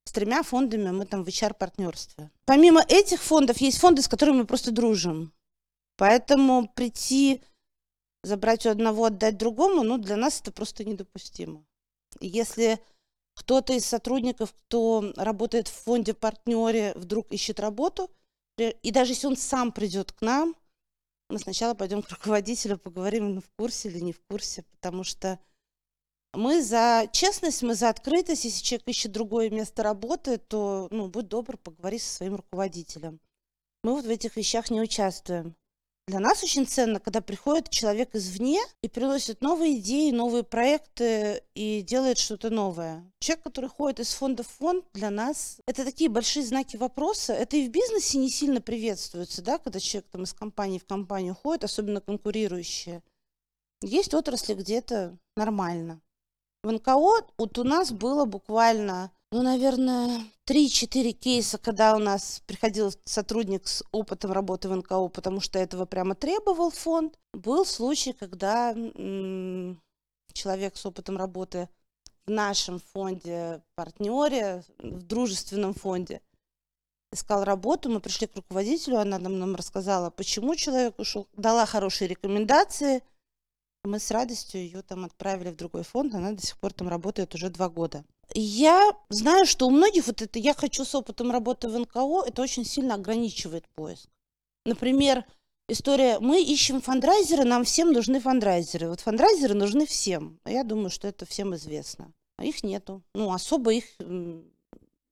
С 0.05 0.13
тремя 0.13 0.43
фондами 0.43 0.91
мы 0.91 1.07
там 1.07 1.25
в 1.25 1.29
HR-партнерстве. 1.29 2.31
Помимо 2.45 2.85
этих 2.87 3.23
фондов 3.23 3.57
есть 3.63 3.79
фонды, 3.79 4.03
с 4.03 4.09
которыми 4.09 4.41
мы 4.41 4.45
просто 4.45 4.71
дружим. 4.71 5.33
Поэтому 5.97 6.69
прийти, 6.69 7.43
забрать 8.23 8.67
у 8.67 8.71
одного, 8.71 9.07
отдать 9.07 9.37
другому, 9.37 9.83
ну, 9.83 9.99
для 9.99 10.17
нас 10.17 10.41
это 10.41 10.53
просто 10.53 10.85
недопустимо. 10.85 11.65
Если 12.21 12.79
кто-то 13.35 13.73
из 13.73 13.87
сотрудников, 13.87 14.53
кто 14.53 15.13
работает 15.17 15.69
в 15.69 15.73
фонде-партнере, 15.85 16.93
вдруг 16.95 17.33
ищет 17.33 17.61
работу, 17.61 18.11
и 18.59 18.91
даже 18.91 19.13
если 19.13 19.27
он 19.27 19.37
сам 19.37 19.73
придет 19.73 20.13
к 20.13 20.21
нам, 20.21 20.55
мы 21.31 21.39
сначала 21.39 21.75
пойдем 21.75 22.03
к 22.03 22.11
руководителю, 22.11 22.79
поговорим, 22.79 23.41
в 23.41 23.49
курсе 23.57 23.89
или 23.89 24.01
не 24.01 24.13
в 24.13 24.21
курсе, 24.21 24.65
потому 24.71 25.03
что 25.03 25.39
мы 26.35 26.63
за 26.63 27.09
честность, 27.13 27.63
мы 27.63 27.75
за 27.75 27.89
открытость. 27.89 28.45
Если 28.45 28.63
человек 28.63 28.89
ищет 28.89 29.13
другое 29.13 29.51
место 29.51 29.83
работы, 29.83 30.39
то, 30.39 30.89
ну, 30.91 31.09
будь 31.09 31.29
добр, 31.29 31.57
поговори 31.57 31.99
со 31.99 32.15
своим 32.15 32.37
руководителем. 32.37 33.21
Мы 33.83 33.93
вот 33.93 34.05
в 34.05 34.11
этих 34.11 34.37
вещах 34.37 34.71
не 34.71 34.81
участвуем. 34.81 35.57
Для 36.09 36.19
нас 36.19 36.43
очень 36.43 36.67
ценно, 36.67 36.99
когда 36.99 37.21
приходит 37.21 37.71
человек 37.71 38.17
извне 38.17 38.61
и 38.83 38.89
приносит 38.89 39.41
новые 39.41 39.79
идеи, 39.79 40.11
новые 40.11 40.43
проекты 40.43 41.45
и 41.55 41.81
делает 41.83 42.19
что-то 42.19 42.51
новое. 42.51 43.09
Человек, 43.21 43.45
который 43.45 43.71
ходит 43.71 44.01
из 44.01 44.13
фонда 44.13 44.43
в 44.43 44.49
фонд, 44.49 44.85
для 44.95 45.11
нас 45.11 45.61
это 45.65 45.85
такие 45.85 46.11
большие 46.11 46.45
знаки 46.45 46.77
вопроса. 46.77 47.35
Это 47.35 47.57
и 47.57 47.69
в 47.69 47.71
бизнесе 47.71 48.19
не 48.19 48.31
сильно 48.31 48.61
приветствуется, 48.61 49.43
да, 49.43 49.59
когда 49.59 49.79
человек 49.79 50.11
там 50.11 50.25
из 50.25 50.33
компании 50.33 50.81
в 50.81 50.87
компанию 50.87 51.37
ходит, 51.37 51.63
особенно 51.63 52.01
конкурирующие. 52.01 53.05
Есть 53.81 54.13
отрасли, 54.13 54.55
где 54.55 54.79
это 54.79 55.17
нормально. 55.37 56.01
В 56.65 56.71
НКО 56.73 56.97
вот 57.39 57.59
у 57.59 57.65
нас 57.65 57.93
было 57.93 58.25
буквально 58.25 59.13
ну, 59.33 59.43
наверное, 59.43 60.27
3-4 60.47 61.13
кейса, 61.13 61.57
когда 61.57 61.97
у 61.97 61.99
нас 61.99 62.43
приходил 62.47 62.93
сотрудник 63.07 63.67
с 63.67 63.83
опытом 63.91 64.31
работы 64.31 64.69
в 64.69 64.77
НКО, 64.77 65.09
потому 65.09 65.41
что 65.41 65.59
этого 65.59 65.87
прямо 65.87 66.15
требовал 66.15 66.71
фонд. 66.71 67.19
Был 67.33 67.65
случай, 67.65 68.13
когда 68.13 68.75
человек 70.35 70.77
с 70.77 70.85
опытом 70.85 71.17
работы 71.17 71.71
в 72.27 72.31
нашем 72.31 72.79
фонде, 72.79 73.63
партнере, 73.75 74.65
в 74.79 75.03
дружественном 75.03 75.73
фонде, 75.73 76.21
искал 77.11 77.45
работу, 77.45 77.89
мы 77.89 78.01
пришли 78.01 78.27
к 78.27 78.37
руководителю, 78.37 78.99
она 78.99 79.19
нам, 79.19 79.39
нам 79.39 79.55
рассказала, 79.57 80.11
почему 80.11 80.57
человек 80.57 80.99
ушел, 80.99 81.27
дала 81.33 81.65
хорошие 81.65 82.07
рекомендации, 82.09 83.03
мы 83.83 83.99
с 83.99 84.11
радостью 84.11 84.61
ее 84.61 84.83
там 84.83 85.07
отправили 85.07 85.51
в 85.51 85.57
другой 85.57 85.85
фонд, 85.85 86.15
она 86.15 86.33
до 86.33 86.43
сих 86.43 86.59
пор 86.59 86.75
там 86.75 86.89
работает 86.89 87.35
уже 87.35 87.49
два 87.49 87.71
года. 87.71 88.05
Я 88.35 88.93
знаю, 89.09 89.47
что 89.47 89.67
у 89.67 89.71
многих 89.71 90.07
вот 90.07 90.23
это 90.23 90.39
«я 90.39 90.55
хочу 90.55 90.85
с 90.85 90.95
опытом 90.95 91.31
работы 91.31 91.69
в 91.69 91.79
НКО» 91.79 92.25
это 92.27 92.43
очень 92.43 92.65
сильно 92.65 92.95
ограничивает 92.95 93.69
поиск. 93.69 94.09
Например, 94.65 95.25
история 95.69 96.19
«мы 96.19 96.43
ищем 96.43 96.81
фандрайзеры, 96.81 97.45
нам 97.45 97.65
всем 97.65 97.93
нужны 97.93 98.21
фандрайзеры». 98.21 98.89
Вот 98.89 99.01
фандрайзеры 99.01 99.55
нужны 99.55 99.87
всем. 99.87 100.41
Я 100.45 100.65
думаю, 100.65 100.91
что 100.91 101.09
это 101.09 101.27
всем 101.27 101.55
известно. 101.57 102.13
А 102.39 102.45
их 102.45 102.65
нету. 102.65 103.03
Ну, 103.15 103.33
особо 103.33 103.73
их, 103.73 103.85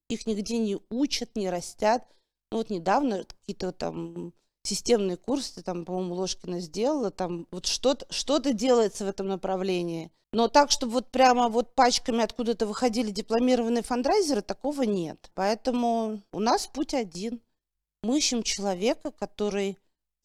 их 0.09 0.25
нигде 0.25 0.57
не 0.57 0.79
учат, 0.89 1.35
не 1.35 1.49
растят. 1.49 2.03
Ну, 2.51 2.57
вот 2.57 2.69
недавно 2.69 3.23
какие-то 3.23 3.71
там 3.71 4.33
системные 4.63 5.17
курсы, 5.17 5.61
там, 5.63 5.85
по-моему, 5.85 6.15
Ложкина 6.15 6.59
сделала, 6.59 7.11
там 7.11 7.47
вот 7.51 7.65
что-то 7.65 8.05
что 8.09 8.39
делается 8.39 9.05
в 9.05 9.09
этом 9.09 9.27
направлении. 9.27 10.11
Но 10.33 10.47
так, 10.47 10.71
чтобы 10.71 10.93
вот 10.93 11.11
прямо 11.11 11.49
вот 11.49 11.75
пачками 11.75 12.23
откуда-то 12.23 12.65
выходили 12.65 13.11
дипломированные 13.11 13.83
фандрайзеры, 13.83 14.41
такого 14.41 14.83
нет. 14.83 15.29
Поэтому 15.33 16.21
у 16.31 16.39
нас 16.39 16.67
путь 16.67 16.93
один. 16.93 17.41
Мы 18.01 18.17
ищем 18.17 18.41
человека, 18.41 19.11
который 19.11 19.77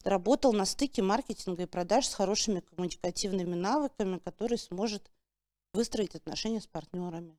работал 0.04 0.52
на 0.52 0.64
стыке 0.64 1.02
маркетинга 1.02 1.64
и 1.64 1.66
продаж 1.66 2.06
с 2.06 2.14
хорошими 2.14 2.60
коммуникативными 2.60 3.54
навыками, 3.54 4.18
который 4.18 4.58
сможет 4.58 5.10
выстроить 5.74 6.14
отношения 6.14 6.60
с 6.60 6.66
партнерами. 6.68 7.36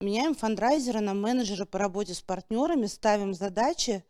Меняем 0.00 0.34
фандрайзера 0.34 1.00
на 1.00 1.14
менеджера 1.14 1.64
по 1.64 1.78
работе 1.78 2.14
с 2.14 2.22
партнерами, 2.22 2.86
ставим 2.86 3.34
задачи, 3.34 4.04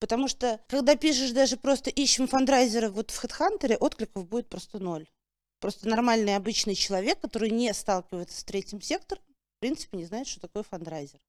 Потому 0.00 0.28
что, 0.28 0.60
когда 0.68 0.94
пишешь 0.94 1.32
даже 1.32 1.56
просто 1.56 1.90
ищем 1.90 2.28
фандрайзера 2.28 2.90
вот 2.90 3.10
в 3.10 3.24
HeadHunter, 3.24 3.76
откликов 3.76 4.28
будет 4.28 4.48
просто 4.48 4.78
ноль. 4.78 5.08
Просто 5.60 5.88
нормальный 5.88 6.36
обычный 6.36 6.76
человек, 6.76 7.20
который 7.20 7.50
не 7.50 7.72
сталкивается 7.74 8.38
с 8.38 8.44
третьим 8.44 8.80
сектором, 8.80 9.22
в 9.56 9.60
принципе, 9.60 9.96
не 9.96 10.04
знает, 10.04 10.28
что 10.28 10.40
такое 10.40 10.62
фандрайзер. 10.62 11.20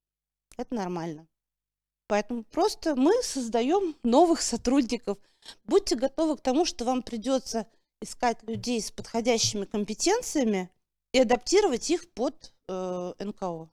Это 0.57 0.75
нормально. 0.75 1.27
Поэтому 2.07 2.43
просто 2.43 2.95
мы 2.95 3.13
создаем 3.23 3.95
новых 4.03 4.41
сотрудников. 4.41 5.17
Будьте 5.63 5.95
готовы 5.95 6.37
к 6.37 6.41
тому, 6.41 6.65
что 6.65 6.85
вам 6.85 7.01
придется 7.01 7.67
искать 8.01 8.41
людей 8.43 8.81
с 8.81 8.91
подходящими 8.91 9.65
компетенциями 9.65 10.69
и 11.11 11.19
адаптировать 11.19 11.89
их 11.89 12.11
под 12.11 12.53
э, 12.67 13.13
НКО. 13.19 13.69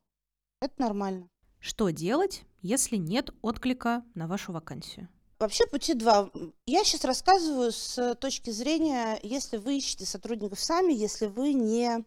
Это 0.61 0.75
нормально. 0.81 1.29
Что 1.61 1.91
делать, 1.91 2.43
если 2.67 2.97
нет 2.97 3.31
отклика 3.43 4.05
на 4.15 4.27
вашу 4.27 4.53
вакансию? 4.53 5.09
Вообще 5.39 5.67
пути 5.67 5.95
два. 5.95 6.31
Я 6.67 6.83
сейчас 6.85 7.05
рассказываю 7.05 7.71
с 7.71 8.15
точки 8.17 8.51
зрения, 8.51 9.19
если 9.23 9.59
вы 9.59 9.77
ищете 9.77 10.07
сотрудников 10.07 10.61
сами, 10.61 10.93
если 10.93 11.27
вы 11.27 11.53
не 11.53 12.05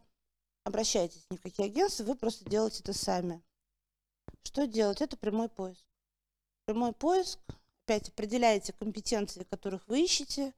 обращаетесь 0.63 1.25
ни 1.29 1.37
в 1.37 1.41
какие 1.41 1.67
агентства, 1.67 2.03
вы 2.03 2.15
просто 2.15 2.49
делаете 2.49 2.81
это 2.81 2.93
сами. 2.93 3.41
Что 4.43 4.65
делать? 4.65 5.01
Это 5.01 5.15
прямой 5.15 5.49
поиск. 5.49 5.83
Прямой 6.65 6.93
поиск. 6.93 7.39
Опять 7.85 8.09
определяете 8.09 8.73
компетенции, 8.73 9.43
которых 9.43 9.87
вы 9.87 10.03
ищете, 10.03 10.53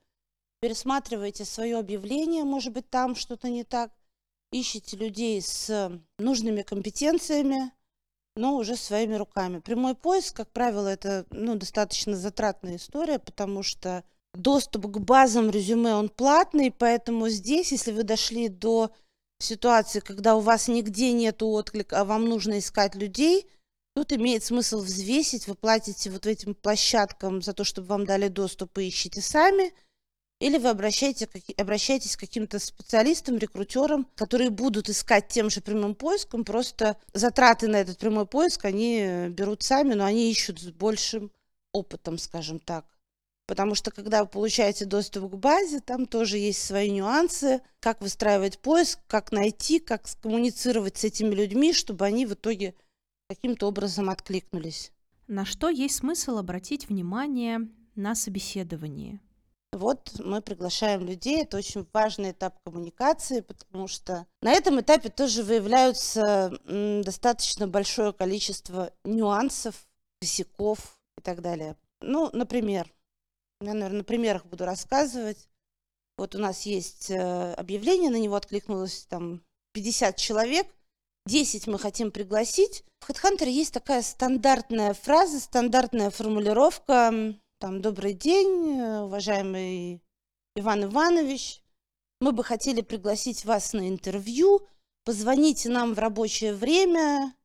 пересматриваете 0.59 1.45
свое 1.45 1.77
объявление, 1.77 2.43
может 2.43 2.73
быть, 2.73 2.89
там 2.89 3.15
что-то 3.15 3.49
не 3.49 3.63
так, 3.63 3.91
ищете 4.51 4.97
людей 4.97 5.41
с 5.41 5.91
нужными 6.17 6.61
компетенциями, 6.61 7.71
но 8.35 8.55
уже 8.55 8.75
своими 8.75 9.15
руками. 9.15 9.59
Прямой 9.59 9.95
поиск, 9.95 10.37
как 10.37 10.49
правило, 10.51 10.87
это 10.87 11.25
ну, 11.31 11.55
достаточно 11.55 12.15
затратная 12.15 12.77
история, 12.77 13.19
потому 13.19 13.63
что 13.63 14.03
доступ 14.33 14.87
к 14.87 14.99
базам 14.99 15.49
резюме, 15.49 15.93
он 15.95 16.09
платный, 16.09 16.71
поэтому 16.71 17.29
здесь, 17.29 17.71
если 17.71 17.91
вы 17.91 18.03
дошли 18.03 18.47
до 18.47 18.91
ситуации, 19.39 19.99
когда 19.99 20.35
у 20.35 20.39
вас 20.39 20.67
нигде 20.67 21.11
нет 21.11 21.43
отклика, 21.43 22.01
а 22.01 22.05
вам 22.05 22.25
нужно 22.25 22.59
искать 22.59 22.95
людей, 22.95 23.47
тут 23.95 24.13
имеет 24.13 24.43
смысл 24.43 24.79
взвесить, 24.79 25.47
вы 25.47 25.55
платите 25.55 26.09
вот 26.09 26.25
этим 26.25 26.55
площадкам 26.55 27.41
за 27.41 27.53
то, 27.53 27.63
чтобы 27.63 27.87
вам 27.87 28.05
дали 28.05 28.29
доступ 28.29 28.77
и 28.77 28.87
ищите 28.87 29.21
сами, 29.21 29.73
или 30.41 30.57
вы 30.57 30.69
обращаете, 30.69 31.29
обращаетесь 31.55 32.17
к 32.17 32.21
каким-то 32.21 32.57
специалистам, 32.57 33.37
рекрутерам, 33.37 34.07
которые 34.15 34.49
будут 34.49 34.89
искать 34.89 35.27
тем 35.27 35.51
же 35.51 35.61
прямым 35.61 35.93
поиском, 35.93 36.43
просто 36.43 36.97
затраты 37.13 37.67
на 37.67 37.75
этот 37.75 37.99
прямой 37.99 38.25
поиск 38.25 38.65
они 38.65 39.27
берут 39.29 39.61
сами, 39.61 39.93
но 39.93 40.03
они 40.03 40.31
ищут 40.31 40.59
с 40.59 40.71
большим 40.71 41.31
опытом, 41.73 42.17
скажем 42.17 42.57
так. 42.57 42.85
Потому 43.45 43.75
что 43.75 43.91
когда 43.91 44.23
вы 44.23 44.29
получаете 44.29 44.85
доступ 44.85 45.31
к 45.31 45.35
базе, 45.35 45.79
там 45.79 46.07
тоже 46.07 46.39
есть 46.39 46.63
свои 46.63 46.89
нюансы, 46.89 47.61
как 47.79 48.01
выстраивать 48.01 48.57
поиск, 48.57 48.99
как 49.05 49.31
найти, 49.31 49.77
как 49.77 50.07
скоммуницировать 50.07 50.97
с 50.97 51.03
этими 51.03 51.35
людьми, 51.35 51.71
чтобы 51.71 52.05
они 52.05 52.25
в 52.25 52.33
итоге 52.33 52.73
каким-то 53.29 53.67
образом 53.67 54.09
откликнулись. 54.09 54.91
На 55.27 55.45
что 55.45 55.69
есть 55.69 55.97
смысл 55.97 56.39
обратить 56.39 56.89
внимание 56.89 57.69
на 57.93 58.15
собеседовании? 58.15 59.19
Вот 59.73 60.19
мы 60.19 60.41
приглашаем 60.41 61.05
людей, 61.05 61.43
это 61.43 61.57
очень 61.57 61.87
важный 61.93 62.31
этап 62.31 62.59
коммуникации, 62.65 63.39
потому 63.39 63.87
что 63.87 64.27
на 64.41 64.51
этом 64.51 64.81
этапе 64.81 65.09
тоже 65.09 65.43
выявляются 65.43 66.51
достаточно 66.65 67.67
большое 67.67 68.11
количество 68.11 68.91
нюансов, 69.05 69.87
косяков 70.19 70.99
и 71.17 71.21
так 71.21 71.41
далее. 71.41 71.77
Ну, 72.01 72.29
например, 72.33 72.93
я, 73.61 73.73
наверное, 73.73 73.99
на 73.99 74.03
примерах 74.03 74.45
буду 74.45 74.65
рассказывать. 74.65 75.47
Вот 76.17 76.35
у 76.35 76.39
нас 76.39 76.63
есть 76.65 77.09
э, 77.09 77.53
объявление, 77.53 78.09
на 78.09 78.17
него 78.17 78.35
откликнулось 78.35 79.05
там 79.07 79.41
50 79.73 80.17
человек, 80.17 80.67
10 81.27 81.67
мы 81.67 81.79
хотим 81.79 82.11
пригласить. 82.11 82.83
В 82.99 83.09
HeadHunter 83.09 83.47
есть 83.47 83.73
такая 83.73 84.01
стандартная 84.01 84.93
фраза, 84.93 85.39
стандартная 85.39 86.09
формулировка 86.09 87.35
там, 87.61 87.79
добрый 87.79 88.13
день, 88.13 88.79
э, 88.79 89.01
уважаемый 89.01 90.01
Иван 90.55 90.85
Иванович. 90.85 91.61
Мы 92.19 92.31
бы 92.31 92.43
хотели 92.43 92.81
пригласить 92.81 93.45
вас 93.45 93.73
на 93.73 93.87
интервью. 93.87 94.67
Позвоните 95.05 95.69
нам 95.69 95.93
в 95.93 95.99
рабочее 95.99 96.55
время 96.55 97.35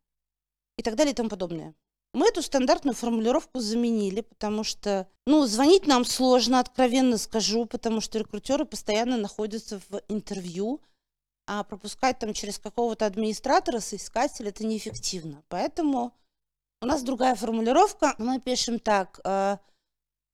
и 0.78 0.82
так 0.82 0.96
далее 0.96 1.12
и 1.12 1.14
тому 1.14 1.28
подобное. 1.28 1.74
Мы 2.14 2.28
эту 2.28 2.40
стандартную 2.40 2.94
формулировку 2.94 3.60
заменили, 3.60 4.22
потому 4.22 4.64
что, 4.64 5.06
ну, 5.26 5.44
звонить 5.44 5.86
нам 5.86 6.06
сложно, 6.06 6.60
откровенно 6.60 7.18
скажу, 7.18 7.66
потому 7.66 8.00
что 8.00 8.18
рекрутеры 8.18 8.64
постоянно 8.64 9.18
находятся 9.18 9.82
в 9.90 10.00
интервью, 10.08 10.80
а 11.46 11.62
пропускать 11.62 12.18
там 12.18 12.32
через 12.32 12.58
какого-то 12.58 13.04
администратора, 13.04 13.80
соискателя, 13.80 14.48
это 14.48 14.64
неэффективно. 14.64 15.44
Поэтому 15.48 16.14
у 16.80 16.86
нас 16.86 17.02
другая 17.02 17.34
формулировка. 17.34 18.14
Мы 18.16 18.40
пишем 18.40 18.78
так, 18.78 19.20
э, 19.22 19.58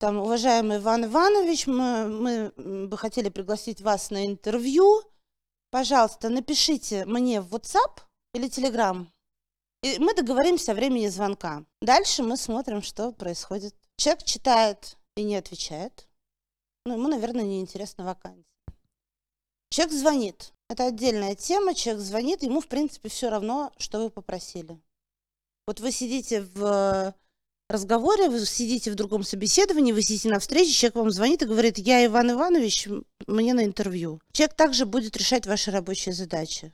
там, 0.02 0.16
уважаемый 0.18 0.78
Иван 0.78 1.04
Иванович, 1.04 1.68
мы, 1.68 2.08
мы 2.56 2.88
бы 2.88 2.98
хотели 2.98 3.28
пригласить 3.28 3.80
вас 3.82 4.10
на 4.10 4.26
интервью. 4.26 5.00
Пожалуйста, 5.70 6.28
напишите 6.28 7.04
мне 7.06 7.40
в 7.40 7.54
WhatsApp 7.54 8.00
или 8.34 8.48
Telegram, 8.48 9.06
и 9.84 10.00
мы 10.00 10.12
договоримся 10.14 10.72
о 10.72 10.74
времени 10.74 11.06
звонка. 11.06 11.64
Дальше 11.80 12.24
мы 12.24 12.36
смотрим, 12.36 12.82
что 12.82 13.12
происходит. 13.12 13.76
Человек 13.96 14.24
читает 14.24 14.96
и 15.16 15.22
не 15.22 15.36
отвечает. 15.36 16.08
Ну, 16.84 16.94
ему, 16.94 17.06
наверное, 17.06 17.44
неинтересна 17.44 18.04
вакансия. 18.04 18.42
Человек 19.70 19.94
звонит. 19.94 20.52
Это 20.68 20.86
отдельная 20.86 21.36
тема. 21.36 21.76
Человек 21.76 22.02
звонит, 22.02 22.42
ему, 22.42 22.60
в 22.60 22.66
принципе, 22.66 23.08
все 23.08 23.30
равно, 23.30 23.72
что 23.76 24.00
вы 24.00 24.10
попросили. 24.10 24.82
Вот 25.68 25.78
вы 25.78 25.92
сидите 25.92 26.40
в 26.40 27.14
разговоре, 27.72 28.28
вы 28.28 28.44
сидите 28.46 28.90
в 28.90 28.94
другом 28.94 29.24
собеседовании, 29.24 29.92
вы 29.92 30.02
сидите 30.02 30.28
на 30.28 30.38
встрече, 30.38 30.72
человек 30.72 30.96
вам 30.96 31.10
звонит 31.10 31.42
и 31.42 31.46
говорит, 31.46 31.78
я 31.78 32.04
Иван 32.06 32.30
Иванович, 32.32 32.88
мне 33.26 33.54
на 33.54 33.64
интервью. 33.64 34.20
Человек 34.32 34.54
также 34.54 34.86
будет 34.86 35.16
решать 35.16 35.46
ваши 35.46 35.70
рабочие 35.70 36.14
задачи. 36.14 36.72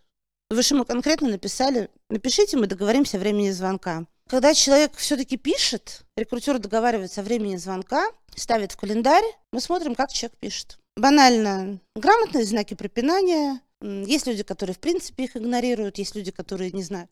Вы 0.51 0.63
же 0.63 0.75
ему 0.75 0.85
конкретно 0.85 1.29
написали, 1.29 1.91
напишите, 2.09 2.57
мы 2.57 2.67
договоримся 2.67 3.17
о 3.17 3.21
времени 3.21 3.51
звонка. 3.51 4.07
Когда 4.29 4.53
человек 4.55 4.93
все-таки 4.97 5.37
пишет, 5.37 6.03
рекрутер 6.17 6.59
договаривается 6.59 7.23
о 7.23 7.25
времени 7.25 7.57
звонка, 7.57 8.11
ставит 8.35 8.73
в 8.73 8.77
календарь, 8.77 9.25
мы 9.53 9.61
смотрим, 9.61 9.95
как 9.95 10.13
человек 10.13 10.37
пишет. 10.39 10.79
Банально, 10.97 11.81
грамотные 11.95 12.45
знаки 12.45 12.75
препинания. 12.75 13.61
Есть 13.81 14.27
люди, 14.27 14.43
которые, 14.43 14.75
в 14.75 14.81
принципе, 14.81 15.25
их 15.25 15.37
игнорируют, 15.37 15.99
есть 15.99 16.17
люди, 16.17 16.31
которые, 16.31 16.73
не 16.73 16.83
знаю, 16.83 17.09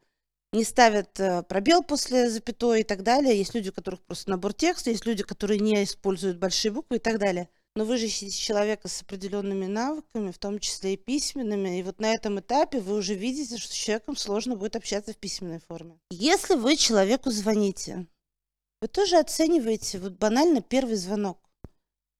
не 0.57 0.64
ставят 0.64 1.21
э, 1.21 1.42
пробел 1.42 1.83
после 1.83 2.31
запятой 2.31 2.81
и 2.81 2.85
так 2.85 3.03
далее. 3.03 3.37
Есть 3.37 3.55
люди, 3.55 3.69
у 3.69 3.73
которых 3.73 4.01
просто 4.03 4.31
набор 4.31 4.55
текста, 4.55 4.90
есть 4.90 5.07
люди, 5.07 5.23
которые 5.23 5.61
не 5.61 5.85
используют 5.85 6.38
большие 6.38 6.73
буквы 6.73 6.97
и 6.97 7.01
так 7.01 7.19
далее. 7.19 7.49
Но 7.77 7.85
вы 7.85 7.99
же 7.99 8.07
ищете 8.07 8.31
человека 8.31 8.88
с 8.88 9.03
определенными 9.03 9.66
навыками, 9.66 10.33
в 10.33 10.38
том 10.38 10.59
числе 10.59 10.95
и 10.95 10.97
письменными. 10.97 11.79
И 11.79 11.83
вот 11.83 12.01
на 12.01 12.12
этом 12.12 12.40
этапе 12.40 12.81
вы 12.81 12.97
уже 12.97 13.14
видите, 13.14 13.59
что 13.59 13.71
с 13.71 13.77
человеком 13.77 14.16
сложно 14.16 14.57
будет 14.57 14.77
общаться 14.77 15.12
в 15.12 15.19
письменной 15.19 15.61
форме. 15.61 15.99
Если 16.11 16.55
вы 16.55 16.77
человеку 16.77 17.31
звоните, 17.31 18.07
вы 18.81 18.88
тоже 18.88 19.19
оцениваете 19.19 19.99
вот 19.99 20.12
банально 20.12 20.62
первый 20.62 20.97
звонок. 20.97 21.38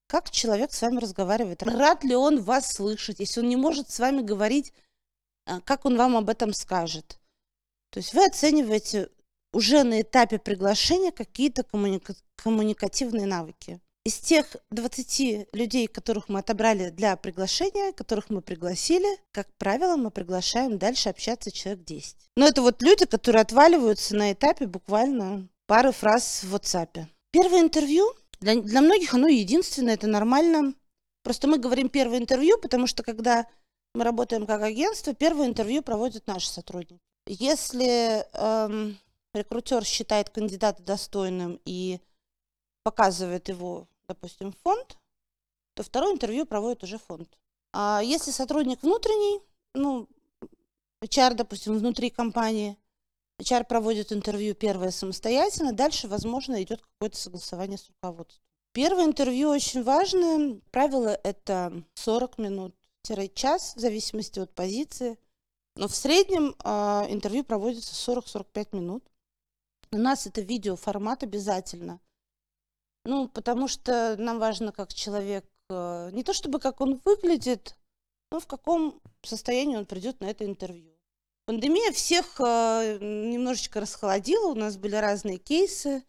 Как 0.09 0.31
человек 0.31 0.73
с 0.73 0.83
вами 0.83 0.99
разговаривает? 0.99 1.63
Рад 1.63 2.05
ли 2.05 2.15
он 2.15 2.43
вас 2.43 2.73
слышать? 2.73 3.19
Если 3.19 3.41
он 3.41 3.49
не 3.49 3.57
может 3.57 3.91
с 3.91 3.99
вами 3.99 4.21
говорить, 4.21 4.75
а, 5.47 5.61
как 5.63 5.87
он 5.87 5.97
вам 5.97 6.17
об 6.17 6.29
этом 6.29 6.53
скажет? 6.53 7.19
То 7.97 8.01
есть 8.01 8.13
вы 8.13 8.27
оцениваете 8.27 9.09
уже 9.55 9.83
на 9.83 10.03
этапе 10.03 10.39
приглашения 10.39 11.13
какие-то 11.13 11.63
коммуника- 11.63 12.15
коммуникативные 12.37 13.25
навыки. 13.25 13.81
Из 14.05 14.19
тех 14.19 14.55
20 14.71 15.49
людей, 15.55 15.87
которых 15.87 16.29
мы 16.29 16.41
отобрали 16.41 16.91
для 16.91 17.17
приглашения, 17.17 17.95
которых 17.95 18.29
мы 18.29 18.43
пригласили, 18.43 19.09
как 19.33 19.49
правило, 19.57 19.97
мы 19.97 20.11
приглашаем 20.11 20.77
дальше 20.77 21.09
общаться 21.09 21.51
человек 21.51 21.85
10. 21.85 22.17
Но 22.37 22.47
это 22.47 22.61
вот 22.61 22.83
люди, 22.83 23.07
которые 23.07 23.41
отваливаются 23.41 24.15
на 24.15 24.31
этапе 24.31 24.67
буквально 24.67 25.49
пары 25.67 25.91
фраз 25.93 26.45
в 26.45 26.55
WhatsApp. 26.55 27.07
Первое 27.31 27.63
интервью, 27.63 28.13
для, 28.41 28.61
для 28.61 28.83
многих 28.83 29.15
оно 29.15 29.29
единственное, 29.29 29.95
это 29.95 30.07
нормально. 30.07 30.75
Просто 31.23 31.49
мы 31.49 31.57
говорим 31.57 31.89
первое 31.89 32.19
интервью, 32.19 32.59
потому 32.61 32.89
что 32.89 33.03
когда 33.03 33.47
мы 33.95 34.05
работаем 34.05 34.47
как 34.47 34.61
агентство, 34.61 35.15
первое 35.15 35.47
интервью 35.47 35.81
проводят 35.81 36.27
наши 36.27 36.51
сотрудники. 36.51 37.01
Если 37.27 38.25
эм, 38.35 38.99
рекрутер 39.35 39.85
считает 39.85 40.31
кандидата 40.31 40.83
достойным 40.83 41.61
и 41.65 42.01
показывает 42.85 43.49
его, 43.49 43.89
допустим, 44.07 44.53
фонд, 44.63 44.97
то 45.75 45.83
второе 45.83 46.13
интервью 46.15 46.47
проводит 46.47 46.85
уже 46.85 46.99
фонд. 46.99 47.37
А 47.73 48.01
если 48.03 48.31
сотрудник 48.31 48.83
внутренний, 48.83 49.41
ну, 49.75 50.09
HR, 51.03 51.35
допустим, 51.35 51.77
внутри 51.77 52.11
компании, 52.11 52.79
HR 53.41 53.65
проводит 53.65 54.13
интервью 54.13 54.55
первое 54.55 54.91
самостоятельно, 54.91 55.73
дальше, 55.73 56.09
возможно, 56.09 56.63
идет 56.63 56.81
какое-то 56.81 57.19
согласование 57.19 57.77
с 57.77 57.89
руководством. 57.89 58.43
Первое 58.73 59.05
интервью 59.05 59.51
очень 59.51 59.83
важное. 59.83 60.61
Правило 60.71 61.19
это 61.23 61.83
40 61.95 62.39
минут-час, 62.39 63.75
в 63.75 63.81
зависимости 63.81 64.39
от 64.39 64.55
позиции. 64.55 65.19
Но 65.77 65.89
в 65.89 65.95
среднем 65.95 66.57
э, 66.65 67.13
интервью 67.13 67.45
проводится 67.45 67.95
40-45 68.11 68.75
минут. 68.77 69.05
У 69.93 69.99
нас 69.99 70.27
это 70.27 70.41
видеоформат 70.41 71.23
обязательно. 71.23 72.01
Ну, 73.05 73.29
потому 73.29 73.69
что 73.69 74.17
нам 74.19 74.39
важно, 74.39 74.73
как 74.73 74.93
человек, 74.93 75.45
э, 75.69 76.11
не 76.13 76.25
то 76.25 76.33
чтобы 76.33 76.61
как 76.61 76.81
он 76.81 77.01
выглядит, 77.05 77.77
но 78.33 78.41
в 78.41 78.47
каком 78.47 79.01
состоянии 79.23 79.77
он 79.77 79.87
придет 79.87 80.21
на 80.21 80.27
это 80.27 80.45
интервью. 80.45 80.93
Пандемия 81.45 81.93
всех 81.93 82.41
э, 82.41 82.99
немножечко 83.01 83.81
расхолодила, 83.81 84.47
у 84.49 84.55
нас 84.55 84.77
были 84.79 84.97
разные 84.97 85.37
кейсы. 85.37 86.03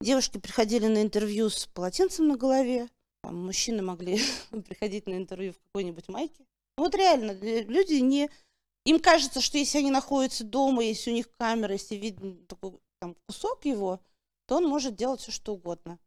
Девушки 0.00 0.38
приходили 0.38 0.86
на 0.86 1.02
интервью 1.02 1.48
с 1.48 1.66
полотенцем 1.66 2.28
на 2.28 2.36
голове, 2.36 2.88
там, 3.22 3.46
мужчины 3.46 3.82
могли 3.82 4.20
приходить 4.66 5.06
на 5.06 5.14
интервью 5.14 5.52
в 5.52 5.58
какой-нибудь 5.60 6.08
майке. 6.08 6.44
Вот 6.76 6.94
реально, 6.94 7.32
люди 7.32 7.94
не 7.94 8.30
им 8.88 9.00
кажется, 9.00 9.42
что 9.42 9.58
если 9.58 9.78
они 9.78 9.90
находятся 9.90 10.44
дома, 10.44 10.82
если 10.82 11.10
у 11.10 11.14
них 11.14 11.30
камера, 11.36 11.74
если 11.74 11.96
видно 11.96 12.36
такой 12.46 12.78
там, 13.00 13.16
кусок 13.26 13.66
его, 13.66 14.00
то 14.46 14.56
он 14.56 14.66
может 14.66 14.96
делать 14.96 15.20
все, 15.20 15.30
что 15.30 15.52
угодно. 15.52 15.98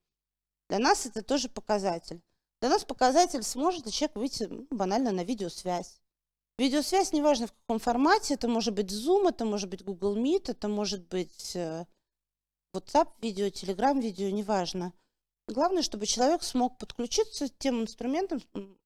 Для 0.68 0.80
нас 0.80 1.06
это 1.06 1.22
тоже 1.22 1.48
показатель. 1.48 2.24
Для 2.60 2.70
нас 2.70 2.84
показатель, 2.84 3.44
сможет 3.44 3.86
ли 3.86 3.92
человек 3.92 4.16
выйти 4.16 4.44
ну, 4.44 4.66
банально 4.72 5.12
на 5.12 5.24
видеосвязь. 5.24 6.02
Видеосвязь, 6.58 7.14
неважно 7.14 7.48
в 7.48 7.54
каком 7.54 7.78
формате, 7.78 8.34
это 8.34 8.48
может 8.48 8.74
быть 8.74 8.92
Zoom, 8.92 9.30
это 9.30 9.46
может 9.46 9.70
быть 9.70 9.84
Google 9.84 10.18
Meet, 10.18 10.50
это 10.50 10.68
может 10.68 11.08
быть 11.08 11.56
э, 11.56 11.86
WhatsApp 12.74 13.10
видео, 13.22 13.46
Telegram 13.48 14.00
видео, 14.00 14.30
неважно. 14.30 14.92
Главное, 15.48 15.84
чтобы 15.84 16.08
человек 16.08 16.42
смог 16.42 16.80
подключиться 16.80 17.48
к 17.48 17.58
тем 17.60 17.82
инструментам, 17.82 18.42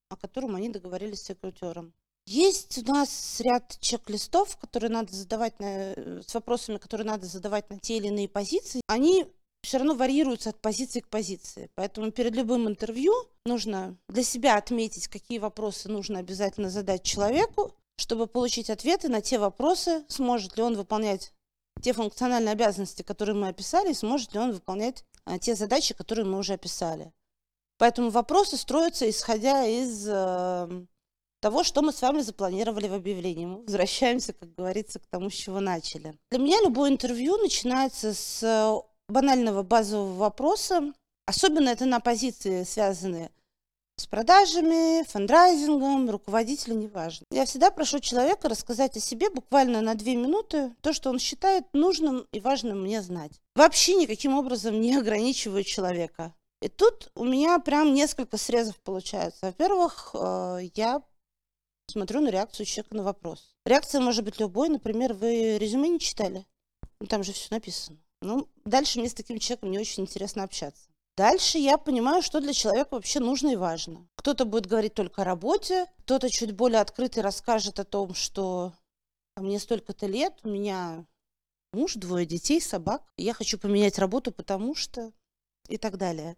о 0.10 0.18
котором 0.18 0.56
они 0.56 0.68
договорились 0.68 1.22
с 1.22 1.30
рекрутером. 1.30 1.94
Есть 2.28 2.80
у 2.80 2.92
нас 2.92 3.40
ряд 3.40 3.78
чек-листов, 3.80 4.58
которые 4.58 4.90
надо 4.90 5.16
задавать 5.16 5.60
на, 5.60 5.94
э, 5.94 6.22
с 6.26 6.34
вопросами, 6.34 6.78
которые 6.78 7.06
надо 7.06 7.28
задавать 7.28 7.70
на 7.70 7.78
те 7.78 7.98
или 7.98 8.08
иные 8.08 8.28
позиции. 8.28 8.82
Они 8.88 9.28
все 9.62 9.78
равно 9.78 9.96
варьируются 9.96 10.50
от 10.50 10.60
позиции 10.60 11.02
к 11.02 11.08
позиции. 11.08 11.70
Поэтому 11.76 12.12
перед 12.12 12.36
любым 12.36 12.68
интервью 12.68 13.14
нужно 13.46 13.98
для 14.10 14.24
себя 14.24 14.58
отметить, 14.58 15.08
какие 15.08 15.40
вопросы 15.40 15.90
нужно 15.90 16.20
обязательно 16.20 16.70
задать 16.70 17.04
человеку, 17.04 17.74
чтобы 17.98 18.28
получить 18.28 18.70
ответы 18.70 19.08
на 19.08 19.22
те 19.22 19.38
вопросы, 19.38 20.04
сможет 20.08 20.58
ли 20.58 20.64
он 20.64 20.76
выполнять 20.76 21.32
те 21.82 21.94
функциональные 21.94 22.54
обязанности, 22.54 23.02
которые 23.02 23.36
мы 23.36 23.50
описали, 23.50 23.92
и 23.92 23.96
сможет 23.96 24.34
ли 24.34 24.40
он 24.40 24.52
выполнять 24.52 25.04
а, 25.26 25.40
те 25.40 25.56
задачи, 25.56 25.94
которые 25.94 26.26
мы 26.26 26.38
уже 26.38 26.54
описали. 26.54 27.12
Поэтому 27.78 28.10
вопросы 28.10 28.58
строятся, 28.58 29.10
исходя 29.10 29.66
из 29.66 30.08
э, 30.08 30.86
того, 31.46 31.64
что 31.64 31.84
мы 31.84 31.92
с 31.92 32.02
вами 32.02 32.22
запланировали 32.22 32.88
в 32.88 32.96
объявлении. 32.96 33.46
Мы 33.46 33.62
возвращаемся, 33.62 34.34
как 34.34 34.56
говорится, 34.56 34.98
к 34.98 35.06
тому, 35.06 35.30
с 35.30 35.34
чего 35.34 35.60
начали. 35.60 36.18
Для 36.32 36.40
меня 36.40 36.60
любое 36.64 36.90
интервью 36.90 37.38
начинается 37.38 38.16
с 38.16 38.84
банального 39.08 39.62
базового 39.62 40.16
вопроса. 40.16 40.92
Особенно 41.28 41.70
это 41.70 41.86
на 41.86 42.00
позиции, 42.00 42.64
связанные 42.64 43.30
с 43.98 44.08
продажами, 44.08 45.04
фандрайзингом, 45.04 46.10
руководителем, 46.10 46.80
неважно. 46.80 47.28
Я 47.30 47.46
всегда 47.46 47.70
прошу 47.70 48.00
человека 48.00 48.50
рассказать 48.50 48.98
о 48.98 49.00
себе 49.00 49.30
буквально 49.30 49.82
на 49.82 49.94
две 49.94 50.16
минуты 50.16 50.74
то, 50.82 50.94
что 50.94 51.12
он 51.12 51.20
считает 51.20 51.66
нужным 51.74 52.26
и 52.32 52.40
важным 52.40 52.82
мне 52.82 53.04
знать. 53.04 53.40
Вообще 53.56 53.94
никаким 53.94 54.34
образом 54.36 54.82
не 54.82 54.98
ограничиваю 54.98 55.64
человека. 55.64 56.34
И 56.64 56.70
тут 56.70 57.12
у 57.14 57.24
меня 57.24 57.60
прям 57.60 57.94
несколько 57.94 58.38
срезов 58.38 58.80
получается. 58.80 59.46
Во-первых, 59.46 60.10
э, 60.16 60.62
я 60.74 61.04
смотрю 61.88 62.22
на 62.22 62.30
реакцию 62.30 62.66
человека 62.66 62.96
на 62.96 63.04
вопрос. 63.04 63.56
Реакция 63.66 64.02
может 64.02 64.24
быть 64.24 64.40
любой. 64.40 64.70
Например, 64.70 65.14
вы 65.14 65.58
резюме 65.58 65.90
не 65.90 66.00
читали? 66.00 66.46
Ну, 67.00 67.08
там 67.08 67.24
же 67.24 67.34
все 67.34 67.48
написано. 67.52 67.98
Ну, 68.22 68.48
дальше 68.66 69.00
мне 69.00 69.10
с 69.10 69.14
таким 69.14 69.40
человеком 69.40 69.72
не 69.72 69.80
очень 69.80 70.04
интересно 70.04 70.44
общаться. 70.44 70.90
Дальше 71.18 71.58
я 71.58 71.78
понимаю, 71.78 72.22
что 72.22 72.42
для 72.42 72.54
человека 72.54 72.96
вообще 72.96 73.20
нужно 73.20 73.50
и 73.50 73.56
важно. 73.56 74.08
Кто-то 74.16 74.46
будет 74.46 74.66
говорить 74.66 74.94
только 74.94 75.22
о 75.22 75.26
работе, 75.26 75.86
кто-то 76.00 76.30
чуть 76.30 76.52
более 76.52 76.82
открытый 76.82 77.24
расскажет 77.24 77.80
о 77.80 77.86
том, 77.86 78.14
что 78.14 78.74
мне 79.38 79.60
столько-то 79.60 80.08
лет, 80.08 80.34
у 80.44 80.50
меня 80.50 81.06
муж, 81.72 81.94
двое 81.96 82.26
детей, 82.26 82.62
собак, 82.62 83.04
я 83.18 83.34
хочу 83.34 83.58
поменять 83.58 84.00
работу, 84.00 84.32
потому 84.32 84.76
что... 84.76 85.12
и 85.68 85.78
так 85.78 85.98
далее. 85.98 86.38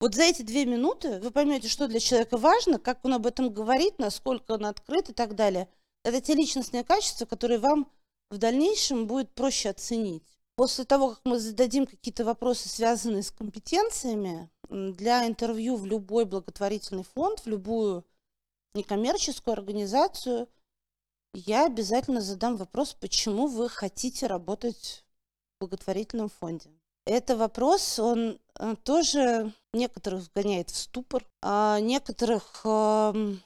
Вот 0.00 0.14
за 0.14 0.22
эти 0.22 0.40
две 0.40 0.64
минуты 0.64 1.20
вы 1.20 1.30
поймете, 1.30 1.68
что 1.68 1.86
для 1.86 2.00
человека 2.00 2.38
важно, 2.38 2.78
как 2.78 3.04
он 3.04 3.14
об 3.14 3.26
этом 3.26 3.52
говорит, 3.52 3.98
насколько 3.98 4.52
он 4.52 4.64
открыт 4.64 5.10
и 5.10 5.12
так 5.12 5.36
далее. 5.36 5.68
Это 6.04 6.22
те 6.22 6.34
личностные 6.34 6.84
качества, 6.84 7.26
которые 7.26 7.58
вам 7.58 7.90
в 8.30 8.38
дальнейшем 8.38 9.06
будет 9.06 9.30
проще 9.34 9.68
оценить. 9.68 10.24
После 10.56 10.84
того, 10.84 11.10
как 11.10 11.20
мы 11.24 11.38
зададим 11.38 11.86
какие-то 11.86 12.24
вопросы, 12.24 12.68
связанные 12.68 13.22
с 13.22 13.30
компетенциями, 13.30 14.50
для 14.70 15.26
интервью 15.26 15.76
в 15.76 15.84
любой 15.84 16.24
благотворительный 16.24 17.02
фонд, 17.02 17.40
в 17.40 17.46
любую 17.46 18.06
некоммерческую 18.74 19.52
организацию, 19.52 20.48
я 21.34 21.66
обязательно 21.66 22.20
задам 22.20 22.56
вопрос, 22.56 22.94
почему 22.94 23.48
вы 23.48 23.68
хотите 23.68 24.26
работать 24.26 25.04
в 25.56 25.64
благотворительном 25.64 26.28
фонде. 26.28 26.70
Это 27.04 27.36
вопрос, 27.36 27.98
он 27.98 28.38
тоже 28.84 29.52
некоторых 29.72 30.24
вгоняет 30.24 30.70
в 30.70 30.76
ступор, 30.76 31.26
а 31.42 31.80
некоторых 31.80 32.60
э, 32.64 33.36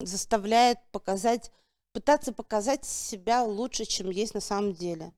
заставляет 0.00 0.78
показать, 0.90 1.50
пытаться 1.92 2.32
показать 2.32 2.84
себя 2.84 3.44
лучше, 3.44 3.84
чем 3.84 4.10
есть 4.10 4.34
на 4.34 4.40
самом 4.40 4.74
деле 4.74 5.12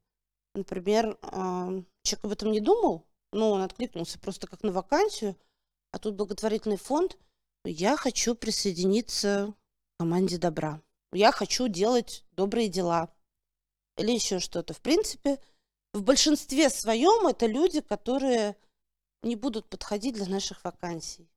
например, 0.57 1.19
человек 1.23 2.25
об 2.25 2.33
этом 2.33 2.51
не 2.51 2.61
думал, 2.61 3.07
но 3.33 3.53
он 3.53 3.63
откликнулся 3.63 4.19
просто 4.19 4.47
как 4.47 4.63
на 4.63 4.73
вакансию, 4.73 5.37
а 5.93 5.99
тут 5.99 6.15
благотворительный 6.15 6.77
фонд, 6.77 7.17
я 7.65 7.97
хочу 7.97 8.35
присоединиться 8.35 9.55
к 9.95 10.01
команде 10.01 10.39
добра. 10.39 10.81
Я 11.13 11.33
хочу 11.33 11.69
делать 11.69 12.25
добрые 12.33 12.69
дела. 12.69 13.13
Или 13.97 14.13
еще 14.13 14.41
что-то. 14.41 14.75
В 14.75 14.81
принципе, 14.81 15.41
в 15.93 16.03
большинстве 16.03 16.69
своем 16.69 17.27
это 17.27 17.47
люди, 17.47 17.81
которые 17.81 18.57
не 19.27 19.37
будут 19.37 19.69
подходить 19.69 20.15
для 20.15 20.27
наших 20.27 20.65
вакансий. 20.65 21.29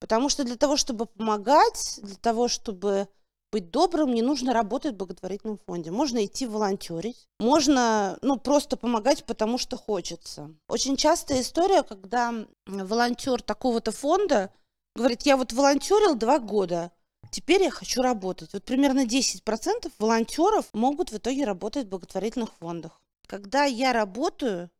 Потому 0.00 0.28
что 0.28 0.44
для 0.44 0.56
того, 0.56 0.76
чтобы 0.76 1.06
помогать, 1.06 2.00
для 2.02 2.16
того, 2.16 2.48
чтобы 2.48 3.08
быть 3.52 3.70
добрым, 3.70 4.14
не 4.14 4.22
нужно 4.22 4.54
работать 4.54 4.94
в 4.94 4.96
благотворительном 4.96 5.58
фонде. 5.58 5.90
Можно 5.90 6.24
идти 6.24 6.46
волонтерить, 6.46 7.28
можно 7.38 8.18
ну, 8.22 8.38
просто 8.38 8.76
помогать, 8.76 9.24
потому 9.24 9.58
что 9.58 9.76
хочется. 9.76 10.50
Очень 10.68 10.96
частая 10.96 11.42
история, 11.42 11.82
когда 11.82 12.34
волонтер 12.66 13.42
такого-то 13.42 13.92
фонда 13.92 14.50
говорит, 14.96 15.22
я 15.22 15.36
вот 15.36 15.52
волонтерил 15.52 16.14
два 16.16 16.38
года, 16.38 16.90
теперь 17.30 17.62
я 17.62 17.70
хочу 17.70 18.00
работать. 18.00 18.54
Вот 18.54 18.64
примерно 18.64 19.04
10% 19.04 19.92
волонтеров 19.98 20.66
могут 20.72 21.12
в 21.12 21.16
итоге 21.18 21.44
работать 21.44 21.86
в 21.86 21.90
благотворительных 21.90 22.52
фондах. 22.54 23.02
Когда 23.26 23.64
я 23.64 23.92
работаю, 23.92 24.70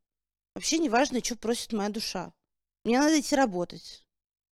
вообще 0.55 0.79
не 0.79 0.88
важно, 0.88 1.23
что 1.23 1.37
просит 1.37 1.73
моя 1.73 1.88
душа. 1.88 2.33
Мне 2.85 2.99
надо 2.99 3.21
идти 3.21 3.35
работать. 3.37 4.05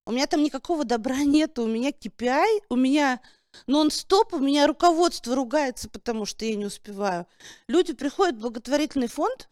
У 0.07 0.13
меня 0.13 0.27
там 0.27 0.43
никакого 0.43 0.85
добра 0.85 1.19
нету, 1.25 1.63
у 1.63 1.69
меня 1.69 1.91
KPI, 1.91 2.65
у 2.69 2.77
меня 2.77 3.21
Нон-стоп 3.67 4.35
у 4.35 4.39
меня 4.39 4.67
руководство 4.67 5.35
ругается, 5.35 5.89
потому 5.89 6.25
что 6.25 6.45
я 6.45 6.55
не 6.55 6.67
успеваю. 6.67 7.27
Люди 7.69 7.93
приходят 7.93 8.37
в 8.37 8.41
благотворительный 8.41 9.09
фонд, 9.09 9.49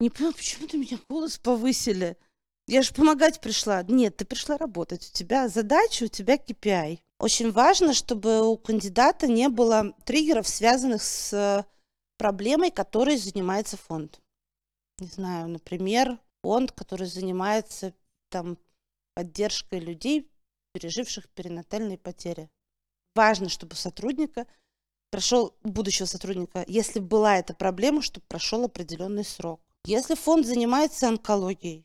не 0.00 0.10
понимаю, 0.10 0.34
почему 0.34 0.66
ты 0.66 0.76
меня 0.76 0.98
голос 1.08 1.38
повысили. 1.38 2.16
Я 2.66 2.82
же 2.82 2.92
помогать 2.92 3.40
пришла. 3.40 3.82
Нет, 3.82 4.16
ты 4.16 4.24
пришла 4.24 4.58
работать. 4.58 5.08
У 5.08 5.16
тебя 5.16 5.48
задача, 5.48 6.04
у 6.04 6.08
тебя 6.08 6.36
KPI. 6.36 7.00
Очень 7.18 7.50
важно, 7.50 7.94
чтобы 7.94 8.46
у 8.46 8.56
кандидата 8.56 9.26
не 9.26 9.48
было 9.48 9.94
триггеров, 10.04 10.46
связанных 10.46 11.02
с 11.02 11.66
проблемой, 12.18 12.70
которой 12.70 13.16
занимается 13.16 13.76
фонд. 13.76 14.20
Не 14.98 15.06
знаю, 15.06 15.48
например, 15.48 16.18
фонд, 16.42 16.72
который 16.72 17.06
занимается 17.06 17.94
там, 18.30 18.58
поддержкой 19.14 19.80
людей, 19.80 20.30
переживших 20.72 21.28
перинатальные 21.30 21.98
потери 21.98 22.50
важно, 23.14 23.48
чтобы 23.48 23.74
сотрудника 23.74 24.46
прошел, 25.10 25.56
будущего 25.62 26.06
сотрудника, 26.06 26.64
если 26.68 27.00
была 27.00 27.38
эта 27.38 27.52
проблема, 27.54 28.00
чтобы 28.00 28.24
прошел 28.28 28.64
определенный 28.64 29.24
срок. 29.24 29.60
Если 29.84 30.14
фонд 30.14 30.46
занимается 30.46 31.08
онкологией, 31.08 31.84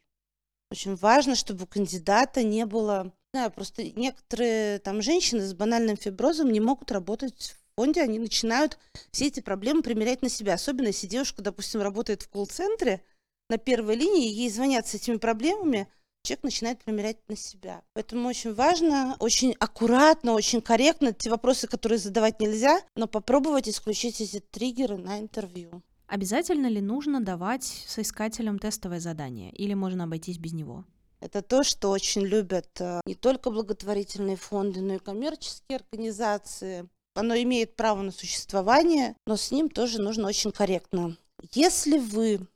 очень 0.70 0.96
важно, 0.96 1.36
чтобы 1.36 1.64
у 1.64 1.68
кандидата 1.68 2.44
не 2.44 2.66
было... 2.66 3.14
Не 3.34 3.40
знаю, 3.40 3.52
просто 3.52 3.84
некоторые 3.84 4.78
там 4.80 5.02
женщины 5.02 5.42
с 5.42 5.56
банальным 5.56 5.98
фиброзом 5.98 6.52
не 6.52 6.60
могут 6.60 6.92
работать 6.92 7.56
фонде, 7.76 8.02
они 8.02 8.20
начинают 8.20 8.78
все 9.12 9.28
эти 9.28 9.40
проблемы 9.40 9.82
примерять 9.82 10.22
на 10.22 10.30
себя. 10.30 10.54
Особенно 10.54 10.88
если 10.88 11.08
девушка, 11.08 11.42
допустим, 11.42 11.82
работает 11.82 12.22
в 12.22 12.30
колл-центре 12.30 13.02
на 13.50 13.58
первой 13.58 13.96
линии, 13.96 14.28
ей 14.28 14.50
звонят 14.50 14.88
с 14.88 14.94
этими 14.94 15.18
проблемами– 15.18 15.88
человек 16.24 16.44
начинает 16.44 16.84
примерять 16.84 17.18
на 17.28 17.36
себя. 17.36 17.82
Поэтому 17.94 18.30
очень 18.30 18.54
важно, 18.54 19.16
очень 19.20 19.56
аккуратно, 19.60 20.34
очень 20.34 20.62
корректно 20.62 21.12
те 21.12 21.30
вопросы, 21.30 21.68
которые 21.68 22.00
задавать 22.00 22.40
нельзя, 22.40 22.80
но 22.96 23.08
попробовать 23.08 23.68
исключить 23.68 24.22
эти 24.22 24.40
триггеры 24.40 24.98
на 24.98 25.20
интервью. 25.20 25.84
Обязательно 26.08 26.68
ли 26.68 26.80
нужно 26.80 27.22
давать 27.22 27.64
соискателям 27.64 28.60
тестовое 28.60 29.00
задание 29.00 29.52
или 29.52 29.74
можно 29.74 30.06
обойтись 30.06 30.38
без 30.38 30.54
него? 30.54 30.86
Это 31.20 31.42
то, 31.42 31.64
что 31.64 31.90
очень 31.90 32.22
любят 32.22 32.70
э, 32.80 33.00
не 33.06 33.16
только 33.16 33.50
благотворительные 33.50 34.36
фонды, 34.36 34.82
но 34.82 34.96
и 34.96 35.00
коммерческие 35.00 35.78
организации. 35.78 36.88
Оно 37.16 37.36
имеет 37.36 37.76
право 37.76 38.02
на 38.02 38.12
существование, 38.12 39.16
но 39.26 39.38
с 39.38 39.52
ним 39.52 39.70
тоже 39.70 40.02
нужно 40.02 40.28
очень 40.28 40.52
корректно. 40.52 41.18
Если 41.52 41.98
вы 41.98 42.48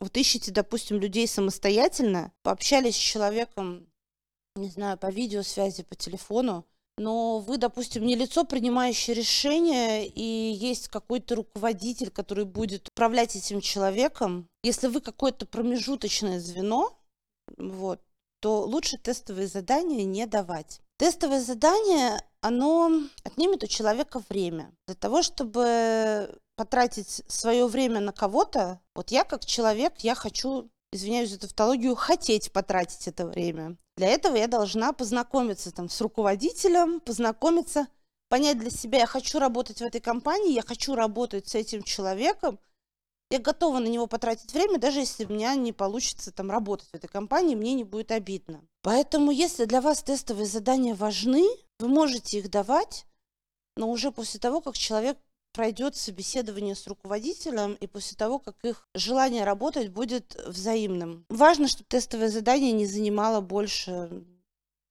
вот 0.00 0.16
ищете, 0.16 0.52
допустим, 0.52 0.98
людей 0.98 1.26
самостоятельно, 1.26 2.32
пообщались 2.42 2.96
с 2.96 2.98
человеком, 2.98 3.86
не 4.56 4.68
знаю, 4.68 4.98
по 4.98 5.10
видеосвязи, 5.10 5.82
по 5.82 5.94
телефону, 5.94 6.64
но 6.96 7.40
вы, 7.40 7.58
допустим, 7.58 8.06
не 8.06 8.14
лицо, 8.14 8.44
принимающее 8.44 9.14
решение, 9.14 10.06
и 10.06 10.22
есть 10.22 10.88
какой-то 10.88 11.36
руководитель, 11.36 12.10
который 12.10 12.44
будет 12.44 12.88
управлять 12.88 13.34
этим 13.34 13.60
человеком. 13.60 14.48
Если 14.62 14.86
вы 14.86 15.00
какое-то 15.00 15.44
промежуточное 15.46 16.38
звено, 16.38 16.96
вот, 17.56 18.00
то 18.40 18.62
лучше 18.62 18.96
тестовые 18.98 19.48
задания 19.48 20.04
не 20.04 20.26
давать. 20.26 20.80
Тестовое 20.96 21.40
задание, 21.40 22.20
оно 22.44 22.90
отнимет 23.24 23.64
у 23.64 23.66
человека 23.66 24.22
время. 24.28 24.70
Для 24.86 24.94
того, 24.94 25.22
чтобы 25.22 26.38
потратить 26.56 27.22
свое 27.26 27.66
время 27.66 28.00
на 28.00 28.12
кого-то, 28.12 28.80
вот 28.94 29.10
я 29.10 29.24
как 29.24 29.46
человек, 29.46 29.94
я 30.00 30.14
хочу, 30.14 30.68
извиняюсь 30.92 31.30
за 31.30 31.38
тавтологию, 31.38 31.94
хотеть 31.94 32.52
потратить 32.52 33.08
это 33.08 33.26
время. 33.26 33.78
Для 33.96 34.08
этого 34.08 34.36
я 34.36 34.46
должна 34.46 34.92
познакомиться 34.92 35.72
там 35.72 35.88
с 35.88 35.98
руководителем, 36.02 37.00
познакомиться, 37.00 37.86
понять 38.28 38.58
для 38.58 38.70
себя, 38.70 38.98
я 38.98 39.06
хочу 39.06 39.38
работать 39.38 39.78
в 39.78 39.84
этой 39.84 40.02
компании, 40.02 40.52
я 40.52 40.62
хочу 40.62 40.94
работать 40.94 41.48
с 41.48 41.54
этим 41.54 41.82
человеком, 41.82 42.58
я 43.30 43.38
готова 43.38 43.78
на 43.78 43.88
него 43.88 44.06
потратить 44.06 44.52
время, 44.52 44.78
даже 44.78 45.00
если 45.00 45.24
у 45.24 45.28
меня 45.28 45.54
не 45.54 45.72
получится 45.72 46.30
там 46.30 46.50
работать 46.50 46.88
в 46.88 46.94
этой 46.94 47.08
компании, 47.08 47.54
мне 47.54 47.74
не 47.74 47.84
будет 47.84 48.12
обидно. 48.12 48.62
Поэтому, 48.82 49.30
если 49.30 49.64
для 49.64 49.80
вас 49.80 50.02
тестовые 50.02 50.46
задания 50.46 50.94
важны, 50.94 51.44
вы 51.78 51.88
можете 51.88 52.38
их 52.38 52.50
давать, 52.50 53.06
но 53.76 53.90
уже 53.90 54.12
после 54.12 54.38
того, 54.38 54.60
как 54.60 54.76
человек 54.76 55.18
пройдет 55.52 55.96
собеседование 55.96 56.74
с 56.74 56.86
руководителем 56.86 57.74
и 57.74 57.86
после 57.86 58.16
того, 58.16 58.38
как 58.40 58.56
их 58.64 58.88
желание 58.94 59.44
работать 59.44 59.88
будет 59.88 60.34
взаимным. 60.46 61.24
Важно, 61.28 61.68
чтобы 61.68 61.86
тестовое 61.88 62.28
задание 62.28 62.72
не 62.72 62.86
занимало 62.86 63.40
больше 63.40 64.24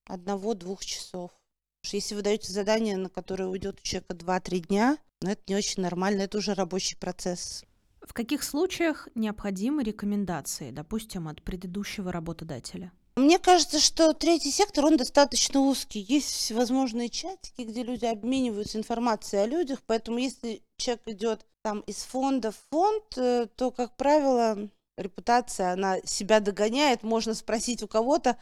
одного-двух 0.05 0.84
часов. 0.86 1.31
Потому 1.31 1.89
что 1.89 1.97
если 1.97 2.15
вы 2.15 2.21
даете 2.21 2.51
задание, 2.51 2.95
на 2.95 3.09
которое 3.09 3.45
уйдет 3.49 3.79
у 3.79 3.84
человека 3.84 4.13
2-3 4.13 4.59
дня, 4.67 4.97
ну, 5.21 5.29
это 5.29 5.41
не 5.47 5.55
очень 5.55 5.84
нормально, 5.84 6.21
это 6.21 6.38
уже 6.38 6.53
рабочий 6.53 6.95
процесс. 6.95 7.65
В 8.04 8.14
каких 8.14 8.43
случаях 8.43 9.08
необходимы 9.16 9.84
рекомендации, 9.84 10.72
допустим, 10.72 11.28
от 11.28 11.41
предыдущего 11.41 12.12
работодателя? 12.12 12.91
Мне 13.16 13.38
кажется, 13.38 13.80
что 13.80 14.14
третий 14.14 14.51
сектор, 14.51 14.86
он 14.86 14.97
достаточно 14.97 15.60
узкий. 15.60 15.99
Есть 15.99 16.32
всевозможные 16.32 17.10
чатики, 17.10 17.62
где 17.62 17.84
люди 17.84 18.06
обмениваются 18.06 18.80
информацией 18.80 19.43
о 19.43 19.47
людях, 19.47 19.80
поэтому 19.86 20.18
если 20.18 20.64
человек 20.78 21.08
идет 21.08 21.45
там 21.62 21.82
из 21.82 22.04
фонда 22.04 22.51
в 22.51 22.58
фонд, 22.72 23.04
э, 23.18 23.47
то, 23.56 23.72
как 23.72 23.95
правило, 23.95 24.70
репутация, 24.97 25.74
она 25.74 25.99
себя 26.04 26.39
догоняет. 26.39 27.04
Можно 27.04 27.36
спросить 27.36 27.84
у 27.84 27.88
кого-то, 27.88 28.38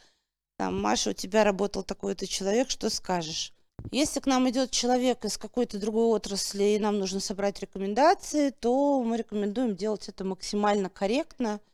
там, 0.57 0.81
Маша, 0.81 1.09
у 1.09 1.13
тебя 1.13 1.43
работал 1.43 1.83
такой-то 1.83 2.25
человек, 2.25 2.69
что 2.69 2.89
скажешь? 2.89 3.53
Если 3.91 4.19
к 4.19 4.25
нам 4.25 4.49
идет 4.49 4.71
человек 4.71 5.25
из 5.25 5.37
какой-то 5.37 5.79
другой 5.79 6.05
отрасли, 6.05 6.75
и 6.75 6.79
нам 6.79 6.99
нужно 6.99 7.19
собрать 7.19 7.59
рекомендации, 7.59 8.51
то 8.51 9.01
мы 9.03 9.17
рекомендуем 9.17 9.75
делать 9.75 10.09
это 10.09 10.23
максимально 10.23 10.89
корректно– 10.89 11.59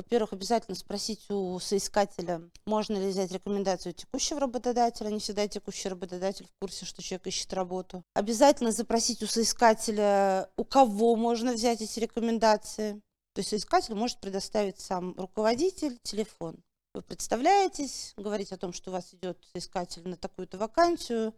во-первых, 0.00 0.32
обязательно 0.32 0.74
спросить 0.76 1.30
у 1.30 1.58
соискателя, 1.60 2.40
можно 2.64 2.96
ли 2.96 3.08
взять 3.08 3.32
рекомендацию 3.32 3.92
текущего 3.92 4.40
работодателя. 4.40 5.10
Не 5.10 5.18
всегда 5.18 5.46
текущий 5.46 5.90
работодатель 5.90 6.46
в 6.46 6.58
курсе, 6.58 6.86
что 6.86 7.02
человек 7.02 7.26
ищет 7.26 7.52
работу. 7.52 8.02
Обязательно 8.14 8.72
запросить 8.72 9.22
у 9.22 9.26
соискателя, 9.26 10.48
у 10.56 10.64
кого 10.64 11.16
можно 11.16 11.52
взять 11.52 11.82
эти 11.82 12.00
рекомендации. 12.00 12.94
То 13.34 13.40
есть 13.40 13.50
соискатель 13.50 13.94
может 13.94 14.18
предоставить 14.20 14.80
сам 14.80 15.14
руководитель 15.18 15.98
телефон. 16.02 16.56
Вы 16.92 17.02
представляетесь, 17.02 18.14
говорите 18.16 18.54
о 18.54 18.58
том, 18.58 18.72
что 18.72 18.90
у 18.90 18.92
вас 18.92 19.14
идет 19.14 19.38
соискатель 19.52 20.08
на 20.08 20.16
такую-то 20.16 20.58
вакансию, 20.58 21.34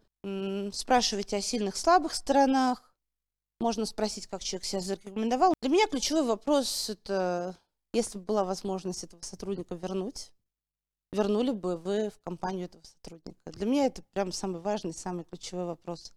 спрашиваете 0.72 1.36
о 1.36 1.40
сильных, 1.42 1.76
слабых 1.76 2.14
сторонах, 2.14 2.94
можно 3.60 3.84
спросить, 3.84 4.26
как 4.26 4.42
человек 4.42 4.64
себя 4.64 4.80
зарекомендовал. 4.80 5.54
Для 5.60 5.70
меня 5.70 5.86
ключевой 5.86 6.24
вопрос– 6.24 6.88
это 6.88 7.58
если 7.92 8.18
бы 8.18 8.24
была 8.24 8.44
возможность 8.44 9.04
этого 9.04 9.20
сотрудника 9.22 9.74
вернуть, 9.74 10.32
вернули 11.12 11.50
бы 11.50 11.76
вы 11.76 12.10
в 12.10 12.18
компанию 12.24 12.64
этого 12.66 12.82
сотрудника? 12.84 13.38
Для 13.46 13.66
меня 13.66 13.86
это 13.86 14.02
прям 14.12 14.32
самый 14.32 14.60
важный, 14.60 14.94
самый 14.94 15.24
ключевой 15.24 15.66
вопрос. 15.66 16.12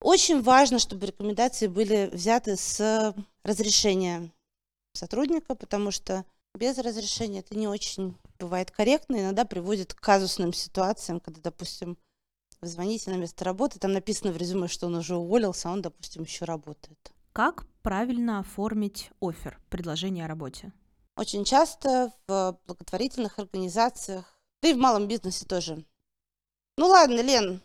Очень 0.00 0.42
важно, 0.42 0.78
чтобы 0.78 1.06
рекомендации 1.06 1.68
были 1.68 2.10
взяты 2.12 2.56
с 2.56 3.14
разрешения 3.44 4.32
сотрудника, 4.94 5.54
потому 5.54 5.92
что 5.92 6.24
без 6.54 6.78
разрешения 6.78 7.40
это 7.40 7.56
не 7.56 7.68
очень 7.68 8.16
бывает 8.38 8.70
корректно, 8.70 9.20
иногда 9.20 9.44
приводит 9.44 9.94
к 9.94 10.00
казусным 10.00 10.52
ситуациям, 10.52 11.20
когда, 11.20 11.40
допустим, 11.40 11.98
вы 12.60 12.68
звоните 12.68 13.10
на 13.10 13.16
место 13.16 13.44
работы, 13.44 13.78
там 13.78 13.92
написано 13.92 14.32
в 14.32 14.36
резюме, 14.36 14.68
что 14.68 14.86
он 14.86 14.96
уже 14.96 15.16
уволился, 15.16 15.68
а 15.68 15.72
он, 15.72 15.82
допустим, 15.82 16.22
еще 16.22 16.44
работает. 16.44 17.12
Как 17.32 17.64
правильно 17.82 18.40
оформить 18.40 19.10
офер, 19.20 19.58
предложение 19.70 20.24
о 20.24 20.28
работе? 20.28 20.72
Очень 21.16 21.44
часто 21.44 22.12
в 22.26 22.58
благотворительных 22.66 23.38
организациях, 23.38 24.40
да 24.62 24.68
и 24.68 24.74
в 24.74 24.78
малом 24.78 25.08
бизнесе 25.08 25.46
тоже. 25.46 25.84
Ну 26.76 26.88
ладно, 26.88 27.20
Лен, 27.20 27.62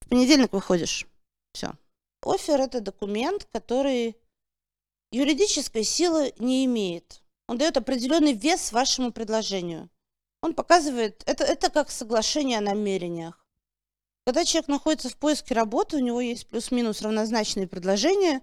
в 0.00 0.08
понедельник 0.08 0.52
выходишь. 0.52 1.06
Все. 1.52 1.72
Офер– 2.22 2.60
это 2.62 2.80
документ, 2.80 3.48
который 3.52 4.16
юридической 5.10 5.84
силы 5.84 6.34
не 6.38 6.64
имеет. 6.64 7.22
Он 7.48 7.58
дает 7.58 7.76
определенный 7.76 8.34
вес 8.34 8.72
вашему 8.72 9.10
предложению. 9.10 9.90
Он 10.42 10.54
показывает, 10.54 11.22
это, 11.26 11.44
это 11.44 11.70
как 11.70 11.90
соглашение 11.90 12.58
о 12.58 12.62
намерениях. 12.62 13.44
Когда 14.24 14.44
человек 14.44 14.68
находится 14.68 15.08
в 15.08 15.16
поиске 15.16 15.54
работы, 15.54 15.96
у 15.96 16.00
него 16.00 16.20
есть 16.20 16.46
плюс-минус 16.46 17.02
равнозначные 17.02 17.66
предложения. 17.66 18.42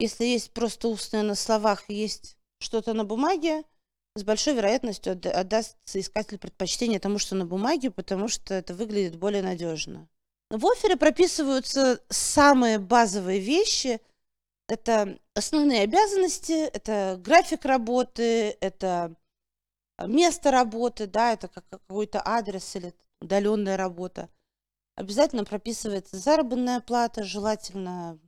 Если 0.00 0.24
есть 0.24 0.52
просто 0.52 0.88
устное 0.88 1.22
на 1.22 1.34
словах, 1.34 1.88
есть 1.88 2.36
что-то 2.58 2.92
на 2.92 3.04
бумаге, 3.04 3.64
с 4.16 4.24
большой 4.24 4.54
вероятностью 4.54 5.12
отдаст 5.12 5.76
соискатель 5.84 6.38
предпочтение 6.38 6.98
тому, 6.98 7.18
что 7.18 7.36
на 7.36 7.46
бумаге, 7.46 7.90
потому 7.90 8.28
что 8.28 8.54
это 8.54 8.74
выглядит 8.74 9.16
более 9.16 9.42
надежно. 9.42 10.08
В 10.50 10.66
офере 10.66 10.96
прописываются 10.96 12.02
самые 12.08 12.78
базовые 12.78 13.38
вещи. 13.38 14.00
Это 14.68 15.18
основные 15.34 15.82
обязанности, 15.82 16.52
это 16.52 17.18
график 17.24 17.64
работы, 17.64 18.56
это 18.60 19.16
место 20.06 20.50
работы, 20.50 21.06
да, 21.06 21.32
это 21.32 21.48
как 21.48 21.66
какой-то 21.68 22.22
адрес 22.24 22.76
или 22.76 22.94
удаленная 23.20 23.76
работа. 23.76 24.28
Обязательно 24.94 25.44
прописывается 25.44 26.18
заработная 26.18 26.80
плата, 26.80 27.24
желательно, 27.24 28.18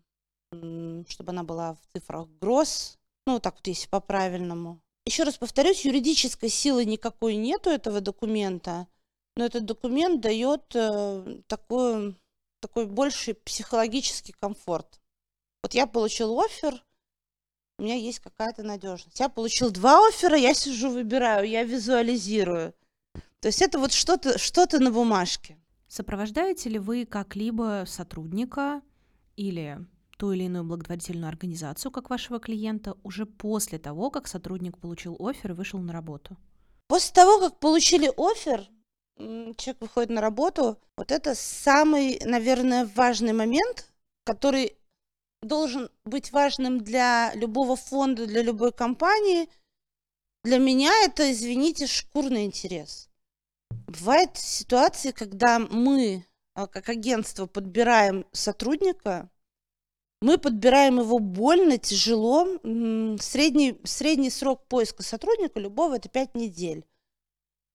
чтобы 0.50 1.30
она 1.30 1.44
была 1.44 1.74
в 1.74 1.80
цифрах 1.92 2.28
гроз, 2.40 2.98
ну, 3.26 3.38
так 3.38 3.56
вот, 3.56 3.66
если 3.66 3.88
по-правильному. 3.88 4.80
Еще 5.04 5.24
раз 5.24 5.36
повторюсь, 5.36 5.84
юридической 5.84 6.48
силы 6.48 6.84
никакой 6.84 7.36
нету 7.36 7.70
этого 7.70 8.00
документа, 8.00 8.86
но 9.36 9.44
этот 9.44 9.64
документ 9.64 10.20
дает 10.20 10.74
э, 10.74 11.42
такой, 11.46 12.16
такой 12.60 12.86
больший 12.86 13.34
психологический 13.34 14.32
комфорт. 14.32 15.00
Вот 15.62 15.74
я 15.74 15.86
получил 15.86 16.40
офер, 16.40 16.84
у 17.78 17.82
меня 17.82 17.94
есть 17.94 18.20
какая-то 18.20 18.62
надежность. 18.62 19.18
Я 19.20 19.28
получил 19.28 19.70
два 19.70 20.06
оффера, 20.06 20.36
я 20.36 20.52
сижу, 20.52 20.90
выбираю, 20.90 21.48
я 21.48 21.64
визуализирую. 21.64 22.74
То 23.40 23.48
есть 23.48 23.62
это 23.62 23.78
вот 23.78 23.92
что-то 23.92 24.38
что 24.38 24.66
на 24.78 24.90
бумажке. 24.90 25.58
Сопровождаете 25.88 26.68
ли 26.68 26.78
вы 26.78 27.06
как-либо 27.06 27.84
сотрудника 27.86 28.82
или 29.36 29.78
ту 30.18 30.32
или 30.32 30.44
иную 30.44 30.64
благотворительную 30.64 31.28
организацию 31.28 31.90
как 31.90 32.10
вашего 32.10 32.38
клиента 32.38 32.98
уже 33.02 33.24
после 33.24 33.78
того, 33.78 34.10
как 34.10 34.28
сотрудник 34.28 34.76
получил 34.78 35.16
офер 35.18 35.52
и 35.52 35.54
вышел 35.54 35.80
на 35.80 35.94
работу? 35.94 36.36
После 36.86 37.14
того, 37.14 37.40
как 37.40 37.58
получили 37.58 38.12
офер, 38.14 38.68
человек 39.16 39.80
выходит 39.80 40.10
на 40.10 40.20
работу, 40.20 40.78
вот 40.98 41.10
это 41.10 41.34
самый, 41.34 42.20
наверное, 42.24 42.88
важный 42.94 43.32
момент, 43.32 43.90
который 44.24 44.76
должен 45.42 45.90
быть 46.04 46.32
важным 46.32 46.80
для 46.80 47.32
любого 47.34 47.76
фонда, 47.76 48.26
для 48.26 48.42
любой 48.42 48.72
компании. 48.72 49.48
Для 50.44 50.58
меня 50.58 50.92
это, 51.04 51.30
извините, 51.32 51.86
шкурный 51.86 52.44
интерес. 52.44 53.08
Бывают 53.86 54.36
ситуации, 54.36 55.10
когда 55.10 55.58
мы, 55.58 56.26
а, 56.54 56.66
как 56.66 56.88
агентство, 56.88 57.46
подбираем 57.46 58.26
сотрудника, 58.32 59.30
мы 60.22 60.36
подбираем 60.36 61.00
его 61.00 61.18
больно, 61.18 61.78
тяжело. 61.78 62.44
Средний, 63.18 63.80
средний 63.84 64.30
срок 64.30 64.66
поиска 64.68 65.02
сотрудника 65.02 65.58
любого– 65.58 65.94
это 65.96 66.10
5 66.10 66.34
недель. 66.34 66.84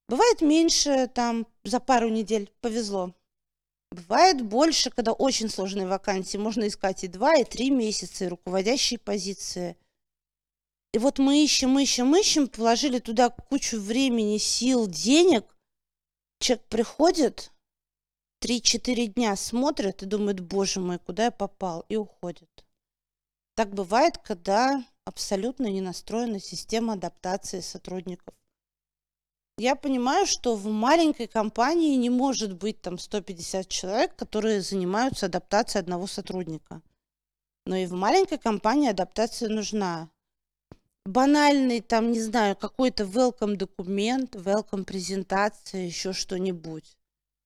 Бывает 0.07 0.41
меньше, 0.41 1.07
там, 1.07 1.47
за 1.63 1.79
пару 1.79 2.09
недель 2.09 2.51
повезло. 2.61 3.15
Бывает 3.95 4.41
больше, 4.41 4.89
когда 4.89 5.13
очень 5.13 5.47
сложные 5.49 5.87
вакансии. 5.87 6.35
Можно 6.35 6.67
искать 6.67 7.05
и 7.05 7.07
2, 7.07 7.35
и 7.37 7.43
3 7.45 7.71
месяца, 7.71 8.25
и 8.25 8.27
руководящие 8.27 8.99
позиции. 8.99 9.77
И 10.93 10.97
вот 10.97 11.17
мы 11.17 11.41
ищем, 11.41 11.79
ищем, 11.79 12.13
ищем, 12.13 12.49
положили 12.49 12.99
туда 12.99 13.29
кучу 13.29 13.79
времени, 13.79 14.37
сил, 14.37 14.87
денег. 14.87 15.45
Человек 16.39 16.65
приходит, 16.67 17.51
3-4 18.43 19.05
дня 19.07 19.33
смотрят 19.37 20.03
и 20.03 20.05
думают, 20.05 20.41
боже 20.41 20.81
мой, 20.81 20.99
куда 20.99 21.25
я 21.25 21.31
попал, 21.31 21.85
и 21.87 21.95
уходят. 21.95 22.65
Так 23.55 23.73
бывает, 23.73 24.17
когда 24.17 24.83
абсолютно 25.05 25.67
не 25.67 25.79
настроена 25.79 26.41
система 26.41 26.93
адаптации 26.93 27.61
сотрудников. 27.61 28.35
Я 29.57 29.75
понимаю, 29.75 30.25
что 30.25 30.55
в 30.55 30.65
маленькой 30.67 31.27
компании 31.27 31.95
не 31.95 32.09
может 32.09 32.53
быть 32.53 32.81
там 32.81 32.97
150 32.97 33.67
человек, 33.67 34.15
которые 34.15 34.61
занимаются 34.61 35.27
адаптацией 35.27 35.81
одного 35.81 36.07
сотрудника. 36.07 36.81
Но 37.65 37.75
и 37.75 37.85
в 37.85 37.93
маленькой 37.93 38.37
компании 38.37 38.89
адаптация 38.89 39.49
нужна. 39.49 40.09
Банальный, 41.05 41.81
там, 41.81 42.11
не 42.11 42.21
знаю, 42.21 42.55
какой-то 42.55 43.03
welcome 43.03 43.55
документ, 43.55 44.35
welcome 44.35 44.83
презентация, 44.83 45.85
еще 45.85 46.13
что-нибудь 46.13 46.97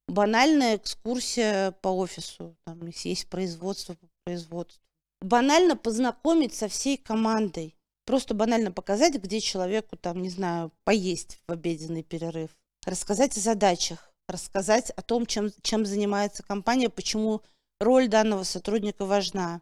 банальная 0.09 0.77
экскурсия 0.77 1.71
по 1.71 1.89
офису, 1.89 2.55
там, 2.65 2.85
если 2.87 3.09
есть 3.09 3.27
производство 3.27 3.93
по 3.93 4.07
производству. 4.25 4.81
Банально 5.21 5.75
познакомить 5.75 6.53
со 6.53 6.67
всей 6.67 6.97
командой. 6.97 7.75
Просто 8.09 8.33
банально 8.33 8.71
показать, 8.71 9.13
где 9.21 9.39
человеку 9.39 9.95
там, 9.95 10.23
не 10.23 10.31
знаю, 10.31 10.71
поесть 10.83 11.39
в 11.47 11.51
обеденный 11.51 12.01
перерыв. 12.01 12.49
Рассказать 12.83 13.37
о 13.37 13.39
задачах, 13.39 14.11
рассказать 14.27 14.89
о 14.89 15.03
том, 15.03 15.27
чем, 15.27 15.51
чем 15.61 15.85
занимается 15.85 16.41
компания, 16.41 16.89
почему 16.89 17.43
роль 17.79 18.07
данного 18.07 18.41
сотрудника 18.41 19.05
важна. 19.05 19.61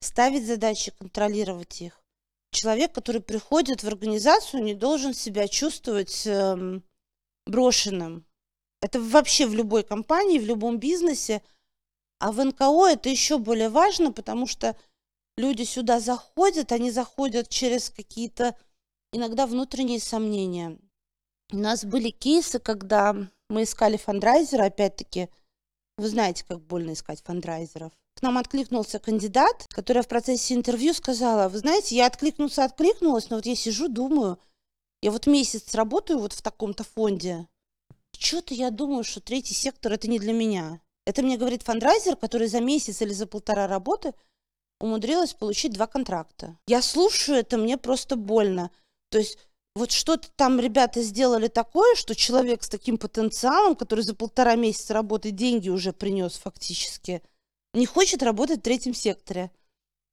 Ставить 0.00 0.46
задачи, 0.46 0.92
контролировать 0.98 1.80
их. 1.80 2.02
Человек, 2.50 2.92
который 2.92 3.22
приходит 3.22 3.82
в 3.82 3.88
организацию, 3.88 4.62
не 4.62 4.74
должен 4.74 5.14
себя 5.14 5.48
чувствовать 5.48 6.26
эм, 6.26 6.84
брошенным. 7.46 8.26
Это 8.82 9.00
вообще 9.00 9.46
в 9.46 9.54
любой 9.54 9.84
компании, 9.84 10.38
в 10.38 10.44
любом 10.44 10.78
бизнесе. 10.78 11.40
А 12.18 12.30
в 12.30 12.44
НКО 12.44 12.88
это 12.90 13.08
еще 13.08 13.38
более 13.38 13.70
важно, 13.70 14.12
потому 14.12 14.46
что 14.46 14.76
люди 15.36 15.62
сюда 15.64 16.00
заходят, 16.00 16.72
они 16.72 16.90
заходят 16.90 17.48
через 17.48 17.90
какие-то 17.90 18.56
иногда 19.12 19.46
внутренние 19.46 20.00
сомнения. 20.00 20.78
У 21.52 21.56
нас 21.56 21.84
были 21.84 22.10
кейсы, 22.10 22.58
когда 22.58 23.16
мы 23.48 23.62
искали 23.64 23.96
фандрайзера, 23.96 24.64
опять-таки, 24.64 25.28
вы 25.96 26.08
знаете, 26.08 26.44
как 26.46 26.60
больно 26.60 26.92
искать 26.92 27.22
фандрайзеров. 27.22 27.92
К 28.16 28.22
нам 28.22 28.38
откликнулся 28.38 28.98
кандидат, 28.98 29.66
которая 29.68 30.02
в 30.02 30.08
процессе 30.08 30.54
интервью 30.54 30.94
сказала, 30.94 31.48
вы 31.48 31.58
знаете, 31.58 31.96
я 31.96 32.06
откликнуться 32.06 32.64
откликнулась, 32.64 33.30
но 33.30 33.36
вот 33.36 33.46
я 33.46 33.54
сижу, 33.54 33.88
думаю, 33.88 34.38
я 35.02 35.10
вот 35.10 35.26
месяц 35.26 35.74
работаю 35.74 36.18
вот 36.18 36.32
в 36.32 36.42
таком-то 36.42 36.84
фонде, 36.84 37.46
что-то 38.18 38.54
я 38.54 38.70
думаю, 38.70 39.04
что 39.04 39.20
третий 39.20 39.54
сектор 39.54 39.92
это 39.92 40.08
не 40.08 40.18
для 40.18 40.32
меня. 40.32 40.80
Это 41.06 41.22
мне 41.22 41.36
говорит 41.36 41.62
фандрайзер, 41.62 42.16
который 42.16 42.48
за 42.48 42.60
месяц 42.60 43.02
или 43.02 43.12
за 43.12 43.26
полтора 43.26 43.66
работы 43.66 44.14
умудрилась 44.80 45.34
получить 45.34 45.72
два 45.72 45.86
контракта. 45.86 46.56
Я 46.66 46.82
слушаю 46.82 47.38
это, 47.38 47.56
мне 47.56 47.78
просто 47.78 48.16
больно. 48.16 48.70
То 49.10 49.18
есть 49.18 49.38
вот 49.74 49.90
что-то 49.90 50.28
там 50.36 50.60
ребята 50.60 51.02
сделали 51.02 51.48
такое, 51.48 51.96
что 51.96 52.14
человек 52.14 52.62
с 52.62 52.68
таким 52.68 52.96
потенциалом, 52.96 53.74
который 53.74 54.04
за 54.04 54.14
полтора 54.14 54.54
месяца 54.54 54.94
работы 54.94 55.30
деньги 55.30 55.68
уже 55.68 55.92
принес 55.92 56.34
фактически, 56.34 57.22
не 57.72 57.86
хочет 57.86 58.22
работать 58.22 58.60
в 58.60 58.62
третьем 58.62 58.94
секторе. 58.94 59.50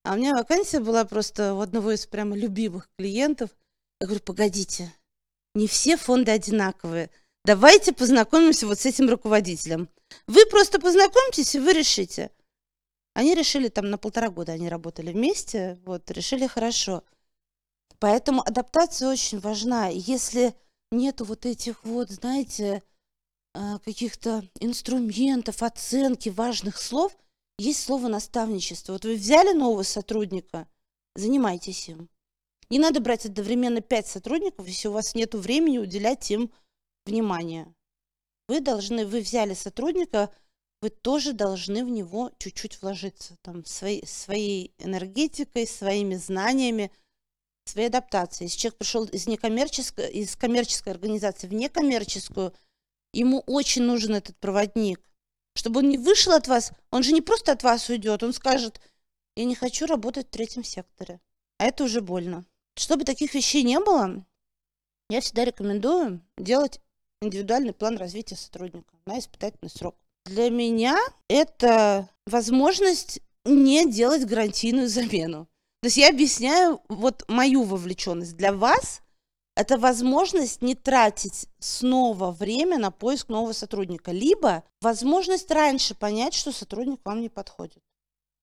А 0.03 0.13
у 0.13 0.17
меня 0.17 0.35
вакансия 0.35 0.79
была 0.79 1.05
просто 1.05 1.53
у 1.53 1.61
одного 1.61 1.91
из 1.91 2.07
прямо 2.07 2.35
любимых 2.35 2.89
клиентов. 2.97 3.51
Я 3.99 4.07
говорю, 4.07 4.23
погодите, 4.23 4.91
не 5.53 5.67
все 5.67 5.95
фонды 5.95 6.31
одинаковые. 6.31 7.11
Давайте 7.45 7.93
познакомимся 7.93 8.65
вот 8.65 8.79
с 8.79 8.85
этим 8.87 9.09
руководителем. 9.09 9.89
Вы 10.25 10.45
просто 10.47 10.79
познакомьтесь, 10.79 11.53
и 11.53 11.59
вы 11.59 11.73
решите. 11.73 12.31
Они 13.13 13.35
решили, 13.35 13.67
там 13.67 13.89
на 13.89 13.97
полтора 13.97 14.29
года 14.29 14.53
они 14.53 14.69
работали 14.69 15.11
вместе, 15.11 15.79
вот, 15.85 16.09
решили 16.11 16.47
хорошо. 16.47 17.03
Поэтому 17.99 18.41
адаптация 18.41 19.09
очень 19.09 19.39
важна. 19.39 19.87
Если 19.87 20.55
нету 20.91 21.25
вот 21.25 21.45
этих 21.45 21.83
вот, 21.83 22.09
знаете, 22.09 22.83
а, 23.53 23.79
каких-то 23.79 24.47
инструментов, 24.59 25.61
оценки 25.61 26.29
важных 26.29 26.77
слов, 26.77 27.15
есть 27.57 27.83
слово 27.83 28.07
наставничество. 28.07 28.93
Вот 28.93 29.05
вы 29.05 29.15
взяли 29.15 29.53
нового 29.53 29.83
сотрудника, 29.83 30.67
занимайтесь 31.15 31.89
им. 31.89 32.09
Не 32.69 32.79
надо 32.79 33.01
брать 33.01 33.25
одновременно 33.25 33.81
пять 33.81 34.07
сотрудников, 34.07 34.67
если 34.67 34.87
у 34.87 34.93
вас 34.93 35.13
нет 35.13 35.35
времени 35.35 35.77
уделять 35.77 36.31
им 36.31 36.49
внимание. 37.05 37.73
Вы 38.47 38.61
должны, 38.61 39.05
вы 39.05 39.19
взяли 39.19 39.53
сотрудника, 39.53 40.33
вы 40.81 40.89
тоже 40.89 41.33
должны 41.33 41.85
в 41.85 41.89
него 41.89 42.31
чуть-чуть 42.39 42.81
вложиться, 42.81 43.37
там, 43.41 43.63
своей, 43.65 44.05
своей 44.05 44.73
энергетикой, 44.79 45.67
своими 45.67 46.15
знаниями, 46.15 46.91
своей 47.65 47.87
адаптацией. 47.87 48.47
Если 48.47 48.59
человек 48.59 48.79
пришел 48.79 49.05
из 49.05 49.27
некоммерческой, 49.27 50.11
из 50.11 50.35
коммерческой 50.35 50.93
организации 50.93 51.47
в 51.47 51.53
некоммерческую, 51.53 52.53
ему 53.13 53.43
очень 53.45 53.83
нужен 53.83 54.15
этот 54.15 54.37
проводник. 54.37 54.99
Чтобы 55.55 55.79
он 55.79 55.89
не 55.89 55.97
вышел 55.97 56.33
от 56.33 56.47
вас, 56.47 56.71
он 56.89 57.03
же 57.03 57.11
не 57.11 57.21
просто 57.21 57.51
от 57.51 57.61
вас 57.61 57.89
уйдет, 57.89 58.23
он 58.23 58.33
скажет, 58.33 58.81
я 59.35 59.45
не 59.45 59.55
хочу 59.55 59.85
работать 59.85 60.27
в 60.27 60.31
третьем 60.31 60.63
секторе. 60.63 61.21
А 61.59 61.65
это 61.65 61.83
уже 61.83 62.01
больно. 62.01 62.45
Чтобы 62.75 63.03
таких 63.03 63.33
вещей 63.35 63.63
не 63.63 63.79
было, 63.79 64.25
я 65.09 65.21
всегда 65.21 65.45
рекомендую 65.45 66.25
делать 66.37 66.79
индивидуальный 67.21 67.73
план 67.73 67.97
развития 67.97 68.35
сотрудника 68.35 68.95
на 69.05 69.19
испытательный 69.19 69.69
срок. 69.69 70.00
Для 70.25 70.49
меня 70.49 70.97
это 71.27 72.09
возможность 72.25 73.21
не 73.45 73.89
делать 73.89 74.25
гарантийную 74.25 74.87
замену. 74.87 75.47
То 75.81 75.87
есть 75.87 75.97
я 75.97 76.09
объясняю 76.09 76.81
вот 76.89 77.23
мою 77.27 77.63
вовлеченность. 77.63 78.37
Для 78.37 78.53
вас 78.53 79.01
это 79.55 79.77
возможность 79.77 80.61
не 80.61 80.75
тратить 80.75 81.47
снова 81.59 82.31
время 82.31 82.77
на 82.77 82.91
поиск 82.91 83.29
нового 83.29 83.53
сотрудника, 83.53 84.11
либо 84.11 84.63
возможность 84.79 85.51
раньше 85.51 85.95
понять, 85.95 86.33
что 86.33 86.51
сотрудник 86.51 87.01
вам 87.03 87.21
не 87.21 87.29
подходит. 87.29 87.83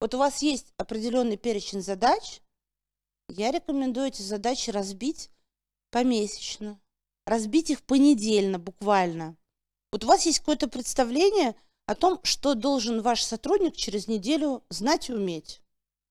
Вот 0.00 0.14
у 0.14 0.18
вас 0.18 0.42
есть 0.42 0.72
определенный 0.76 1.36
перечень 1.36 1.82
задач, 1.82 2.40
я 3.28 3.50
рекомендую 3.50 4.08
эти 4.08 4.22
задачи 4.22 4.70
разбить 4.70 5.30
помесячно, 5.90 6.80
разбить 7.26 7.70
их 7.70 7.82
понедельно 7.82 8.58
буквально. 8.58 9.36
Вот 9.92 10.04
у 10.04 10.06
вас 10.06 10.26
есть 10.26 10.40
какое-то 10.40 10.68
представление 10.68 11.54
о 11.88 11.94
том, 11.94 12.20
что 12.22 12.54
должен 12.54 13.00
ваш 13.00 13.22
сотрудник 13.22 13.74
через 13.74 14.08
неделю 14.08 14.62
знать 14.68 15.08
и 15.08 15.14
уметь. 15.14 15.62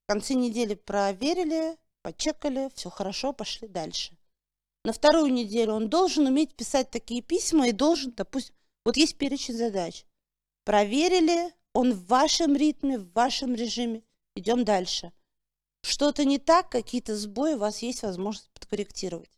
В 0.06 0.12
конце 0.12 0.34
недели 0.34 0.74
проверили, 0.74 1.78
почекали, 2.02 2.72
все 2.74 2.90
хорошо, 2.90 3.32
пошли 3.32 3.68
дальше. 3.68 4.18
На 4.84 4.92
вторую 4.92 5.32
неделю 5.32 5.74
он 5.74 5.88
должен 5.88 6.26
уметь 6.26 6.56
писать 6.56 6.90
такие 6.90 7.22
письма 7.22 7.68
и 7.68 7.74
должен, 7.74 8.12
допустим, 8.14 8.56
вот 8.86 8.98
есть 8.98 9.20
перечень 9.20 9.54
задач. 9.54 10.06
Проверили, 10.66 11.54
он 11.74 11.94
в 11.94 12.08
вашем 12.08 12.56
ритме, 12.56 12.98
в 12.98 13.14
вашем 13.14 13.54
режиме, 13.54 14.02
идем 14.36 14.66
дальше. 14.66 15.14
Что-то 15.84 16.26
не 16.26 16.40
так, 16.40 16.72
какие-то 16.72 17.16
сбои, 17.16 17.54
у 17.54 17.60
вас 17.60 17.84
есть 17.84 18.02
возможность 18.02 18.50
подкорректировать. 18.50 19.38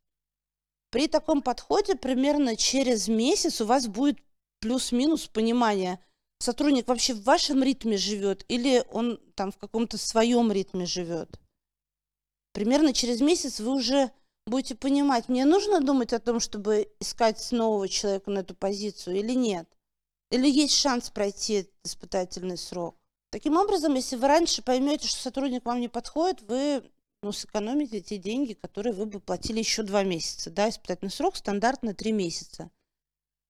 При 0.89 1.09
таком 1.09 1.41
подходе 1.41 1.95
примерно 1.95 2.55
через 2.55 3.09
месяц 3.09 3.59
у 3.59 3.65
вас 3.65 3.87
будет 3.87 4.19
плюс-минус 4.61 5.27
понимание, 5.27 5.99
сотрудник 6.39 6.87
вообще 6.87 7.13
в 7.13 7.23
вашем 7.23 7.63
ритме 7.63 7.97
живет 7.97 8.45
или 8.47 8.83
он 8.91 9.19
там 9.35 9.51
в 9.51 9.57
каком-то 9.57 9.97
своем 9.97 10.51
ритме 10.51 10.85
живет. 10.85 11.39
Примерно 12.53 12.93
через 12.93 13.21
месяц 13.21 13.59
вы 13.59 13.73
уже 13.73 14.11
будете 14.47 14.75
понимать, 14.75 15.29
мне 15.29 15.45
нужно 15.45 15.81
думать 15.81 16.13
о 16.13 16.19
том, 16.19 16.39
чтобы 16.39 16.91
искать 16.99 17.51
нового 17.51 17.87
человека 17.87 18.31
на 18.31 18.39
эту 18.39 18.55
позицию 18.55 19.17
или 19.17 19.33
нет. 19.33 19.67
Или 20.31 20.49
есть 20.49 20.75
шанс 20.75 21.09
пройти 21.09 21.69
испытательный 21.83 22.57
срок. 22.57 22.95
Таким 23.31 23.57
образом, 23.57 23.93
если 23.93 24.15
вы 24.15 24.27
раньше 24.27 24.61
поймете, 24.61 25.07
что 25.07 25.21
сотрудник 25.21 25.65
вам 25.65 25.79
не 25.79 25.87
подходит, 25.87 26.41
вы 26.43 26.83
ну, 27.21 27.31
сэкономите 27.31 28.01
те 28.01 28.17
деньги, 28.17 28.53
которые 28.53 28.93
вы 28.93 29.05
бы 29.05 29.19
платили 29.19 29.59
еще 29.59 29.83
два 29.83 30.03
месяца. 30.03 30.49
Да, 30.49 30.69
испытательный 30.69 31.11
срок 31.11 31.35
стандартно 31.35 31.93
три 31.93 32.11
месяца. 32.11 32.71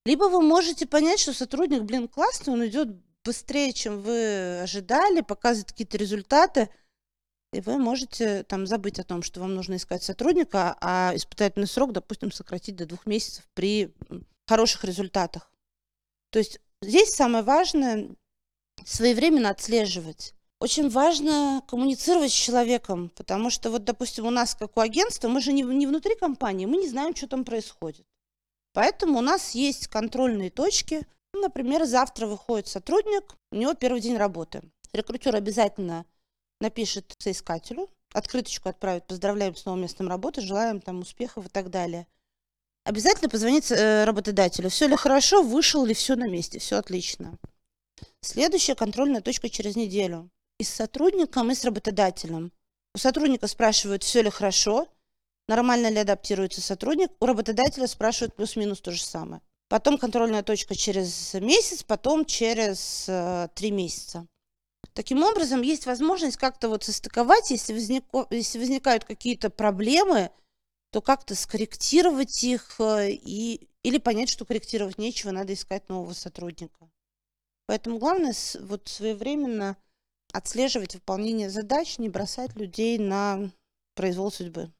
Либо 0.05 0.25
вы 0.25 0.41
можете 0.41 0.85
понять, 0.85 1.19
что 1.19 1.33
сотрудник, 1.33 1.83
блин, 1.83 2.07
классный, 2.07 2.53
он 2.53 2.65
идет 2.65 2.89
быстрее, 3.23 3.73
чем 3.73 4.01
вы 4.01 4.61
ожидали, 4.61 5.21
показывает 5.21 5.71
какие-то 5.71 5.97
результаты, 5.97 6.69
и 7.51 7.61
вы 7.61 7.77
можете 7.77 8.43
там 8.43 8.65
забыть 8.67 8.99
о 8.99 9.03
том, 9.03 9.23
что 9.23 9.39
вам 9.39 9.55
нужно 9.55 9.75
искать 9.75 10.03
сотрудника, 10.03 10.77
а 10.81 11.11
испытательный 11.15 11.67
срок, 11.67 11.91
допустим, 11.91 12.31
сократить 12.31 12.75
до 12.75 12.85
двух 12.85 13.05
месяцев 13.05 13.47
при 13.53 13.93
хороших 14.47 14.83
результатах. 14.83 15.51
То 16.31 16.39
есть 16.39 16.59
здесь 16.81 17.13
самое 17.13 17.43
важное 17.43 18.09
своевременно 18.85 19.49
отслеживать 19.49 20.33
очень 20.59 20.89
важно 20.89 21.63
коммуницировать 21.67 22.31
с 22.31 22.35
человеком, 22.35 23.09
потому 23.15 23.49
что 23.49 23.71
вот, 23.71 23.85
допустим, 23.85 24.25
у 24.25 24.29
нас, 24.29 24.55
как 24.55 24.75
у 24.75 24.81
агентства, 24.81 25.29
мы 25.29 25.41
же 25.41 25.53
не, 25.53 25.63
не 25.63 25.87
внутри 25.87 26.15
компании, 26.15 26.65
мы 26.65 26.77
не 26.77 26.89
знаем, 26.89 27.15
что 27.15 27.27
там 27.27 27.45
происходит. 27.45 28.05
Поэтому 28.73 29.19
у 29.19 29.21
нас 29.21 29.51
есть 29.51 29.87
контрольные 29.87 30.49
точки. 30.49 31.07
Например, 31.33 31.85
завтра 31.85 32.27
выходит 32.27 32.67
сотрудник, 32.67 33.35
у 33.51 33.55
него 33.55 33.73
первый 33.73 34.01
день 34.01 34.17
работы. 34.17 34.61
Рекрутер 34.93 35.35
обязательно 35.35 36.05
напишет 36.59 37.15
соискателю, 37.17 37.89
открыточку 38.13 38.69
отправит, 38.69 39.05
поздравляем 39.05 39.55
с 39.55 39.65
новым 39.65 39.81
местом 39.81 40.07
работы, 40.07 40.41
желаем 40.41 40.81
там 40.81 40.99
успехов 40.99 41.45
и 41.45 41.49
так 41.49 41.69
далее. 41.69 42.07
Обязательно 42.85 43.29
позвонить 43.29 43.71
э, 43.71 44.03
работодателю, 44.05 44.69
все 44.69 44.87
ли 44.87 44.95
хорошо, 44.95 45.43
вышел 45.43 45.85
ли 45.85 45.93
все 45.93 46.15
на 46.15 46.27
месте, 46.27 46.59
все 46.59 46.77
отлично. 46.77 47.37
Следующая 48.21 48.75
контрольная 48.75 49.21
точка 49.21 49.49
через 49.49 49.75
неделю 49.75 50.29
и 50.57 50.63
с 50.63 50.69
сотрудником, 50.69 51.51
и 51.51 51.55
с 51.55 51.63
работодателем. 51.63 52.51
У 52.95 52.97
сотрудника 52.97 53.47
спрашивают, 53.47 54.03
все 54.03 54.21
ли 54.21 54.29
хорошо, 54.29 54.87
нормально 55.49 55.89
ли 55.89 55.97
адаптируется 55.97 56.61
сотрудник. 56.61 57.11
У 57.19 57.25
работодателя 57.25 57.87
спрашивают 57.87 58.35
плюс-минус 58.35 58.79
то 58.81 58.91
же 58.91 59.03
самое. 59.03 59.41
Потом 59.67 59.97
контрольная 59.97 60.43
точка 60.43 60.75
через 60.75 61.33
месяц, 61.33 61.83
потом 61.83 62.23
через 62.23 63.05
э, 63.07 63.49
три 63.55 63.71
месяца. 63.71 64.27
Таким 64.93 65.23
образом, 65.23 65.61
есть 65.61 65.85
возможность 65.87 66.37
как-то 66.37 66.69
вот 66.69 66.83
состыковать, 66.83 67.51
если, 67.51 67.75
вознико- 67.75 68.27
если 68.29 68.59
возникают 68.59 69.05
какие-то 69.05 69.49
проблемы, 69.49 70.31
то 70.91 71.01
как-то 71.01 71.35
скорректировать 71.35 72.43
их 72.43 72.79
э, 72.79 73.11
и, 73.11 73.67
или 73.83 73.97
понять, 73.97 74.29
что 74.29 74.45
корректировать 74.45 74.99
нечего, 74.99 75.31
надо 75.31 75.53
искать 75.53 75.89
нового 75.89 76.13
сотрудника. 76.13 76.89
Поэтому 77.65 77.97
главное 77.97 78.35
вот 78.61 78.87
своевременно 78.87 79.77
отслеживать 80.31 80.93
выполнение 80.93 81.49
задач, 81.49 81.97
не 81.97 82.09
бросать 82.09 82.55
людей 82.55 82.99
на 82.99 83.49
произвол 83.95 84.31
судьбы. 84.31 84.71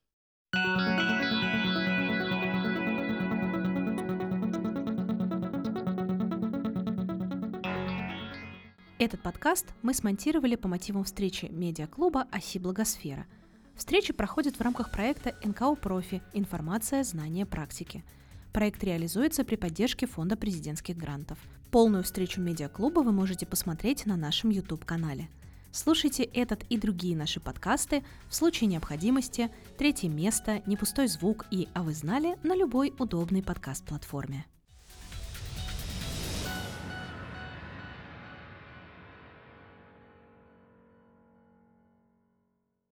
Этот 9.00 9.22
подкаст 9.22 9.66
мы 9.82 9.94
смонтировали 9.94 10.58
по 10.58 10.68
мотивам 10.68 11.06
встречи 11.06 11.46
медиаклуба 11.46 12.28
«Оси 12.34 12.60
Благосфера». 12.60 13.28
Встречи 13.74 14.12
проходят 14.12 14.58
в 14.58 14.62
рамках 14.62 14.92
проекта 14.92 15.38
НКО 15.42 15.76
«Профи. 15.76 16.22
Информация, 16.34 17.06
знания, 17.06 17.46
практики». 17.46 18.04
Проект 18.52 18.84
реализуется 18.84 19.46
при 19.46 19.56
поддержке 19.56 20.06
Фонда 20.06 20.36
президентских 20.36 20.98
грантов. 20.98 21.40
Полную 21.72 22.04
встречу 22.04 22.42
медиаклуба 22.42 23.00
вы 23.00 23.14
можете 23.14 23.46
посмотреть 23.46 24.06
на 24.06 24.18
нашем 24.18 24.50
YouTube-канале. 24.50 25.30
Слушайте 25.72 26.24
этот 26.24 26.64
и 26.64 26.78
другие 26.78 27.16
наши 27.16 27.40
подкасты 27.40 28.04
в 28.28 28.36
случае 28.36 28.68
необходимости, 28.68 29.50
третье 29.78 30.10
место, 30.10 30.62
не 30.66 30.76
пустой 30.76 31.08
звук 31.08 31.46
и 31.52 31.70
«А 31.74 31.84
вы 31.84 31.94
знали» 31.94 32.38
на 32.44 32.54
любой 32.54 32.94
удобной 33.00 33.44
подкаст-платформе. 33.44 34.46